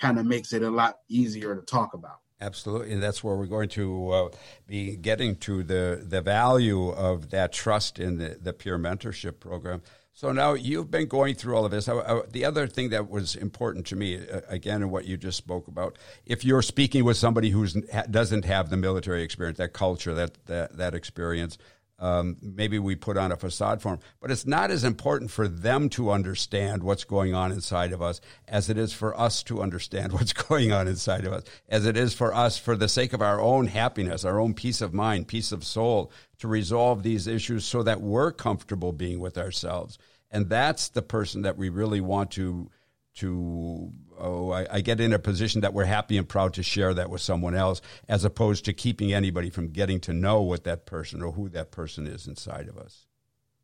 kind 0.00 0.20
of 0.20 0.26
makes 0.26 0.52
it 0.52 0.62
a 0.62 0.70
lot 0.70 0.98
easier 1.08 1.56
to 1.56 1.62
talk 1.62 1.94
about 1.94 2.20
Absolutely, 2.44 2.92
and 2.92 3.02
that's 3.02 3.24
where 3.24 3.36
we're 3.36 3.46
going 3.46 3.70
to 3.70 4.10
uh, 4.10 4.28
be 4.66 4.96
getting 4.96 5.34
to 5.36 5.62
the 5.62 6.04
the 6.06 6.20
value 6.20 6.90
of 6.90 7.30
that 7.30 7.52
trust 7.52 7.98
in 7.98 8.18
the, 8.18 8.36
the 8.40 8.52
peer 8.52 8.78
mentorship 8.78 9.40
program. 9.40 9.80
So 10.12 10.30
now 10.30 10.52
you've 10.52 10.90
been 10.90 11.08
going 11.08 11.36
through 11.36 11.56
all 11.56 11.64
of 11.64 11.70
this. 11.70 11.88
I, 11.88 11.94
I, 11.94 12.20
the 12.30 12.44
other 12.44 12.68
thing 12.68 12.90
that 12.90 13.08
was 13.08 13.34
important 13.34 13.86
to 13.86 13.96
me, 13.96 14.18
uh, 14.18 14.42
again, 14.48 14.82
in 14.82 14.90
what 14.90 15.06
you 15.06 15.16
just 15.16 15.38
spoke 15.38 15.66
about, 15.66 15.96
if 16.26 16.44
you're 16.44 16.62
speaking 16.62 17.02
with 17.04 17.16
somebody 17.16 17.48
who 17.48 17.66
doesn't 18.10 18.44
have 18.44 18.68
the 18.68 18.76
military 18.76 19.22
experience, 19.22 19.58
that 19.58 19.72
culture, 19.72 20.14
that 20.14 20.32
that, 20.46 20.76
that 20.76 20.94
experience, 20.94 21.56
um, 21.98 22.36
maybe 22.42 22.78
we 22.78 22.96
put 22.96 23.16
on 23.16 23.30
a 23.30 23.36
facade 23.36 23.80
for 23.80 23.92
them, 23.92 24.00
but 24.20 24.30
it's 24.30 24.46
not 24.46 24.70
as 24.70 24.84
important 24.84 25.30
for 25.30 25.46
them 25.46 25.88
to 25.90 26.10
understand 26.10 26.82
what's 26.82 27.04
going 27.04 27.34
on 27.34 27.52
inside 27.52 27.92
of 27.92 28.02
us 28.02 28.20
as 28.48 28.68
it 28.68 28.76
is 28.76 28.92
for 28.92 29.18
us 29.18 29.42
to 29.44 29.62
understand 29.62 30.12
what's 30.14 30.32
going 30.32 30.72
on 30.72 30.88
inside 30.88 31.24
of 31.24 31.32
us, 31.32 31.44
as 31.68 31.86
it 31.86 31.96
is 31.96 32.14
for 32.14 32.34
us, 32.34 32.58
for 32.58 32.76
the 32.76 32.88
sake 32.88 33.12
of 33.12 33.22
our 33.22 33.40
own 33.40 33.68
happiness, 33.68 34.24
our 34.24 34.40
own 34.40 34.54
peace 34.54 34.80
of 34.80 34.92
mind, 34.92 35.28
peace 35.28 35.52
of 35.52 35.64
soul, 35.64 36.10
to 36.38 36.48
resolve 36.48 37.02
these 37.02 37.26
issues 37.26 37.64
so 37.64 37.82
that 37.82 38.00
we're 38.00 38.32
comfortable 38.32 38.92
being 38.92 39.20
with 39.20 39.38
ourselves. 39.38 39.98
And 40.30 40.48
that's 40.48 40.88
the 40.88 41.02
person 41.02 41.42
that 41.42 41.56
we 41.56 41.68
really 41.68 42.00
want 42.00 42.32
to 42.32 42.70
to 43.16 43.92
oh 44.18 44.50
I, 44.50 44.66
I, 44.70 44.80
get 44.80 45.00
in 45.00 45.12
a 45.12 45.18
position 45.18 45.60
that 45.62 45.72
we're 45.72 45.84
happy 45.84 46.16
and 46.16 46.28
proud 46.28 46.54
to 46.54 46.62
share 46.62 46.94
that 46.94 47.10
with 47.10 47.20
someone 47.20 47.54
else 47.54 47.80
as 48.08 48.24
opposed 48.24 48.64
to 48.66 48.72
keeping 48.72 49.12
anybody 49.12 49.50
from 49.50 49.68
getting 49.68 50.00
to 50.00 50.12
know 50.12 50.40
what 50.40 50.64
that 50.64 50.86
person 50.86 51.22
or 51.22 51.32
who 51.32 51.48
that 51.50 51.70
person 51.70 52.06
is 52.06 52.26
inside 52.26 52.68
of 52.68 52.76
us. 52.76 53.06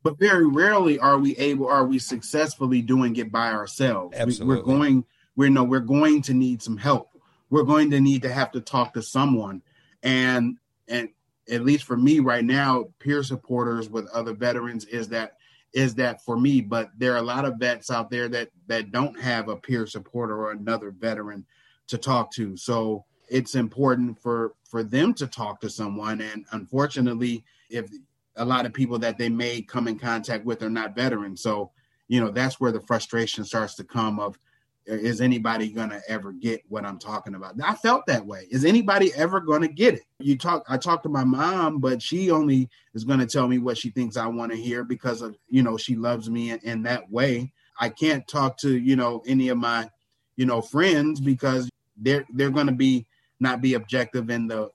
But 0.03 0.17
very 0.17 0.47
rarely 0.47 0.99
are 0.99 1.17
we 1.17 1.35
able 1.37 1.67
are 1.67 1.85
we 1.85 1.99
successfully 1.99 2.81
doing 2.81 3.15
it 3.15 3.31
by 3.31 3.51
ourselves. 3.51 4.15
Absolutely. 4.17 4.55
We, 4.55 4.61
are 4.61 4.63
going 4.63 5.05
we 5.35 5.49
know 5.49 5.63
we're 5.63 5.79
going 5.79 6.21
to 6.23 6.33
need 6.33 6.61
some 6.61 6.77
help. 6.77 7.09
We're 7.49 7.63
going 7.63 7.91
to 7.91 8.01
need 8.01 8.23
to 8.23 8.33
have 8.33 8.51
to 8.51 8.61
talk 8.61 8.93
to 8.93 9.01
someone. 9.01 9.61
And 10.01 10.57
and 10.87 11.09
at 11.49 11.63
least 11.63 11.83
for 11.83 11.97
me 11.97 12.19
right 12.19 12.43
now 12.43 12.85
peer 12.99 13.23
supporters 13.23 13.89
with 13.89 14.07
other 14.09 14.33
veterans 14.33 14.85
is 14.85 15.09
that 15.09 15.37
is 15.73 15.95
that 15.95 16.23
for 16.23 16.37
me 16.37 16.61
but 16.61 16.89
there 16.97 17.13
are 17.13 17.17
a 17.17 17.21
lot 17.21 17.45
of 17.45 17.57
vets 17.57 17.89
out 17.89 18.09
there 18.09 18.27
that 18.27 18.49
that 18.67 18.91
don't 18.91 19.19
have 19.19 19.47
a 19.49 19.55
peer 19.55 19.85
supporter 19.87 20.37
or 20.37 20.51
another 20.51 20.91
veteran 20.91 21.45
to 21.87 21.97
talk 21.97 22.31
to. 22.31 22.55
So 22.55 23.05
it's 23.29 23.55
important 23.55 24.19
for 24.19 24.53
for 24.63 24.83
them 24.83 25.13
to 25.15 25.27
talk 25.27 25.59
to 25.61 25.69
someone. 25.69 26.21
And 26.21 26.45
unfortunately 26.51 27.43
if 27.69 27.89
a 28.37 28.45
lot 28.45 28.65
of 28.65 28.73
people 28.73 28.97
that 28.99 29.17
they 29.17 29.29
may 29.29 29.61
come 29.61 29.87
in 29.87 29.99
contact 29.99 30.45
with 30.45 30.63
are 30.63 30.69
not 30.69 30.95
veterans. 30.95 31.41
So 31.41 31.71
you 32.07 32.19
know 32.19 32.31
that's 32.31 32.59
where 32.59 32.71
the 32.71 32.81
frustration 32.81 33.45
starts 33.45 33.75
to 33.75 33.83
come 33.83 34.19
of 34.19 34.37
is 34.85 35.21
anybody 35.21 35.69
gonna 35.69 36.01
ever 36.07 36.31
get 36.31 36.61
what 36.67 36.85
I'm 36.85 36.97
talking 36.97 37.35
about? 37.35 37.55
I 37.63 37.75
felt 37.75 38.05
that 38.07 38.25
way. 38.25 38.47
Is 38.49 38.65
anybody 38.65 39.13
ever 39.15 39.39
gonna 39.39 39.67
get 39.67 39.95
it? 39.95 40.03
You 40.19 40.37
talk. 40.37 40.63
I 40.67 40.77
talked 40.77 41.03
to 41.03 41.09
my 41.09 41.23
mom, 41.23 41.79
but 41.79 42.01
she 42.01 42.31
only 42.31 42.69
is 42.93 43.03
gonna 43.03 43.27
tell 43.27 43.47
me 43.47 43.59
what 43.59 43.77
she 43.77 43.89
thinks 43.89 44.17
I 44.17 44.27
want 44.27 44.51
to 44.51 44.57
hear 44.57 44.83
because 44.83 45.21
of 45.21 45.37
you 45.49 45.61
know 45.61 45.77
she 45.77 45.95
loves 45.95 46.29
me 46.29 46.51
in, 46.51 46.59
in 46.59 46.83
that 46.83 47.09
way. 47.11 47.53
I 47.79 47.89
can't 47.89 48.27
talk 48.27 48.57
to 48.59 48.77
you 48.77 48.95
know 48.95 49.21
any 49.27 49.49
of 49.49 49.57
my 49.57 49.89
you 50.35 50.45
know 50.45 50.61
friends 50.61 51.19
because 51.19 51.69
they're 51.97 52.25
they're 52.33 52.49
gonna 52.49 52.71
be 52.71 53.05
not 53.39 53.61
be 53.61 53.75
objective 53.75 54.29
in 54.29 54.47
the 54.47 54.71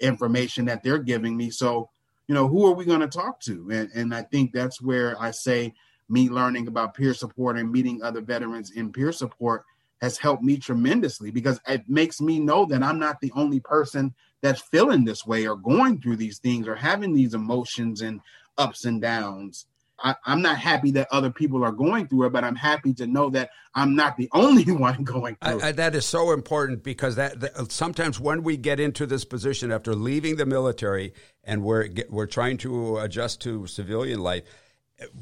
information 0.00 0.64
that 0.66 0.82
they're 0.82 0.98
giving 0.98 1.36
me. 1.36 1.50
So 1.50 1.90
you 2.28 2.34
know 2.34 2.48
who 2.48 2.66
are 2.66 2.74
we 2.74 2.86
gonna 2.86 3.08
talk 3.08 3.40
to? 3.40 3.68
And 3.70 3.90
and 3.94 4.14
I 4.14 4.22
think 4.22 4.52
that's 4.52 4.80
where 4.80 5.20
I 5.20 5.32
say 5.32 5.74
me 6.08 6.28
learning 6.28 6.68
about 6.68 6.94
peer 6.94 7.14
support 7.14 7.58
and 7.58 7.70
meeting 7.70 8.02
other 8.02 8.20
veterans 8.20 8.72
in 8.72 8.92
peer 8.92 9.12
support 9.12 9.64
has 10.00 10.16
helped 10.18 10.42
me 10.42 10.56
tremendously 10.56 11.30
because 11.30 11.60
it 11.66 11.82
makes 11.88 12.20
me 12.20 12.38
know 12.38 12.64
that 12.66 12.82
I'm 12.82 12.98
not 12.98 13.20
the 13.20 13.32
only 13.34 13.60
person 13.60 14.14
that's 14.40 14.60
feeling 14.60 15.04
this 15.04 15.26
way 15.26 15.46
or 15.46 15.56
going 15.56 16.00
through 16.00 16.16
these 16.16 16.38
things 16.38 16.68
or 16.68 16.74
having 16.74 17.12
these 17.12 17.34
emotions 17.34 18.00
and 18.00 18.20
ups 18.56 18.84
and 18.84 19.00
downs. 19.00 19.66
I, 20.00 20.14
am 20.26 20.42
not 20.42 20.58
happy 20.58 20.92
that 20.92 21.08
other 21.10 21.30
people 21.30 21.64
are 21.64 21.72
going 21.72 22.06
through 22.06 22.26
it, 22.26 22.32
but 22.32 22.44
I'm 22.44 22.54
happy 22.54 22.94
to 22.94 23.06
know 23.08 23.30
that 23.30 23.50
I'm 23.74 23.96
not 23.96 24.16
the 24.16 24.28
only 24.32 24.70
one 24.70 25.02
going 25.02 25.36
through 25.42 25.60
I, 25.60 25.68
I, 25.68 25.72
that 25.72 25.96
is 25.96 26.06
so 26.06 26.30
important 26.30 26.84
because 26.84 27.16
that, 27.16 27.40
that, 27.40 27.56
uh, 27.56 27.64
sometimes 27.68 28.20
when 28.20 28.44
we 28.44 28.56
get 28.56 28.78
into 28.78 29.06
this 29.06 29.24
position 29.24 29.72
after 29.72 29.94
leaving 29.94 30.36
the 30.36 30.46
military 30.46 31.14
and 31.42 31.64
we're 31.64 31.88
we're 32.08 32.26
trying 32.26 32.58
to 32.58 32.98
adjust 32.98 33.40
to 33.42 33.66
civilian 33.66 34.20
life, 34.20 34.44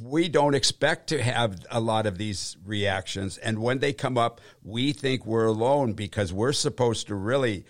we 0.01 0.29
don't 0.29 0.55
expect 0.55 1.09
to 1.09 1.23
have 1.23 1.65
a 1.71 1.81
lot 1.81 2.07
of 2.07 2.19
these 2.19 2.57
reactions. 2.65 3.39
And 3.39 3.59
when 3.59 3.79
they 3.79 3.93
come 3.93 4.17
up, 4.17 4.41
we 4.63 4.93
think 4.93 5.27
we're 5.27 5.47
alone 5.47 5.93
because 5.93 6.33
we're 6.33 6.53
supposed 6.53 7.09
to 7.09 7.15
really 7.15 7.65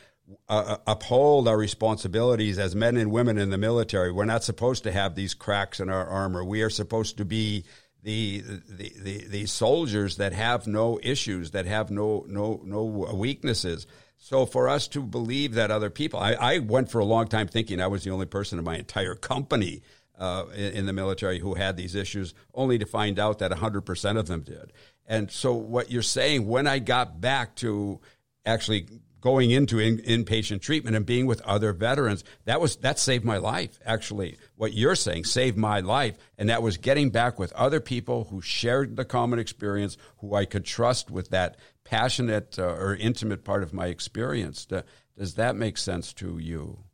uh, 0.49 0.53
uh, 0.53 0.77
uphold 0.87 1.49
our 1.49 1.57
responsibilities 1.57 2.59
as 2.59 2.75
men 2.75 2.97
and 2.97 3.11
women 3.11 3.39
in 3.39 3.51
the 3.51 3.59
military. 3.59 4.13
We're 4.13 4.25
not 4.25 4.45
supposed 4.45 4.85
to 4.85 4.93
have 4.93 5.15
these 5.15 5.35
cracks 5.35 5.81
in 5.81 5.89
our 5.89 6.07
armor. 6.07 6.45
We 6.45 6.63
are 6.63 6.71
supposed 6.71 7.19
to 7.19 7.25
be 7.25 7.65
the, 8.03 8.41
the, 8.69 8.93
the, 9.01 9.27
the 9.29 9.47
soldiers 9.47 10.17
that 10.17 10.33
have 10.33 10.67
no 10.67 11.01
issues, 11.03 11.53
that 11.53 11.67
have 11.67 11.91
no, 11.91 12.25
no, 12.29 12.61
no 12.65 12.85
weaknesses. 13.15 13.87
So 14.19 14.47
for 14.47 14.69
us 14.69 14.89
to 14.89 15.03
believe 15.03 15.55
that 15.55 15.71
other 15.71 15.91
people, 15.91 16.19
I, 16.19 16.33
I 16.33 16.59
went 16.59 16.91
for 16.91 17.01
a 17.01 17.05
long 17.05 17.29
time 17.29 17.49
thinking 17.49 17.81
I 17.81 17.89
was 17.89 18.05
the 18.05 18.11
only 18.11 18.27
person 18.27 18.59
in 18.59 18.65
my 18.65 18.77
entire 18.77 19.15
company 19.15 19.83
uh, 20.19 20.45
in, 20.55 20.73
in, 20.73 20.87
the 20.87 20.93
military 20.93 21.39
who 21.39 21.55
had 21.55 21.77
these 21.77 21.95
issues, 21.95 22.35
only 22.55 22.79
to 22.79 22.87
find 22.87 23.19
out 23.19 23.39
that 23.41 23.51
100% 23.51 24.19
of 24.19 24.27
them 24.27 24.41
did. 24.41 24.73
And 25.07 25.31
so, 25.31 25.55
what 25.55 25.91
you're 25.91 26.03
saying, 26.03 26.47
when 26.47 26.67
I 26.67 26.79
got 26.79 27.21
back 27.21 27.55
to 27.57 28.01
actually 28.45 28.87
going 29.21 29.51
into 29.51 29.79
in, 29.79 29.99
inpatient 29.99 30.61
treatment 30.61 30.95
and 30.95 31.05
being 31.05 31.27
with 31.27 31.41
other 31.43 31.73
veterans, 31.73 32.23
that 32.45 32.61
was 32.61 32.77
that 32.77 32.99
saved 32.99 33.25
my 33.25 33.39
life. 33.39 33.79
Actually, 33.85 34.37
what 34.55 34.73
you're 34.73 34.95
saying 34.95 35.25
saved 35.25 35.57
my 35.57 35.81
life, 35.81 36.17
and 36.39 36.49
that 36.49 36.63
was 36.63 36.77
getting 36.77 37.11
back 37.11 37.39
with 37.39 37.53
other 37.55 37.81
people 37.81 38.25
who 38.31 38.41
shared 38.41 38.97
the 38.97 39.05
common 39.05 39.39
experience, 39.39 39.97
who 40.19 40.35
I 40.35 40.45
could 40.45 40.65
trust 40.65 41.11
with 41.11 41.31
that 41.31 41.57
passionate 41.85 42.59
uh, 42.59 42.67
or 42.67 42.95
intimate 42.95 43.45
part 43.45 43.63
of 43.63 43.73
my 43.73 43.87
experience. 43.87 44.67
Does 44.67 45.35
that 45.35 45.57
make 45.57 45.77
sense 45.77 46.13
to 46.15 46.39
you? 46.39 46.86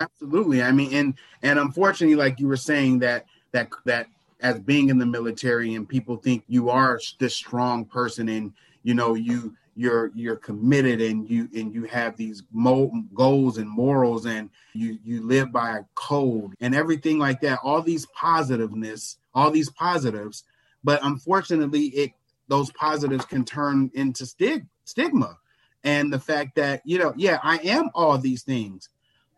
Absolutely. 0.00 0.62
I 0.62 0.72
mean, 0.72 0.92
and 0.92 1.14
and 1.42 1.58
unfortunately, 1.58 2.16
like 2.16 2.38
you 2.38 2.48
were 2.48 2.56
saying, 2.56 2.98
that 3.00 3.26
that 3.52 3.70
that 3.84 4.08
as 4.40 4.58
being 4.60 4.90
in 4.90 4.98
the 4.98 5.06
military 5.06 5.74
and 5.74 5.88
people 5.88 6.16
think 6.16 6.44
you 6.46 6.68
are 6.68 7.00
this 7.18 7.34
strong 7.34 7.84
person 7.86 8.28
and 8.28 8.52
you 8.82 8.92
know 8.92 9.14
you 9.14 9.54
you're 9.74 10.10
you're 10.14 10.36
committed 10.36 11.00
and 11.00 11.28
you 11.30 11.48
and 11.54 11.74
you 11.74 11.84
have 11.84 12.16
these 12.16 12.42
mo- 12.52 12.92
goals 13.14 13.56
and 13.56 13.68
morals 13.68 14.26
and 14.26 14.50
you 14.74 14.98
you 15.04 15.22
live 15.26 15.50
by 15.52 15.78
a 15.78 15.84
code 15.94 16.52
and 16.60 16.74
everything 16.74 17.18
like 17.18 17.40
that 17.40 17.58
all 17.62 17.80
these 17.80 18.06
positiveness 18.06 19.16
all 19.34 19.50
these 19.50 19.70
positives 19.70 20.44
but 20.84 21.00
unfortunately 21.02 21.86
it 21.88 22.12
those 22.48 22.70
positives 22.72 23.24
can 23.24 23.44
turn 23.44 23.90
into 23.94 24.26
stig- 24.26 24.66
stigma 24.84 25.38
and 25.84 26.12
the 26.12 26.18
fact 26.18 26.54
that 26.56 26.80
you 26.84 26.98
know 26.98 27.12
yeah 27.16 27.38
i 27.42 27.56
am 27.58 27.90
all 27.94 28.18
these 28.18 28.42
things 28.42 28.88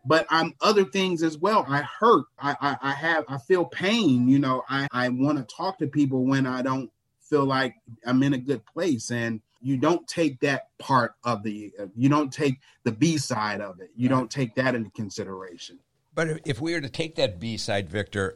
but 0.09 0.25
I'm 0.31 0.55
other 0.59 0.85
things 0.85 1.21
as 1.21 1.37
well. 1.37 1.63
I 1.69 1.83
hurt. 1.83 2.25
I, 2.39 2.55
I, 2.59 2.77
I 2.81 2.91
have. 2.93 3.25
I 3.29 3.37
feel 3.37 3.63
pain. 3.63 4.27
You 4.27 4.39
know. 4.39 4.63
I 4.67 4.87
I 4.91 5.09
want 5.09 5.37
to 5.37 5.55
talk 5.55 5.77
to 5.77 5.87
people 5.87 6.25
when 6.25 6.47
I 6.47 6.63
don't 6.63 6.91
feel 7.21 7.45
like 7.45 7.75
I'm 8.03 8.23
in 8.23 8.33
a 8.33 8.39
good 8.39 8.65
place, 8.65 9.11
and 9.11 9.39
you 9.61 9.77
don't 9.77 10.07
take 10.07 10.39
that 10.39 10.69
part 10.79 11.13
of 11.23 11.43
the. 11.43 11.71
You 11.95 12.09
don't 12.09 12.33
take 12.33 12.55
the 12.83 12.91
B 12.91 13.19
side 13.19 13.61
of 13.61 13.79
it. 13.79 13.91
You 13.95 14.09
don't 14.09 14.31
take 14.31 14.55
that 14.55 14.73
into 14.73 14.89
consideration. 14.89 15.77
But 16.15 16.41
if 16.43 16.59
we 16.59 16.73
were 16.73 16.81
to 16.81 16.89
take 16.89 17.15
that 17.15 17.39
B 17.39 17.55
side, 17.57 17.87
Victor, 17.87 18.35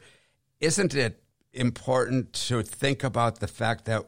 isn't 0.61 0.93
it 0.93 1.24
important 1.53 2.34
to 2.34 2.61
think 2.61 3.03
about 3.03 3.39
the 3.39 3.47
fact 3.47 3.86
that 3.86 4.05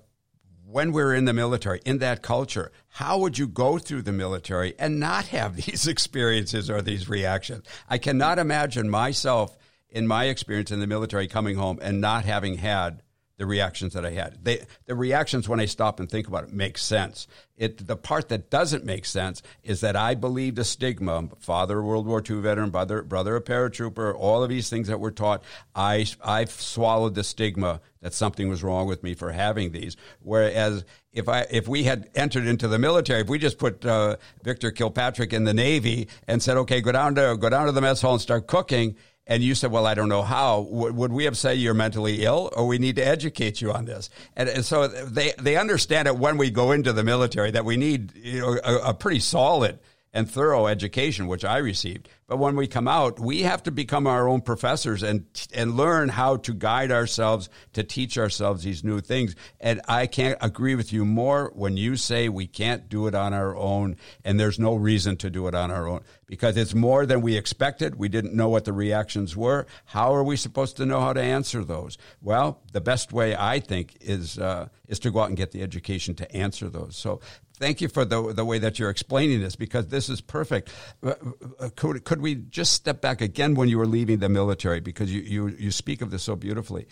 when 0.67 0.91
we're 0.91 1.13
in 1.13 1.25
the 1.25 1.33
military, 1.33 1.79
in 1.85 1.99
that 1.99 2.21
culture, 2.21 2.71
how 2.89 3.19
would 3.19 3.37
you 3.37 3.47
go 3.47 3.77
through 3.77 4.01
the 4.01 4.11
military 4.11 4.73
and 4.79 4.99
not 4.99 5.27
have 5.27 5.55
these 5.65 5.87
experiences 5.87 6.69
or 6.69 6.81
these 6.81 7.07
reactions? 7.07 7.65
I 7.89 7.97
cannot 7.97 8.39
imagine 8.39 8.89
myself 8.89 9.57
in 9.89 10.07
my 10.07 10.25
experience 10.25 10.71
in 10.71 10.79
the 10.79 10.87
military 10.87 11.27
coming 11.27 11.55
home 11.55 11.79
and 11.81 12.01
not 12.01 12.25
having 12.25 12.57
had 12.57 13.01
the 13.37 13.45
reactions 13.45 13.93
that 13.93 14.05
I 14.05 14.11
had. 14.11 14.43
They, 14.43 14.65
the 14.85 14.95
reactions 14.95 15.49
when 15.49 15.59
I 15.59 15.65
stop 15.65 15.99
and 15.99 16.09
think 16.09 16.27
about 16.27 16.45
it 16.45 16.53
make 16.53 16.77
sense. 16.77 17.27
It, 17.57 17.87
the 17.87 17.95
part 17.97 18.29
that 18.29 18.49
doesn't 18.49 18.83
make 18.85 19.05
sense 19.05 19.41
is 19.63 19.81
that 19.81 19.95
I 19.95 20.15
believed 20.15 20.59
a 20.59 20.63
stigma, 20.63 21.29
father 21.39 21.81
World 21.81 22.05
War 22.05 22.21
II 22.27 22.41
veteran, 22.41 22.69
brother, 22.69 23.01
brother 23.01 23.35
a 23.35 23.41
paratrooper, 23.41 24.13
all 24.15 24.43
of 24.43 24.49
these 24.49 24.69
things 24.69 24.87
that 24.87 24.99
were 24.99 25.11
taught. 25.11 25.43
I, 25.73 26.05
I 26.23 26.45
swallowed 26.45 27.15
the 27.15 27.23
stigma 27.23 27.81
that 28.01 28.13
something 28.13 28.49
was 28.49 28.63
wrong 28.63 28.87
with 28.87 29.03
me 29.03 29.13
for 29.13 29.31
having 29.31 29.71
these. 29.71 29.95
Whereas 30.21 30.85
if 31.11 31.29
I, 31.29 31.45
if 31.49 31.67
we 31.67 31.83
had 31.83 32.09
entered 32.13 32.45
into 32.45 32.67
the 32.67 32.79
military, 32.79 33.21
if 33.21 33.29
we 33.29 33.39
just 33.39 33.57
put 33.57 33.85
uh, 33.85 34.17
Victor 34.43 34.71
Kilpatrick 34.71 35.33
in 35.33 35.45
the 35.45 35.53
Navy 35.53 36.09
and 36.27 36.43
said, 36.43 36.57
okay, 36.57 36.81
go 36.81 36.91
down 36.91 37.15
to, 37.15 37.37
go 37.39 37.49
down 37.49 37.65
to 37.65 37.71
the 37.71 37.81
mess 37.81 38.01
hall 38.01 38.13
and 38.13 38.21
start 38.21 38.47
cooking, 38.47 38.95
and 39.27 39.43
you 39.43 39.55
said, 39.55 39.71
"Well, 39.71 39.87
I 39.87 39.93
don't 39.93 40.09
know 40.09 40.21
how." 40.21 40.61
would 40.61 41.11
we 41.11 41.25
have 41.25 41.37
said 41.37 41.57
you're 41.57 41.73
mentally 41.73 42.23
ill, 42.23 42.51
or 42.55 42.67
we 42.67 42.77
need 42.77 42.95
to 42.97 43.05
educate 43.05 43.61
you 43.61 43.71
on 43.71 43.85
this? 43.85 44.09
And, 44.35 44.49
and, 44.49 44.65
so 44.65 44.87
they 44.87 45.33
they 45.39 45.57
understand 45.57 46.07
it 46.07 46.17
when 46.17 46.37
we 46.37 46.51
go 46.51 46.71
into 46.71 46.93
the 46.93 47.03
military 47.03 47.51
that 47.51 47.65
we 47.65 47.77
need 47.77 48.15
you 48.15 48.41
know, 48.41 48.59
a, 48.63 48.89
a 48.89 48.93
pretty 48.93 49.19
solid 49.19 49.79
and 50.15 50.31
thorough 50.31 50.65
education, 50.65 51.27
which 51.27 51.43
I 51.43 51.57
received. 51.57 52.07
But 52.25 52.37
when 52.37 52.55
we 52.55 52.67
come 52.67 52.87
out, 52.87 53.19
we 53.19 53.41
have 53.41 53.61
to 53.63 53.71
become 53.71 54.07
our 54.07 54.27
own 54.27 54.41
professors 54.41 55.03
and 55.03 55.25
and 55.53 55.75
learn 55.75 56.09
how 56.09 56.37
to 56.37 56.53
guide 56.53 56.89
ourselves 56.89 57.49
to 57.73 57.83
teach 57.83 58.17
ourselves 58.17 58.63
these 58.63 58.83
new 58.83 59.01
things. 59.01 59.35
And 59.59 59.81
I 59.87 60.07
can't 60.07 60.37
agree 60.41 60.73
with 60.73 60.91
you 60.91 61.05
more 61.05 61.51
when 61.53 61.77
you 61.77 61.97
say 61.97 62.29
we 62.29 62.47
can't 62.47 62.89
do 62.89 63.07
it 63.07 63.13
on 63.13 63.33
our 63.33 63.55
own, 63.55 63.97
and 64.23 64.39
there's 64.39 64.57
no 64.57 64.73
reason 64.73 65.17
to 65.17 65.29
do 65.29 65.47
it 65.47 65.53
on 65.53 65.69
our 65.69 65.85
own 65.87 66.01
because 66.27 66.57
it's 66.57 66.73
more 66.73 67.05
than 67.05 67.21
we 67.21 67.37
expected. 67.37 67.95
We 67.95 68.09
didn't 68.09 68.33
know 68.33 68.49
what 68.49 68.65
the 68.65 68.73
reactions 68.73 69.35
were. 69.35 69.67
How 69.83 70.15
are 70.15 70.23
we 70.23 70.37
supposed 70.37 70.77
to 70.77 70.85
know 70.85 71.01
how 71.01 71.13
to 71.13 71.21
answer 71.21 71.63
those? 71.63 71.97
Well, 72.21 72.61
the 72.71 72.81
best 72.81 73.11
way 73.11 73.35
I 73.35 73.59
think 73.59 73.97
is 73.99 74.39
uh, 74.39 74.69
is 74.87 74.99
to 74.99 75.11
go 75.11 75.19
out 75.19 75.27
and 75.27 75.37
get 75.37 75.51
the 75.51 75.61
education 75.61 76.15
to 76.15 76.35
answer 76.35 76.69
those. 76.69 76.95
So 76.95 77.19
thank 77.55 77.81
you 77.81 77.87
for 77.87 78.05
the 78.05 78.33
the 78.33 78.45
way 78.45 78.59
that 78.59 78.79
you're 78.79 78.89
explaining 78.89 79.41
this 79.41 79.55
because 79.55 79.87
this 79.87 80.09
is 80.09 80.21
perfect. 80.21 80.71
Uh, 81.03 81.13
uh, 81.59 81.69
could, 81.75 82.03
could 82.03 82.21
we 82.21 82.35
just 82.35 82.73
step 82.73 83.01
back 83.01 83.21
again 83.21 83.55
when 83.55 83.69
you 83.69 83.77
were 83.77 83.87
leaving 83.87 84.19
the 84.19 84.29
military 84.29 84.79
because 84.79 85.13
you, 85.13 85.21
you 85.21 85.47
you 85.47 85.71
speak 85.71 86.01
of 86.01 86.11
this 86.11 86.23
so 86.23 86.35
beautifully. 86.35 86.87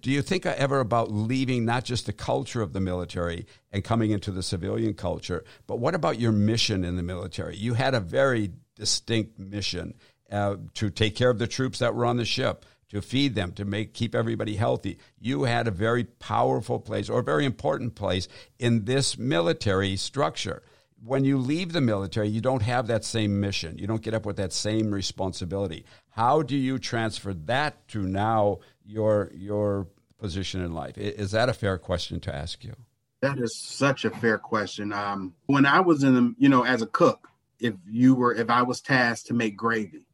Do 0.00 0.10
you 0.10 0.22
think 0.22 0.46
ever 0.46 0.80
about 0.80 1.10
leaving 1.10 1.64
not 1.64 1.84
just 1.84 2.06
the 2.06 2.12
culture 2.12 2.62
of 2.62 2.72
the 2.72 2.80
military 2.80 3.46
and 3.72 3.84
coming 3.84 4.10
into 4.10 4.30
the 4.30 4.42
civilian 4.42 4.94
culture, 4.94 5.44
but 5.66 5.78
what 5.78 5.94
about 5.94 6.18
your 6.18 6.32
mission 6.32 6.84
in 6.84 6.96
the 6.96 7.02
military? 7.02 7.56
You 7.56 7.74
had 7.74 7.94
a 7.94 8.00
very 8.00 8.52
distinct 8.74 9.38
mission 9.38 9.94
uh, 10.30 10.56
to 10.74 10.90
take 10.90 11.16
care 11.16 11.30
of 11.30 11.38
the 11.38 11.46
troops 11.46 11.80
that 11.80 11.94
were 11.94 12.06
on 12.06 12.16
the 12.16 12.24
ship 12.24 12.64
to 12.90 13.00
feed 13.00 13.34
them, 13.34 13.52
to 13.52 13.64
make 13.64 13.94
keep 13.94 14.14
everybody 14.14 14.56
healthy. 14.56 14.98
You 15.18 15.44
had 15.44 15.66
a 15.66 15.72
very 15.72 16.04
powerful 16.04 16.78
place 16.78 17.08
or 17.08 17.20
a 17.20 17.24
very 17.24 17.44
important 17.44 17.94
place 17.94 18.28
in 18.58 18.84
this 18.84 19.16
military 19.16 19.96
structure. 19.96 20.62
When 21.02 21.24
you 21.24 21.38
leave 21.38 21.72
the 21.72 21.80
military, 21.80 22.28
you 22.28 22.42
don't 22.42 22.62
have 22.62 22.86
that 22.88 23.04
same 23.04 23.40
mission. 23.40 23.78
You 23.78 23.86
don't 23.86 24.02
get 24.02 24.12
up 24.12 24.26
with 24.26 24.36
that 24.36 24.52
same 24.52 24.90
responsibility. 24.92 25.86
How 26.10 26.42
do 26.42 26.56
you 26.56 26.78
transfer 26.78 27.32
that 27.32 27.88
to 27.88 28.02
now 28.02 28.58
your 28.84 29.30
your 29.34 29.86
position 30.18 30.60
in 30.60 30.74
life? 30.74 30.98
Is 30.98 31.30
that 31.30 31.48
a 31.48 31.54
fair 31.54 31.78
question 31.78 32.20
to 32.20 32.34
ask 32.34 32.62
you? 32.62 32.76
That 33.22 33.38
is 33.38 33.56
such 33.56 34.04
a 34.04 34.10
fair 34.10 34.38
question. 34.38 34.92
Um, 34.92 35.34
when 35.46 35.64
I 35.64 35.80
was 35.80 36.02
in 36.02 36.14
the, 36.14 36.34
you 36.38 36.48
know, 36.48 36.64
as 36.64 36.82
a 36.82 36.86
cook, 36.86 37.28
if 37.58 37.74
you 37.86 38.14
were, 38.14 38.34
if 38.34 38.50
I 38.50 38.62
was 38.62 38.80
tasked 38.80 39.26
to 39.26 39.34
make 39.34 39.56
gravy, 39.56 40.06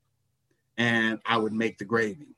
and 0.77 1.21
I 1.25 1.39
would 1.39 1.53
make 1.53 1.79
the 1.79 1.85
gravy, 1.85 2.36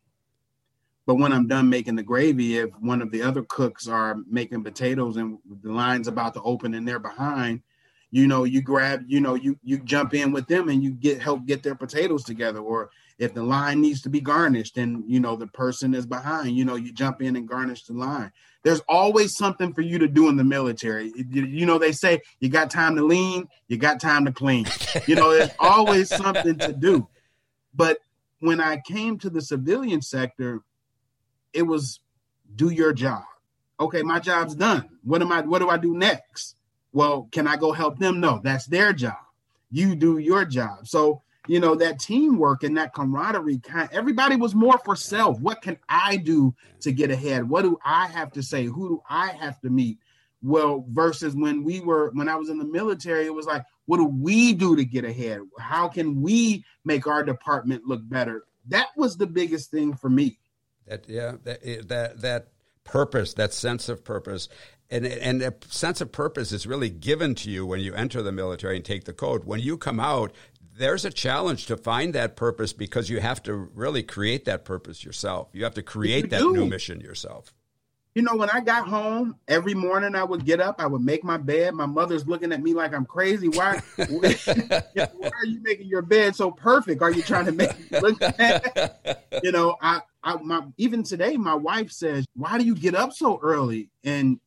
but 1.08 1.14
when 1.14 1.32
I'm 1.32 1.46
done 1.46 1.70
making 1.70 1.96
the 1.96 2.02
gravy, 2.02 2.58
if 2.58 2.68
one 2.80 3.00
of 3.00 3.10
the 3.10 3.22
other 3.22 3.42
cooks 3.42 3.88
are 3.88 4.18
making 4.30 4.62
potatoes 4.62 5.16
and 5.16 5.38
the 5.62 5.72
line's 5.72 6.06
about 6.06 6.34
to 6.34 6.42
open 6.42 6.74
and 6.74 6.86
they're 6.86 6.98
behind, 6.98 7.62
you 8.10 8.26
know, 8.26 8.44
you 8.44 8.60
grab, 8.60 9.04
you 9.06 9.18
know, 9.18 9.34
you 9.34 9.58
you 9.62 9.78
jump 9.78 10.12
in 10.12 10.32
with 10.32 10.46
them 10.48 10.68
and 10.68 10.82
you 10.82 10.90
get 10.90 11.22
help 11.22 11.46
get 11.46 11.62
their 11.62 11.74
potatoes 11.74 12.24
together. 12.24 12.58
Or 12.58 12.90
if 13.18 13.32
the 13.32 13.42
line 13.42 13.80
needs 13.80 14.02
to 14.02 14.10
be 14.10 14.20
garnished 14.20 14.76
and 14.76 15.02
you 15.10 15.18
know 15.18 15.34
the 15.34 15.46
person 15.46 15.94
is 15.94 16.04
behind, 16.04 16.54
you 16.58 16.66
know, 16.66 16.76
you 16.76 16.92
jump 16.92 17.22
in 17.22 17.36
and 17.36 17.48
garnish 17.48 17.84
the 17.84 17.94
line. 17.94 18.30
There's 18.62 18.82
always 18.86 19.34
something 19.34 19.72
for 19.72 19.80
you 19.80 19.98
to 20.00 20.08
do 20.08 20.28
in 20.28 20.36
the 20.36 20.44
military. 20.44 21.10
You 21.30 21.64
know, 21.64 21.78
they 21.78 21.92
say 21.92 22.20
you 22.40 22.50
got 22.50 22.70
time 22.70 22.96
to 22.96 23.02
lean, 23.02 23.48
you 23.68 23.78
got 23.78 23.98
time 23.98 24.26
to 24.26 24.32
clean. 24.32 24.66
You 25.06 25.14
know, 25.14 25.30
there's 25.30 25.52
always 25.58 26.14
something 26.14 26.58
to 26.58 26.74
do. 26.74 27.08
But 27.74 27.96
when 28.40 28.60
I 28.60 28.82
came 28.86 29.18
to 29.20 29.30
the 29.30 29.40
civilian 29.40 30.02
sector, 30.02 30.62
it 31.52 31.62
was 31.62 32.00
do 32.54 32.70
your 32.70 32.92
job. 32.92 33.24
Okay, 33.80 34.02
my 34.02 34.18
job's 34.18 34.54
done. 34.54 34.88
What 35.04 35.22
am 35.22 35.32
I 35.32 35.42
what 35.42 35.60
do 35.60 35.68
I 35.68 35.76
do 35.76 35.96
next? 35.96 36.56
Well, 36.92 37.28
can 37.30 37.46
I 37.46 37.56
go 37.56 37.72
help 37.72 37.98
them? 37.98 38.20
No, 38.20 38.40
that's 38.42 38.66
their 38.66 38.92
job. 38.92 39.18
You 39.70 39.94
do 39.94 40.18
your 40.18 40.44
job. 40.44 40.88
So, 40.88 41.22
you 41.46 41.60
know, 41.60 41.74
that 41.76 42.00
teamwork 42.00 42.64
and 42.64 42.76
that 42.76 42.94
camaraderie 42.94 43.58
kind 43.58 43.88
everybody 43.92 44.36
was 44.36 44.54
more 44.54 44.78
for 44.84 44.96
self. 44.96 45.40
What 45.40 45.62
can 45.62 45.78
I 45.88 46.16
do 46.16 46.54
to 46.80 46.92
get 46.92 47.10
ahead? 47.10 47.48
What 47.48 47.62
do 47.62 47.78
I 47.84 48.06
have 48.08 48.32
to 48.32 48.42
say? 48.42 48.64
Who 48.64 48.88
do 48.88 49.02
I 49.08 49.28
have 49.28 49.60
to 49.60 49.70
meet? 49.70 49.98
Well, 50.42 50.84
versus 50.88 51.34
when 51.34 51.64
we 51.64 51.80
were 51.80 52.10
when 52.14 52.28
I 52.28 52.36
was 52.36 52.48
in 52.48 52.58
the 52.58 52.64
military, 52.64 53.26
it 53.26 53.34
was 53.34 53.46
like, 53.46 53.64
what 53.86 53.98
do 53.98 54.04
we 54.04 54.54
do 54.54 54.76
to 54.76 54.84
get 54.84 55.04
ahead? 55.04 55.40
How 55.58 55.88
can 55.88 56.20
we 56.20 56.64
make 56.84 57.06
our 57.06 57.22
department 57.22 57.84
look 57.86 58.00
better? 58.08 58.44
That 58.68 58.88
was 58.96 59.16
the 59.16 59.26
biggest 59.26 59.70
thing 59.70 59.94
for 59.94 60.10
me. 60.10 60.38
That 60.88 61.08
yeah, 61.08 61.32
that 61.44 61.60
eh, 61.64 61.82
that 61.86 62.20
that 62.20 62.48
purpose, 62.84 63.34
that 63.34 63.52
sense 63.52 63.88
of 63.88 64.04
purpose, 64.04 64.48
and 64.90 65.06
and 65.06 65.42
a 65.42 65.54
sense 65.68 66.00
of 66.00 66.12
purpose 66.12 66.52
is 66.52 66.66
really 66.66 66.90
given 66.90 67.34
to 67.36 67.50
you 67.50 67.66
when 67.66 67.80
you 67.80 67.94
enter 67.94 68.22
the 68.22 68.32
military 68.32 68.76
and 68.76 68.84
take 68.84 69.04
the 69.04 69.12
code. 69.12 69.44
When 69.44 69.60
you 69.60 69.76
come 69.76 70.00
out, 70.00 70.32
there's 70.76 71.04
a 71.04 71.10
challenge 71.10 71.66
to 71.66 71.76
find 71.76 72.14
that 72.14 72.36
purpose 72.36 72.72
because 72.72 73.10
you 73.10 73.20
have 73.20 73.42
to 73.44 73.54
really 73.54 74.02
create 74.02 74.44
that 74.46 74.64
purpose 74.64 75.04
yourself. 75.04 75.48
You 75.52 75.64
have 75.64 75.74
to 75.74 75.82
create 75.82 76.30
that 76.30 76.40
new 76.40 76.66
mission 76.66 77.00
yourself 77.00 77.52
you 78.18 78.24
know, 78.24 78.34
when 78.34 78.50
I 78.50 78.58
got 78.58 78.88
home 78.88 79.36
every 79.46 79.74
morning, 79.74 80.16
I 80.16 80.24
would 80.24 80.44
get 80.44 80.60
up, 80.60 80.80
I 80.80 80.88
would 80.88 81.02
make 81.02 81.22
my 81.22 81.36
bed. 81.36 81.72
My 81.74 81.86
mother's 81.86 82.26
looking 82.26 82.52
at 82.52 82.60
me 82.60 82.74
like 82.74 82.92
I'm 82.92 83.04
crazy. 83.04 83.46
Why, 83.46 83.80
why 83.96 84.34
are 85.22 85.46
you 85.46 85.60
making 85.62 85.86
your 85.86 86.02
bed 86.02 86.34
so 86.34 86.50
perfect? 86.50 87.00
Are 87.00 87.12
you 87.12 87.22
trying 87.22 87.46
to 87.46 87.52
make 87.52 87.70
it 87.70 88.02
look 88.02 88.18
bad? 88.18 89.20
You 89.44 89.52
know, 89.52 89.76
I, 89.80 90.00
I, 90.22 90.36
my, 90.36 90.62
even 90.76 91.02
today, 91.02 91.36
my 91.36 91.54
wife 91.54 91.90
says, 91.90 92.24
"Why 92.34 92.58
do 92.58 92.64
you 92.64 92.74
get 92.74 92.94
up 92.94 93.12
so 93.12 93.38
early?" 93.42 93.90
And 94.04 94.40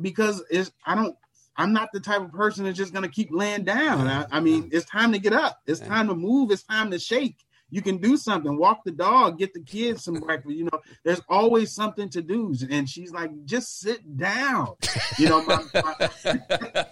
because 0.00 0.42
it's, 0.50 0.72
I 0.84 0.94
don't, 0.94 1.16
I'm 1.56 1.72
not 1.72 1.90
the 1.92 2.00
type 2.00 2.20
of 2.20 2.32
person 2.32 2.64
that's 2.64 2.76
just 2.76 2.92
going 2.92 3.04
to 3.04 3.08
keep 3.08 3.28
laying 3.30 3.64
down. 3.64 4.08
I, 4.08 4.26
I 4.30 4.40
mean, 4.40 4.70
it's 4.72 4.86
time 4.86 5.12
to 5.12 5.18
get 5.18 5.32
up. 5.32 5.60
It's 5.66 5.80
time 5.80 6.08
to 6.08 6.14
move. 6.14 6.50
It's 6.50 6.64
time 6.64 6.90
to 6.90 6.98
shake. 6.98 7.36
You 7.70 7.82
can 7.82 7.98
do 7.98 8.16
something. 8.16 8.56
Walk 8.56 8.84
the 8.84 8.92
dog. 8.92 9.38
Get 9.38 9.52
the 9.52 9.60
kids 9.60 10.04
some 10.04 10.14
breakfast. 10.14 10.54
You 10.54 10.64
know 10.64 10.80
there's 11.02 11.20
always 11.28 11.72
something 11.72 12.08
to 12.10 12.22
do. 12.22 12.54
And 12.70 12.88
she's 12.88 13.12
like 13.12 13.30
just 13.46 13.80
sit 13.80 14.16
down. 14.16 14.74
You 15.18 15.28
know 15.28 15.44
my, 15.44 15.64
my, 15.74 16.10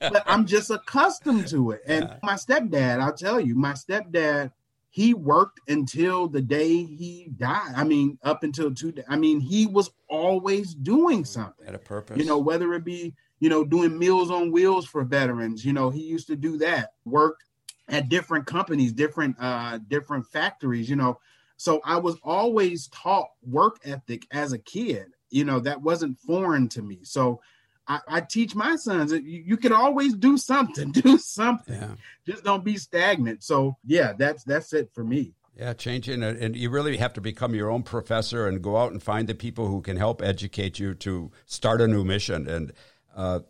but 0.00 0.22
i'm 0.26 0.44
just 0.44 0.70
accustomed 0.70 1.48
to 1.48 1.70
it. 1.70 1.82
And 1.86 2.10
my 2.22 2.34
stepdad 2.34 3.00
i'll 3.00 3.14
tell 3.14 3.40
you 3.40 3.54
my 3.54 3.72
stepdad 3.72 4.52
he 4.94 5.12
worked 5.12 5.60
until 5.66 6.28
the 6.28 6.40
day 6.40 6.84
he 6.84 7.28
died 7.36 7.72
i 7.76 7.82
mean 7.82 8.16
up 8.22 8.42
until 8.42 8.72
two 8.72 8.92
i 9.08 9.16
mean 9.16 9.40
he 9.40 9.66
was 9.66 9.90
always 10.08 10.74
doing 10.74 11.24
something 11.24 11.66
at 11.66 11.74
a 11.74 11.78
purpose 11.78 12.16
you 12.16 12.24
know 12.24 12.38
whether 12.38 12.72
it 12.74 12.84
be 12.84 13.14
you 13.40 13.48
know 13.48 13.64
doing 13.64 13.98
meals 13.98 14.30
on 14.30 14.52
wheels 14.52 14.86
for 14.86 15.04
veterans 15.04 15.64
you 15.64 15.72
know 15.72 15.90
he 15.90 16.02
used 16.02 16.26
to 16.26 16.36
do 16.36 16.58
that 16.58 16.90
worked 17.04 17.44
at 17.88 18.08
different 18.08 18.46
companies, 18.46 18.92
different 18.92 19.36
uh, 19.38 19.78
different 19.88 20.26
factories, 20.26 20.88
you 20.88 20.96
know. 20.96 21.18
So 21.56 21.80
I 21.84 21.98
was 21.98 22.16
always 22.22 22.88
taught 22.88 23.28
work 23.42 23.78
ethic 23.84 24.26
as 24.30 24.52
a 24.52 24.58
kid. 24.58 25.06
You 25.30 25.44
know, 25.44 25.60
that 25.60 25.82
wasn't 25.82 26.18
foreign 26.18 26.68
to 26.70 26.82
me. 26.82 27.00
So 27.02 27.40
I, 27.86 28.00
I 28.08 28.20
teach 28.20 28.54
my 28.54 28.76
sons 28.76 29.10
that 29.10 29.24
you, 29.24 29.42
you, 29.46 29.56
can 29.56 29.72
always 29.72 30.14
do 30.14 30.38
something, 30.38 30.90
do 30.92 31.18
something. 31.18 31.74
Yeah. 31.74 31.94
Just 32.26 32.44
don't 32.44 32.64
be 32.64 32.76
stagnant. 32.76 33.42
So 33.42 33.76
yeah, 33.84 34.12
that's 34.16 34.44
that's 34.44 34.72
it 34.72 34.90
for 34.92 35.04
me. 35.04 35.34
Yeah, 35.56 35.72
changing 35.72 36.22
it, 36.22 36.38
and 36.38 36.56
you 36.56 36.68
really 36.68 36.96
have 36.96 37.12
to 37.12 37.20
become 37.20 37.54
your 37.54 37.70
own 37.70 37.84
professor 37.84 38.48
and 38.48 38.60
go 38.60 38.76
out 38.76 38.90
and 38.90 39.00
find 39.00 39.28
the 39.28 39.36
people 39.36 39.68
who 39.68 39.82
can 39.82 39.96
help 39.96 40.20
educate 40.20 40.80
you 40.80 40.94
to 40.94 41.30
start 41.46 41.80
a 41.80 41.86
new 41.86 42.02
mission. 42.02 42.48
And 42.48 42.72
uh, 43.14 43.40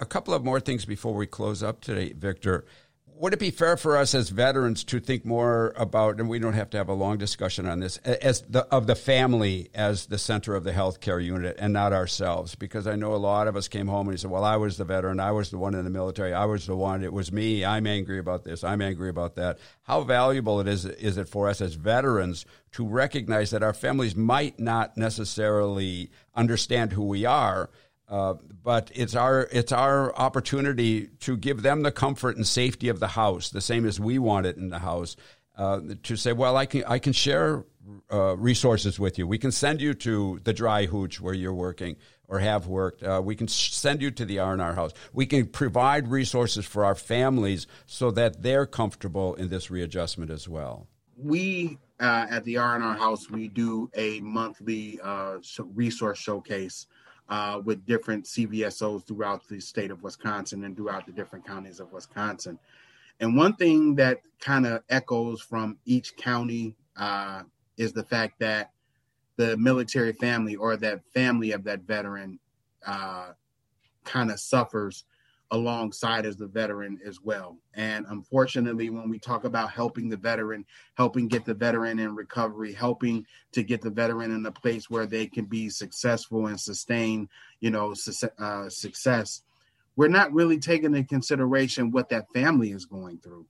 a 0.00 0.06
couple 0.06 0.34
of 0.34 0.44
more 0.44 0.58
things 0.58 0.84
before 0.84 1.14
we 1.14 1.26
close 1.26 1.62
up 1.62 1.80
today, 1.80 2.12
Victor 2.12 2.64
would 3.20 3.32
it 3.32 3.38
be 3.38 3.50
fair 3.50 3.76
for 3.76 3.96
us 3.96 4.14
as 4.14 4.28
veterans 4.28 4.84
to 4.84 5.00
think 5.00 5.24
more 5.24 5.72
about, 5.76 6.20
and 6.20 6.28
we 6.28 6.38
don't 6.38 6.52
have 6.52 6.70
to 6.70 6.76
have 6.76 6.88
a 6.88 6.94
long 6.94 7.18
discussion 7.18 7.66
on 7.66 7.80
this, 7.80 7.96
as 7.98 8.42
the 8.42 8.66
of 8.66 8.86
the 8.86 8.94
family 8.94 9.70
as 9.74 10.06
the 10.06 10.18
center 10.18 10.54
of 10.54 10.64
the 10.64 10.72
healthcare 10.72 11.22
unit 11.24 11.56
and 11.58 11.72
not 11.72 11.92
ourselves? 11.92 12.54
Because 12.54 12.86
I 12.86 12.96
know 12.96 13.14
a 13.14 13.16
lot 13.16 13.48
of 13.48 13.56
us 13.56 13.68
came 13.68 13.86
home 13.86 14.08
and 14.08 14.16
he 14.16 14.20
said, 14.20 14.30
"Well, 14.30 14.44
I 14.44 14.56
was 14.56 14.76
the 14.76 14.84
veteran, 14.84 15.20
I 15.20 15.32
was 15.32 15.50
the 15.50 15.58
one 15.58 15.74
in 15.74 15.84
the 15.84 15.90
military, 15.90 16.32
I 16.32 16.44
was 16.44 16.66
the 16.66 16.76
one. 16.76 17.02
It 17.02 17.12
was 17.12 17.32
me. 17.32 17.64
I'm 17.64 17.86
angry 17.86 18.18
about 18.18 18.44
this. 18.44 18.64
I'm 18.64 18.80
angry 18.82 19.08
about 19.08 19.34
that." 19.36 19.58
How 19.82 20.02
valuable 20.02 20.60
it 20.60 20.68
is 20.68 20.84
is 20.84 21.16
it 21.16 21.28
for 21.28 21.48
us 21.48 21.60
as 21.60 21.74
veterans 21.74 22.46
to 22.72 22.86
recognize 22.86 23.50
that 23.50 23.62
our 23.62 23.74
families 23.74 24.14
might 24.14 24.60
not 24.60 24.96
necessarily 24.96 26.10
understand 26.34 26.92
who 26.92 27.04
we 27.04 27.24
are? 27.24 27.70
Uh, 28.08 28.34
but 28.62 28.90
it's 28.94 29.14
our 29.14 29.48
it's 29.52 29.70
our 29.70 30.16
opportunity 30.16 31.08
to 31.20 31.36
give 31.36 31.62
them 31.62 31.82
the 31.82 31.92
comfort 31.92 32.36
and 32.36 32.46
safety 32.46 32.88
of 32.88 33.00
the 33.00 33.08
house, 33.08 33.50
the 33.50 33.60
same 33.60 33.84
as 33.84 34.00
we 34.00 34.18
want 34.18 34.46
it 34.46 34.56
in 34.56 34.70
the 34.70 34.78
house. 34.78 35.16
Uh, 35.56 35.80
to 36.04 36.16
say, 36.16 36.32
well, 36.32 36.56
I 36.56 36.66
can 36.66 36.84
I 36.84 36.98
can 36.98 37.12
share 37.12 37.64
uh, 38.10 38.36
resources 38.36 38.98
with 38.98 39.18
you. 39.18 39.26
We 39.26 39.38
can 39.38 39.52
send 39.52 39.82
you 39.82 39.92
to 39.94 40.40
the 40.44 40.54
Dry 40.54 40.86
Hootch 40.86 41.20
where 41.20 41.34
you're 41.34 41.52
working 41.52 41.96
or 42.28 42.38
have 42.38 42.66
worked. 42.66 43.02
Uh, 43.02 43.20
we 43.22 43.34
can 43.34 43.48
send 43.48 44.00
you 44.00 44.10
to 44.12 44.24
the 44.24 44.38
R 44.38 44.52
and 44.52 44.62
R 44.62 44.74
house. 44.74 44.92
We 45.12 45.26
can 45.26 45.46
provide 45.46 46.08
resources 46.08 46.64
for 46.64 46.84
our 46.84 46.94
families 46.94 47.66
so 47.86 48.10
that 48.12 48.42
they're 48.42 48.66
comfortable 48.66 49.34
in 49.34 49.48
this 49.48 49.70
readjustment 49.70 50.30
as 50.30 50.48
well. 50.48 50.86
We 51.16 51.78
uh, 52.00 52.26
at 52.30 52.44
the 52.44 52.56
R 52.56 52.74
and 52.76 52.84
R 52.84 52.96
house 52.96 53.28
we 53.28 53.48
do 53.48 53.90
a 53.94 54.20
monthly 54.20 54.98
resource 55.74 56.18
showcase 56.18 56.86
uh, 57.28 57.60
with 57.64 57.84
different 57.86 58.24
CVSOs 58.24 59.06
throughout 59.06 59.46
the 59.48 59.60
state 59.60 59.90
of 59.90 60.02
Wisconsin 60.02 60.64
and 60.64 60.76
throughout 60.76 61.06
the 61.06 61.12
different 61.12 61.46
counties 61.46 61.80
of 61.80 61.92
Wisconsin. 61.92 62.58
And 63.20 63.36
one 63.36 63.54
thing 63.54 63.96
that 63.96 64.22
kind 64.40 64.66
of 64.66 64.82
echoes 64.88 65.40
from 65.40 65.78
each 65.84 66.16
county 66.16 66.76
uh, 66.96 67.42
is 67.76 67.92
the 67.92 68.04
fact 68.04 68.38
that 68.38 68.70
the 69.36 69.56
military 69.56 70.12
family 70.12 70.56
or 70.56 70.76
that 70.76 71.02
family 71.12 71.52
of 71.52 71.64
that 71.64 71.80
veteran 71.82 72.38
uh, 72.86 73.32
kind 74.04 74.30
of 74.30 74.40
suffers 74.40 75.04
alongside 75.50 76.26
as 76.26 76.36
the 76.36 76.46
veteran 76.46 76.98
as 77.06 77.20
well. 77.22 77.56
And 77.74 78.04
unfortunately, 78.08 78.90
when 78.90 79.08
we 79.08 79.18
talk 79.18 79.44
about 79.44 79.70
helping 79.70 80.08
the 80.08 80.16
veteran, 80.16 80.64
helping 80.94 81.26
get 81.26 81.44
the 81.44 81.54
veteran 81.54 81.98
in 81.98 82.14
recovery, 82.14 82.72
helping 82.72 83.24
to 83.52 83.62
get 83.62 83.80
the 83.80 83.90
veteran 83.90 84.32
in 84.32 84.44
a 84.44 84.52
place 84.52 84.90
where 84.90 85.06
they 85.06 85.26
can 85.26 85.46
be 85.46 85.70
successful 85.70 86.48
and 86.48 86.60
sustain, 86.60 87.28
you 87.60 87.70
know, 87.70 87.94
su- 87.94 88.28
uh, 88.38 88.68
success, 88.68 89.42
we're 89.96 90.08
not 90.08 90.32
really 90.32 90.58
taking 90.58 90.94
into 90.94 91.08
consideration 91.08 91.90
what 91.90 92.10
that 92.10 92.30
family 92.32 92.72
is 92.72 92.84
going 92.84 93.18
through. 93.18 93.46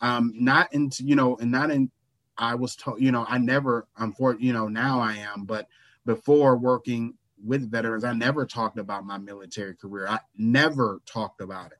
Um, 0.00 0.32
not 0.34 0.72
into, 0.72 1.04
you 1.04 1.16
know, 1.16 1.36
and 1.36 1.50
not 1.50 1.70
in, 1.70 1.90
I 2.38 2.54
was 2.54 2.76
told, 2.76 3.00
you 3.00 3.12
know, 3.12 3.24
I 3.28 3.38
never, 3.38 3.86
I'm 3.96 4.12
for, 4.12 4.36
you 4.38 4.52
know, 4.52 4.68
now 4.68 5.00
I 5.00 5.14
am, 5.14 5.44
but 5.44 5.68
before 6.06 6.56
working 6.56 7.14
with 7.44 7.70
veterans. 7.70 8.04
I 8.04 8.12
never 8.12 8.46
talked 8.46 8.78
about 8.78 9.04
my 9.04 9.18
military 9.18 9.74
career. 9.74 10.06
I 10.08 10.20
never 10.36 11.00
talked 11.06 11.40
about 11.40 11.72
it 11.72 11.78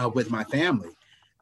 uh, 0.00 0.08
with 0.08 0.30
my 0.30 0.44
family. 0.44 0.90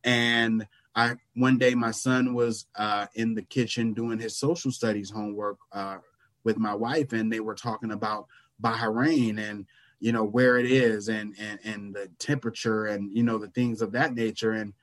And 0.02 0.66
I 0.94 1.16
one 1.34 1.58
day 1.58 1.74
my 1.74 1.90
son 1.90 2.34
was 2.34 2.66
uh, 2.76 3.06
in 3.14 3.34
the 3.34 3.42
kitchen 3.42 3.94
doing 3.94 4.18
his 4.18 4.36
social 4.36 4.70
studies 4.70 5.10
homework 5.10 5.58
uh, 5.72 5.98
with 6.44 6.58
my 6.58 6.74
wife, 6.74 7.12
and 7.12 7.32
they 7.32 7.40
were 7.40 7.54
talking 7.54 7.90
about 7.90 8.26
Bahrain 8.62 9.38
and 9.38 9.66
you 9.98 10.12
know 10.12 10.24
where 10.24 10.58
it 10.58 10.66
is 10.66 11.08
and 11.08 11.34
and 11.38 11.58
and 11.64 11.94
the 11.94 12.10
temperature 12.18 12.86
and 12.86 13.10
you 13.16 13.22
know 13.22 13.38
the 13.38 13.48
things 13.48 13.80
of 13.80 13.92
that 13.92 14.14
nature 14.14 14.52
and 14.52 14.74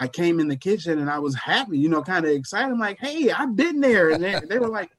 I 0.00 0.08
came 0.08 0.40
in 0.40 0.48
the 0.48 0.56
kitchen 0.56 0.98
and 0.98 1.10
I 1.10 1.18
was 1.18 1.34
happy, 1.34 1.78
you 1.78 1.90
know, 1.90 2.02
kind 2.02 2.24
of 2.24 2.30
excited. 2.30 2.72
I'm 2.72 2.78
like, 2.78 2.98
hey, 2.98 3.30
I've 3.30 3.54
been 3.54 3.80
there. 3.80 4.08
And 4.08 4.24
they, 4.24 4.40
they 4.48 4.58
were 4.58 4.66
like, 4.66 4.90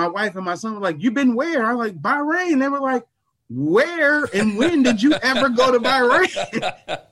my 0.00 0.08
wife 0.08 0.34
and 0.34 0.44
my 0.44 0.54
son 0.54 0.74
were 0.74 0.80
like, 0.80 1.02
"You've 1.02 1.14
been 1.14 1.34
where?" 1.34 1.64
I'm 1.64 1.76
like, 1.76 2.00
"Bahrain." 2.00 2.58
They 2.58 2.68
were 2.68 2.80
like, 2.80 3.06
"Where 3.50 4.24
and 4.34 4.56
when 4.56 4.82
did 4.82 5.02
you 5.02 5.12
ever 5.14 5.48
go 5.50 5.70
to 5.72 5.78
Bahrain?" 5.78 6.62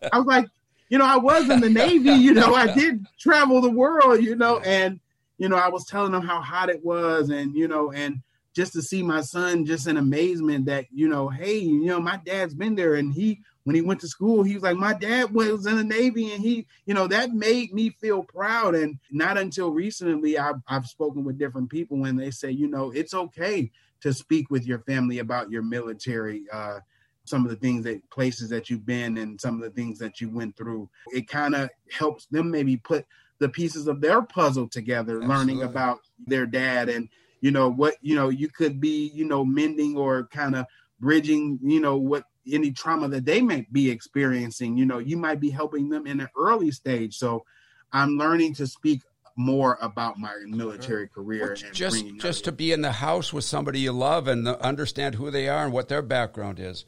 I 0.12 0.18
was 0.18 0.26
like, 0.26 0.46
"You 0.88 0.98
know, 0.98 1.04
I 1.04 1.16
was 1.16 1.50
in 1.50 1.60
the 1.60 1.68
Navy. 1.68 2.10
You 2.10 2.34
know, 2.34 2.54
I 2.54 2.72
did 2.72 3.06
travel 3.18 3.60
the 3.60 3.70
world. 3.70 4.22
You 4.22 4.36
know, 4.36 4.60
and 4.60 5.00
you 5.36 5.48
know, 5.48 5.56
I 5.56 5.68
was 5.68 5.84
telling 5.86 6.12
them 6.12 6.22
how 6.22 6.40
hot 6.40 6.70
it 6.70 6.84
was, 6.84 7.30
and 7.30 7.54
you 7.54 7.68
know, 7.68 7.92
and 7.92 8.22
just 8.58 8.72
to 8.72 8.82
see 8.82 9.04
my 9.04 9.20
son 9.20 9.64
just 9.64 9.86
in 9.86 9.96
amazement 9.96 10.66
that 10.66 10.86
you 10.90 11.08
know, 11.08 11.28
hey, 11.28 11.58
you 11.58 11.86
know, 11.86 12.00
my 12.00 12.16
dad's 12.24 12.54
been 12.54 12.74
there, 12.74 12.96
and 12.96 13.14
he 13.14 13.40
when 13.62 13.76
he 13.76 13.82
went 13.82 14.00
to 14.00 14.08
school, 14.08 14.42
he 14.42 14.54
was 14.54 14.62
like, 14.62 14.76
my 14.76 14.94
dad 14.94 15.32
was 15.32 15.64
in 15.64 15.76
the 15.76 15.84
Navy, 15.84 16.32
and 16.32 16.42
he, 16.42 16.66
you 16.86 16.94
know, 16.94 17.06
that 17.06 17.32
made 17.32 17.72
me 17.72 17.90
feel 17.90 18.24
proud. 18.24 18.74
And 18.74 18.98
not 19.12 19.38
until 19.38 19.70
recently, 19.70 20.38
I've, 20.38 20.56
I've 20.66 20.86
spoken 20.86 21.22
with 21.22 21.38
different 21.38 21.68
people 21.68 22.06
and 22.06 22.18
they 22.18 22.30
say, 22.30 22.50
you 22.50 22.66
know, 22.66 22.90
it's 22.90 23.12
okay 23.12 23.70
to 24.00 24.14
speak 24.14 24.50
with 24.50 24.66
your 24.66 24.78
family 24.80 25.18
about 25.18 25.50
your 25.50 25.62
military, 25.62 26.44
uh, 26.50 26.78
some 27.24 27.44
of 27.44 27.50
the 27.50 27.58
things 27.58 27.84
that 27.84 28.08
places 28.08 28.48
that 28.48 28.70
you've 28.70 28.86
been 28.86 29.18
and 29.18 29.38
some 29.38 29.56
of 29.56 29.60
the 29.60 29.70
things 29.70 29.98
that 29.98 30.18
you 30.18 30.30
went 30.30 30.56
through. 30.56 30.88
It 31.12 31.28
kind 31.28 31.54
of 31.54 31.68
helps 31.92 32.24
them 32.24 32.50
maybe 32.50 32.78
put 32.78 33.04
the 33.38 33.50
pieces 33.50 33.86
of 33.86 34.00
their 34.00 34.22
puzzle 34.22 34.68
together, 34.68 35.18
Absolutely. 35.22 35.36
learning 35.36 35.62
about 35.62 35.98
their 36.26 36.46
dad 36.46 36.88
and 36.88 37.10
you 37.40 37.50
know 37.50 37.68
what 37.68 37.94
you 38.00 38.14
know 38.14 38.28
you 38.28 38.48
could 38.48 38.80
be 38.80 39.10
you 39.14 39.24
know 39.24 39.44
mending 39.44 39.96
or 39.96 40.26
kind 40.28 40.54
of 40.54 40.66
bridging 41.00 41.58
you 41.62 41.80
know 41.80 41.96
what 41.96 42.24
any 42.52 42.70
trauma 42.70 43.08
that 43.08 43.24
they 43.24 43.40
may 43.40 43.66
be 43.72 43.90
experiencing. 43.90 44.76
You 44.76 44.86
know, 44.86 44.98
you 44.98 45.16
might 45.16 45.40
be 45.40 45.50
helping 45.50 45.88
them 45.88 46.06
in 46.06 46.20
an 46.20 46.28
early 46.36 46.70
stage. 46.70 47.16
So 47.16 47.44
I'm 47.92 48.16
learning 48.16 48.54
to 48.54 48.66
speak 48.66 49.02
more 49.36 49.78
about 49.80 50.18
my 50.18 50.34
military 50.46 51.08
career 51.08 51.56
and 51.64 51.72
just 51.72 52.04
just 52.16 52.44
to 52.44 52.52
be 52.52 52.72
in 52.72 52.82
the 52.82 52.90
house 52.90 53.32
with 53.32 53.44
somebody 53.44 53.80
you 53.80 53.92
love 53.92 54.26
and 54.26 54.48
understand 54.48 55.14
who 55.14 55.30
they 55.30 55.48
are 55.48 55.64
and 55.64 55.72
what 55.72 55.88
their 55.88 56.02
background 56.02 56.58
is. 56.58 56.84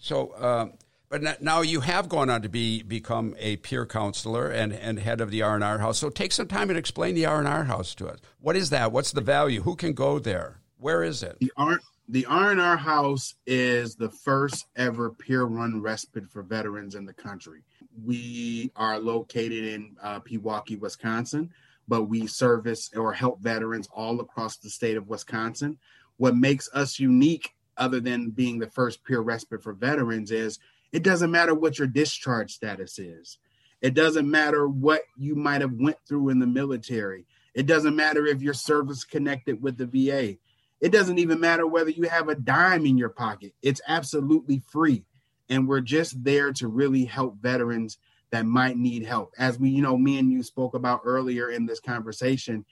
So, 0.00 0.30
uh, 0.30 0.68
but 1.12 1.42
now 1.42 1.60
you 1.60 1.80
have 1.80 2.08
gone 2.08 2.30
on 2.30 2.40
to 2.40 2.48
be 2.48 2.82
become 2.82 3.36
a 3.38 3.56
peer 3.58 3.84
counselor 3.84 4.48
and, 4.48 4.72
and 4.72 4.98
head 4.98 5.20
of 5.20 5.30
the 5.30 5.42
R 5.42 5.54
and 5.54 5.62
R 5.62 5.76
house. 5.76 5.98
So 5.98 6.08
take 6.08 6.32
some 6.32 6.48
time 6.48 6.70
and 6.70 6.78
explain 6.78 7.14
the 7.14 7.26
R 7.26 7.38
and 7.38 7.46
R 7.46 7.64
house 7.64 7.94
to 7.96 8.08
us. 8.08 8.18
What 8.40 8.56
is 8.56 8.70
that? 8.70 8.92
What's 8.92 9.12
the 9.12 9.20
value? 9.20 9.60
Who 9.60 9.76
can 9.76 9.92
go 9.92 10.18
there? 10.18 10.60
Where 10.78 11.02
is 11.02 11.22
it? 11.22 11.36
The 11.38 11.52
R 11.58 11.80
the 12.08 12.26
R&R 12.26 12.76
House 12.76 13.36
is 13.46 13.94
the 13.94 14.10
first 14.10 14.66
ever 14.74 15.10
peer-run 15.10 15.80
respite 15.80 16.28
for 16.28 16.42
veterans 16.42 16.94
in 16.94 17.06
the 17.06 17.12
country. 17.12 17.62
We 18.04 18.72
are 18.74 18.98
located 18.98 19.64
in 19.64 19.96
uh, 20.02 20.20
Pewaukee, 20.20 20.80
Wisconsin, 20.80 21.50
but 21.86 22.04
we 22.04 22.26
service 22.26 22.90
or 22.96 23.12
help 23.12 23.40
veterans 23.40 23.88
all 23.92 24.20
across 24.20 24.56
the 24.56 24.68
state 24.68 24.96
of 24.96 25.08
Wisconsin. 25.08 25.78
What 26.16 26.36
makes 26.36 26.68
us 26.74 26.98
unique, 26.98 27.54
other 27.76 28.00
than 28.00 28.30
being 28.30 28.58
the 28.58 28.70
first 28.70 29.04
peer 29.04 29.20
respite 29.20 29.62
for 29.62 29.72
veterans, 29.72 30.32
is 30.32 30.58
it 30.92 31.02
doesn't 31.02 31.30
matter 31.30 31.54
what 31.54 31.78
your 31.78 31.88
discharge 31.88 32.52
status 32.52 32.98
is. 32.98 33.38
It 33.80 33.94
doesn't 33.94 34.30
matter 34.30 34.68
what 34.68 35.02
you 35.16 35.34
might 35.34 35.60
have 35.60 35.72
went 35.72 35.96
through 36.06 36.28
in 36.28 36.38
the 36.38 36.46
military. 36.46 37.26
It 37.54 37.66
doesn't 37.66 37.96
matter 37.96 38.26
if 38.26 38.42
your 38.42 38.54
service 38.54 39.04
connected 39.04 39.62
with 39.62 39.76
the 39.76 39.86
VA 39.86 40.38
it 40.82 40.90
doesn't 40.90 41.18
even 41.18 41.38
matter 41.38 41.64
whether 41.64 41.90
you 41.90 42.08
have 42.08 42.28
a 42.28 42.34
dime 42.34 42.84
in 42.84 42.98
your 42.98 43.08
pocket, 43.08 43.54
it's 43.62 43.80
absolutely 43.86 44.60
free. 44.72 45.04
And 45.48 45.68
we're 45.68 45.80
just 45.80 46.22
there 46.24 46.52
to 46.54 46.66
really 46.66 47.04
help 47.04 47.40
veterans 47.40 47.98
that 48.32 48.46
might 48.46 48.76
need 48.76 49.06
help. 49.06 49.32
As 49.38 49.58
we, 49.60 49.70
you 49.70 49.80
know, 49.80 49.96
me 49.96 50.18
and 50.18 50.32
you 50.32 50.42
spoke 50.42 50.74
about 50.74 51.02
earlier 51.04 51.48
in 51.50 51.66
this 51.66 51.78
conversation, 51.78 52.64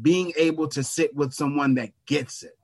being 0.00 0.32
able 0.38 0.68
to 0.68 0.82
sit 0.82 1.14
with 1.14 1.34
someone 1.34 1.74
that 1.74 1.90
gets 2.06 2.42
it, 2.42 2.56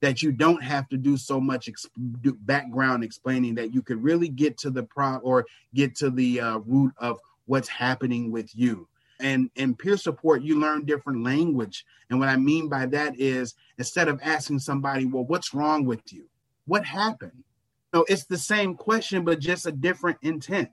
that 0.00 0.22
you 0.22 0.32
don't 0.32 0.62
have 0.62 0.88
to 0.88 0.96
do 0.96 1.16
so 1.16 1.40
much 1.40 1.68
ex- 1.68 1.88
background 1.96 3.02
explaining, 3.04 3.54
that 3.54 3.72
you 3.72 3.82
could 3.82 4.02
really 4.02 4.28
get 4.28 4.58
to 4.58 4.70
the 4.70 4.82
pro 4.82 5.16
or 5.16 5.46
get 5.74 5.94
to 5.96 6.10
the 6.10 6.40
uh, 6.40 6.58
root 6.58 6.92
of 6.98 7.18
what's 7.46 7.68
happening 7.68 8.30
with 8.30 8.54
you. 8.54 8.88
And 9.20 9.50
in 9.54 9.74
peer 9.74 9.96
support 9.96 10.42
you 10.42 10.58
learn 10.58 10.84
different 10.84 11.22
language. 11.22 11.84
And 12.10 12.18
what 12.18 12.28
i 12.28 12.36
mean 12.36 12.68
by 12.68 12.86
that 12.86 13.18
is 13.18 13.54
instead 13.78 14.08
of 14.08 14.20
asking 14.22 14.58
somebody 14.58 15.06
well 15.06 15.24
what's 15.24 15.54
wrong 15.54 15.84
with 15.84 16.12
you? 16.12 16.26
What 16.66 16.84
happened? 16.84 17.44
No 17.92 18.04
it's 18.08 18.24
the 18.24 18.38
same 18.38 18.74
question 18.74 19.24
but 19.24 19.38
just 19.38 19.66
a 19.66 19.72
different 19.72 20.18
intent. 20.22 20.70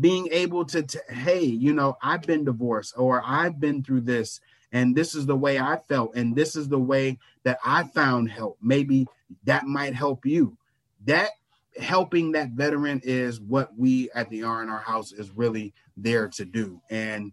Being 0.00 0.28
able 0.32 0.64
to 0.66 0.82
t- 0.82 0.98
hey 1.08 1.44
you 1.44 1.72
know 1.72 1.96
i've 2.02 2.22
been 2.22 2.44
divorced 2.44 2.94
or 2.96 3.22
i've 3.24 3.60
been 3.60 3.82
through 3.82 4.00
this 4.00 4.40
and 4.74 4.94
this 4.94 5.14
is 5.14 5.24
the 5.24 5.36
way 5.36 5.58
i 5.58 5.78
felt 5.88 6.14
and 6.14 6.36
this 6.36 6.54
is 6.54 6.68
the 6.68 6.78
way 6.78 7.18
that 7.44 7.58
i 7.64 7.82
found 7.82 8.30
help 8.30 8.58
maybe 8.60 9.06
that 9.44 9.64
might 9.64 9.94
help 9.94 10.26
you 10.26 10.54
that 11.06 11.30
helping 11.80 12.32
that 12.32 12.50
veteran 12.50 13.00
is 13.02 13.40
what 13.40 13.70
we 13.76 14.10
at 14.14 14.28
the 14.28 14.42
r&r 14.42 14.80
house 14.80 15.12
is 15.12 15.30
really 15.30 15.72
there 15.96 16.28
to 16.28 16.44
do 16.44 16.78
and 16.90 17.32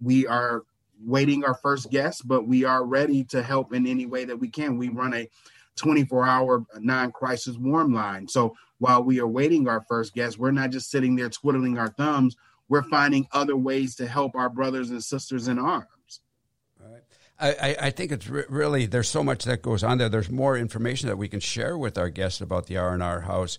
we 0.00 0.26
are 0.26 0.62
waiting 1.04 1.44
our 1.44 1.54
first 1.54 1.90
guest, 1.90 2.26
but 2.26 2.46
we 2.46 2.64
are 2.64 2.84
ready 2.84 3.24
to 3.24 3.42
help 3.42 3.72
in 3.74 3.86
any 3.86 4.06
way 4.06 4.24
that 4.24 4.38
we 4.38 4.48
can. 4.48 4.78
We 4.78 4.88
run 4.88 5.14
a 5.14 5.28
24 5.76 6.26
hour 6.26 6.64
non 6.78 7.12
crisis 7.12 7.56
warm 7.56 7.92
line. 7.92 8.28
So 8.28 8.54
while 8.78 9.02
we 9.02 9.20
are 9.20 9.26
waiting 9.26 9.68
our 9.68 9.84
first 9.88 10.14
guest, 10.14 10.38
we're 10.38 10.50
not 10.50 10.70
just 10.70 10.90
sitting 10.90 11.16
there 11.16 11.28
twiddling 11.28 11.78
our 11.78 11.88
thumbs. 11.88 12.36
we're 12.68 12.82
finding 12.82 13.28
other 13.30 13.56
ways 13.56 13.94
to 13.94 14.08
help 14.08 14.34
our 14.34 14.48
brothers 14.48 14.90
and 14.90 15.02
sisters 15.02 15.46
in 15.46 15.58
arms. 15.58 15.86
I, 17.38 17.76
I, 17.80 17.90
think 17.90 18.12
it's 18.12 18.28
re- 18.28 18.44
really 18.48 18.86
there's 18.86 19.08
so 19.08 19.22
much 19.22 19.44
that 19.44 19.60
goes 19.60 19.84
on 19.84 19.98
there. 19.98 20.08
There's 20.08 20.30
more 20.30 20.56
information 20.56 21.08
that 21.08 21.18
we 21.18 21.28
can 21.28 21.40
share 21.40 21.76
with 21.76 21.98
our 21.98 22.08
guests 22.08 22.40
about 22.40 22.66
the 22.66 22.78
R 22.78 22.94
and 22.94 23.02
R 23.02 23.20
House. 23.20 23.58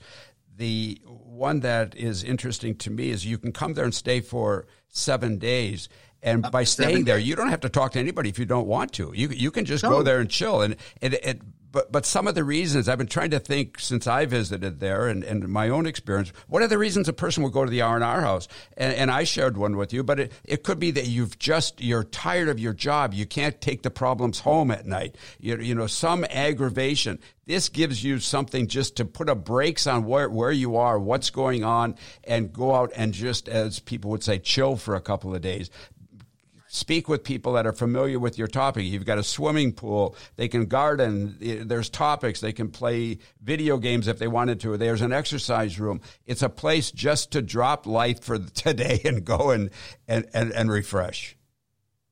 The 0.56 1.00
one 1.06 1.60
that 1.60 1.96
is 1.96 2.24
interesting 2.24 2.76
to 2.78 2.90
me 2.90 3.12
is 3.12 3.26
you 3.26 3.38
can 3.38 3.52
come 3.52 3.76
there 3.76 3.86
and 3.86 3.94
stay 3.94 4.22
for 4.22 4.66
seven 4.90 5.38
days, 5.38 5.90
and 6.24 6.46
Up 6.46 6.52
by 6.52 6.64
staying 6.64 7.06
there, 7.06 7.20
you 7.20 7.36
don't 7.36 7.50
have 7.50 7.60
to 7.62 7.70
talk 7.70 7.92
to 7.92 8.00
anybody 8.00 8.30
if 8.30 8.40
you 8.40 8.46
don't 8.46 8.68
want 8.68 8.94
to. 8.94 9.12
You 9.14 9.30
you 9.30 9.52
can 9.52 9.66
just 9.66 9.84
no. 9.84 9.90
go 9.90 10.04
there 10.04 10.20
and 10.20 10.30
chill. 10.30 10.62
And 10.62 10.76
it, 11.00 11.14
it 11.14 11.42
but 11.72 11.92
but 11.92 12.06
some 12.06 12.28
of 12.28 12.36
the 12.36 12.44
reasons 12.44 12.88
I've 12.88 12.98
been 12.98 13.08
trying 13.08 13.32
to 13.32 13.40
think 13.40 13.80
since 13.80 14.08
I 14.08 14.26
visited 14.26 14.80
there 14.80 15.08
and, 15.08 15.24
and 15.24 15.48
my 15.48 15.70
own 15.70 15.86
experience, 15.86 16.32
what 16.48 16.62
are 16.62 16.68
the 16.68 16.78
reasons 16.78 17.08
a 17.08 17.14
person 17.14 17.44
would 17.44 17.54
go 17.54 17.66
to 17.66 17.72
the 17.72 17.82
R 17.82 17.96
and 17.96 18.04
R 18.04 18.22
house? 18.22 18.48
And, 18.78 18.94
and 18.94 19.12
I 19.12 19.24
shared 19.24 19.58
one 19.58 19.78
with 19.78 19.94
you, 19.94 20.04
but 20.04 20.20
it, 20.20 20.32
it 20.44 20.64
could 20.64 20.80
be 20.80 20.92
that 20.92 21.08
you've 21.08 21.38
just 21.40 21.82
you're 21.82 22.04
tired 22.04 22.50
of 22.50 22.60
your 22.60 22.74
job, 22.74 23.14
you 23.14 23.26
can't 23.26 23.60
take 23.62 23.84
the 23.84 23.92
problems 23.92 24.40
home 24.40 24.72
at 24.72 24.86
night. 24.86 25.18
You, 25.40 25.58
you 25.58 25.76
know, 25.76 25.88
some 25.88 26.26
aggravation. 26.30 27.20
This 27.46 27.70
gives 27.70 28.04
you 28.04 28.20
something 28.20 28.68
just 28.68 28.98
to 28.98 29.06
put 29.06 29.30
a 29.30 29.36
brakes 29.36 29.88
on 29.88 30.04
where, 30.04 30.30
where 30.30 30.52
you 30.52 30.76
are, 30.76 31.00
what's 31.00 31.30
going 31.30 31.64
on, 31.64 31.96
and 32.26 32.52
go 32.52 32.76
out 32.76 32.92
and 32.94 33.14
just, 33.14 33.48
as 33.48 33.80
people 33.80 34.12
would 34.12 34.24
say, 34.24 34.38
chill 34.38 34.76
for 34.76 34.96
a 34.96 35.02
couple 35.02 35.34
of 35.34 35.42
days 35.42 35.70
speak 36.78 37.10
with 37.10 37.24
people 37.24 37.54
that 37.54 37.66
are 37.66 37.74
familiar 37.74 38.20
with 38.20 38.38
your 38.38 38.48
topic. 38.48 38.86
You've 38.86 39.06
got 39.06 39.18
a 39.18 39.24
swimming 39.24 39.74
pool. 39.74 40.16
They 40.36 40.48
can 40.48 40.66
garden. 40.66 41.38
Eh, 41.42 41.64
there's 41.66 41.90
topics. 41.90 42.40
They 42.40 42.54
can 42.54 42.70
play 42.70 43.18
video 43.42 43.78
games 43.78 44.08
if 44.08 44.20
they 44.20 44.28
wanted 44.28 44.60
to. 44.62 44.78
There's 44.78 45.02
an 45.02 45.12
exercise 45.12 45.80
room. 45.80 46.02
It's 46.26 46.42
a 46.42 46.50
place 46.50 46.92
just 46.92 47.32
to 47.32 47.42
drop 47.42 47.86
life 47.86 48.22
for 48.22 48.38
today 48.54 49.02
and 49.04 49.26
go 49.26 49.52
and, 49.52 49.70
and, 50.08 50.28
and, 50.34 50.52
and 50.54 50.72
refresh. 50.72 51.36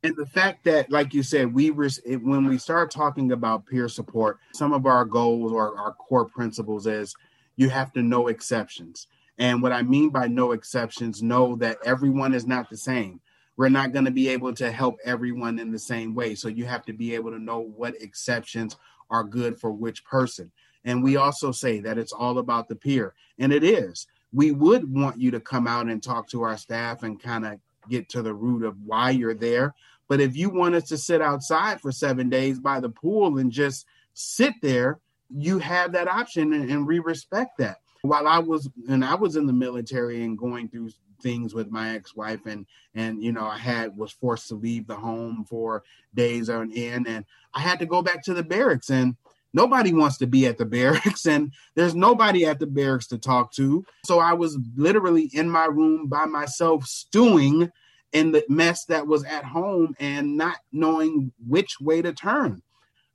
And 0.04 0.16
the 0.16 0.28
fact 0.28 0.66
that, 0.66 0.92
like 0.92 1.16
you 1.16 1.24
said, 1.24 1.54
we 1.54 1.72
when 1.72 2.46
we 2.46 2.60
start 2.60 2.92
talking 2.92 3.32
about 3.32 3.66
peer 3.66 3.90
support, 3.90 4.38
some 4.54 4.72
of 4.72 4.86
our 4.86 5.04
goals 5.04 5.52
or 5.52 5.76
our 5.80 5.94
core 5.94 6.26
principles 6.26 6.86
is 6.86 7.16
you 7.56 7.70
have 7.70 7.92
to 7.94 8.04
know 8.04 8.28
exceptions. 8.28 9.08
And 9.38 9.64
what 9.64 9.72
I 9.72 9.82
mean 9.82 10.12
by 10.12 10.28
no 10.28 10.52
exceptions, 10.52 11.24
know 11.24 11.56
that 11.56 11.78
everyone 11.84 12.34
is 12.34 12.46
not 12.46 12.70
the 12.70 12.78
same 12.78 13.20
we're 13.58 13.70
not 13.70 13.94
going 13.94 14.06
to 14.06 14.12
be 14.12 14.30
able 14.30 14.54
to 14.54 14.72
help 14.72 14.98
everyone 15.06 15.60
in 15.60 15.72
the 15.72 15.80
same 15.80 16.14
way. 16.14 16.36
So 16.36 16.48
you 16.48 16.66
have 16.66 16.86
to 16.86 16.94
be 16.94 17.16
able 17.16 17.32
to 17.32 17.40
know 17.40 17.60
what 17.60 18.02
exceptions 18.02 18.76
are 19.10 19.24
good 19.24 19.60
for 19.60 19.72
which 19.72 20.04
person. 20.04 20.52
And 20.84 21.04
we 21.04 21.16
also 21.16 21.52
say 21.52 21.80
that 21.80 21.98
it's 21.98 22.14
all 22.14 22.38
about 22.38 22.68
the 22.68 22.76
peer, 22.76 23.14
and 23.40 23.52
it 23.52 23.64
is. 23.64 24.08
We 24.34 24.52
would 24.52 24.94
want 24.94 25.20
you 25.20 25.32
to 25.32 25.40
come 25.40 25.68
out 25.68 25.88
and 25.88 26.02
talk 26.02 26.28
to 26.30 26.44
our 26.44 26.58
staff 26.58 27.04
and 27.04 27.22
kind 27.22 27.46
of 27.46 27.60
get 27.90 28.10
to 28.10 28.22
the 28.22 28.34
root 28.34 28.64
of 28.64 28.76
why 28.86 29.12
you're 29.12 29.34
there. 29.34 29.74
But 30.08 30.20
if 30.20 30.36
you 30.36 30.50
want 30.50 30.76
us 30.76 30.88
to 30.90 30.98
sit 30.98 31.22
outside 31.22 31.82
for 31.82 31.92
seven 31.92 32.30
days 32.30 32.60
by 32.60 32.80
the 32.80 32.90
pool 32.90 33.40
and 33.40 33.52
just 33.52 33.86
sit 34.14 34.54
there, 34.62 35.00
you 35.30 35.58
have 35.60 35.92
that 35.94 36.08
option, 36.08 36.54
and, 36.54 36.70
and 36.70 36.86
we 36.86 37.00
respect 37.00 37.58
that. 37.58 37.78
While 38.02 38.28
I 38.28 38.38
was 38.38 38.70
and 38.88 39.04
I 39.04 39.16
was 39.16 39.36
in 39.36 39.48
the 39.48 39.54
military 39.54 40.24
and 40.24 40.38
going 40.38 40.70
through 40.70 40.92
things 41.22 41.54
with 41.54 41.72
my 41.72 41.96
ex-wife 41.96 42.46
and 42.46 42.66
and 42.94 43.24
you 43.24 43.32
know 43.32 43.46
I 43.46 43.58
had 43.58 43.98
was 43.98 44.12
forced 44.12 44.48
to 44.50 44.56
leave 44.56 44.88
the 44.88 44.96
home 44.96 45.46
for 45.50 45.84
days 46.14 46.50
on 46.50 46.72
end 46.72 47.08
and 47.08 47.26
I 47.54 47.62
had 47.62 47.80
to 47.80 47.86
go 47.86 48.02
back 48.02 48.24
to 48.24 48.34
the 48.34 48.44
barracks 48.44 48.90
and 48.90 49.16
nobody 49.54 49.94
wants 49.94 50.18
to 50.20 50.28
be 50.28 50.46
at 50.46 50.58
the 50.58 50.66
barracks 50.78 51.26
and 51.26 51.52
there's 51.76 51.96
nobody 51.96 52.46
at 52.46 52.60
the 52.60 52.68
barracks 52.68 53.08
to 53.08 53.18
talk 53.18 53.52
to. 53.54 53.86
So 54.06 54.20
I 54.20 54.34
was 54.34 54.58
literally 54.76 55.30
in 55.34 55.50
my 55.50 55.66
room 55.66 56.08
by 56.08 56.26
myself 56.26 56.86
stewing 56.86 57.72
in 58.12 58.32
the 58.32 58.46
mess 58.48 58.86
that 58.86 59.08
was 59.08 59.24
at 59.26 59.44
home 59.44 59.96
and 60.00 60.38
not 60.38 60.58
knowing 60.72 61.32
which 61.48 61.80
way 61.82 62.02
to 62.02 62.14
turn. 62.14 62.62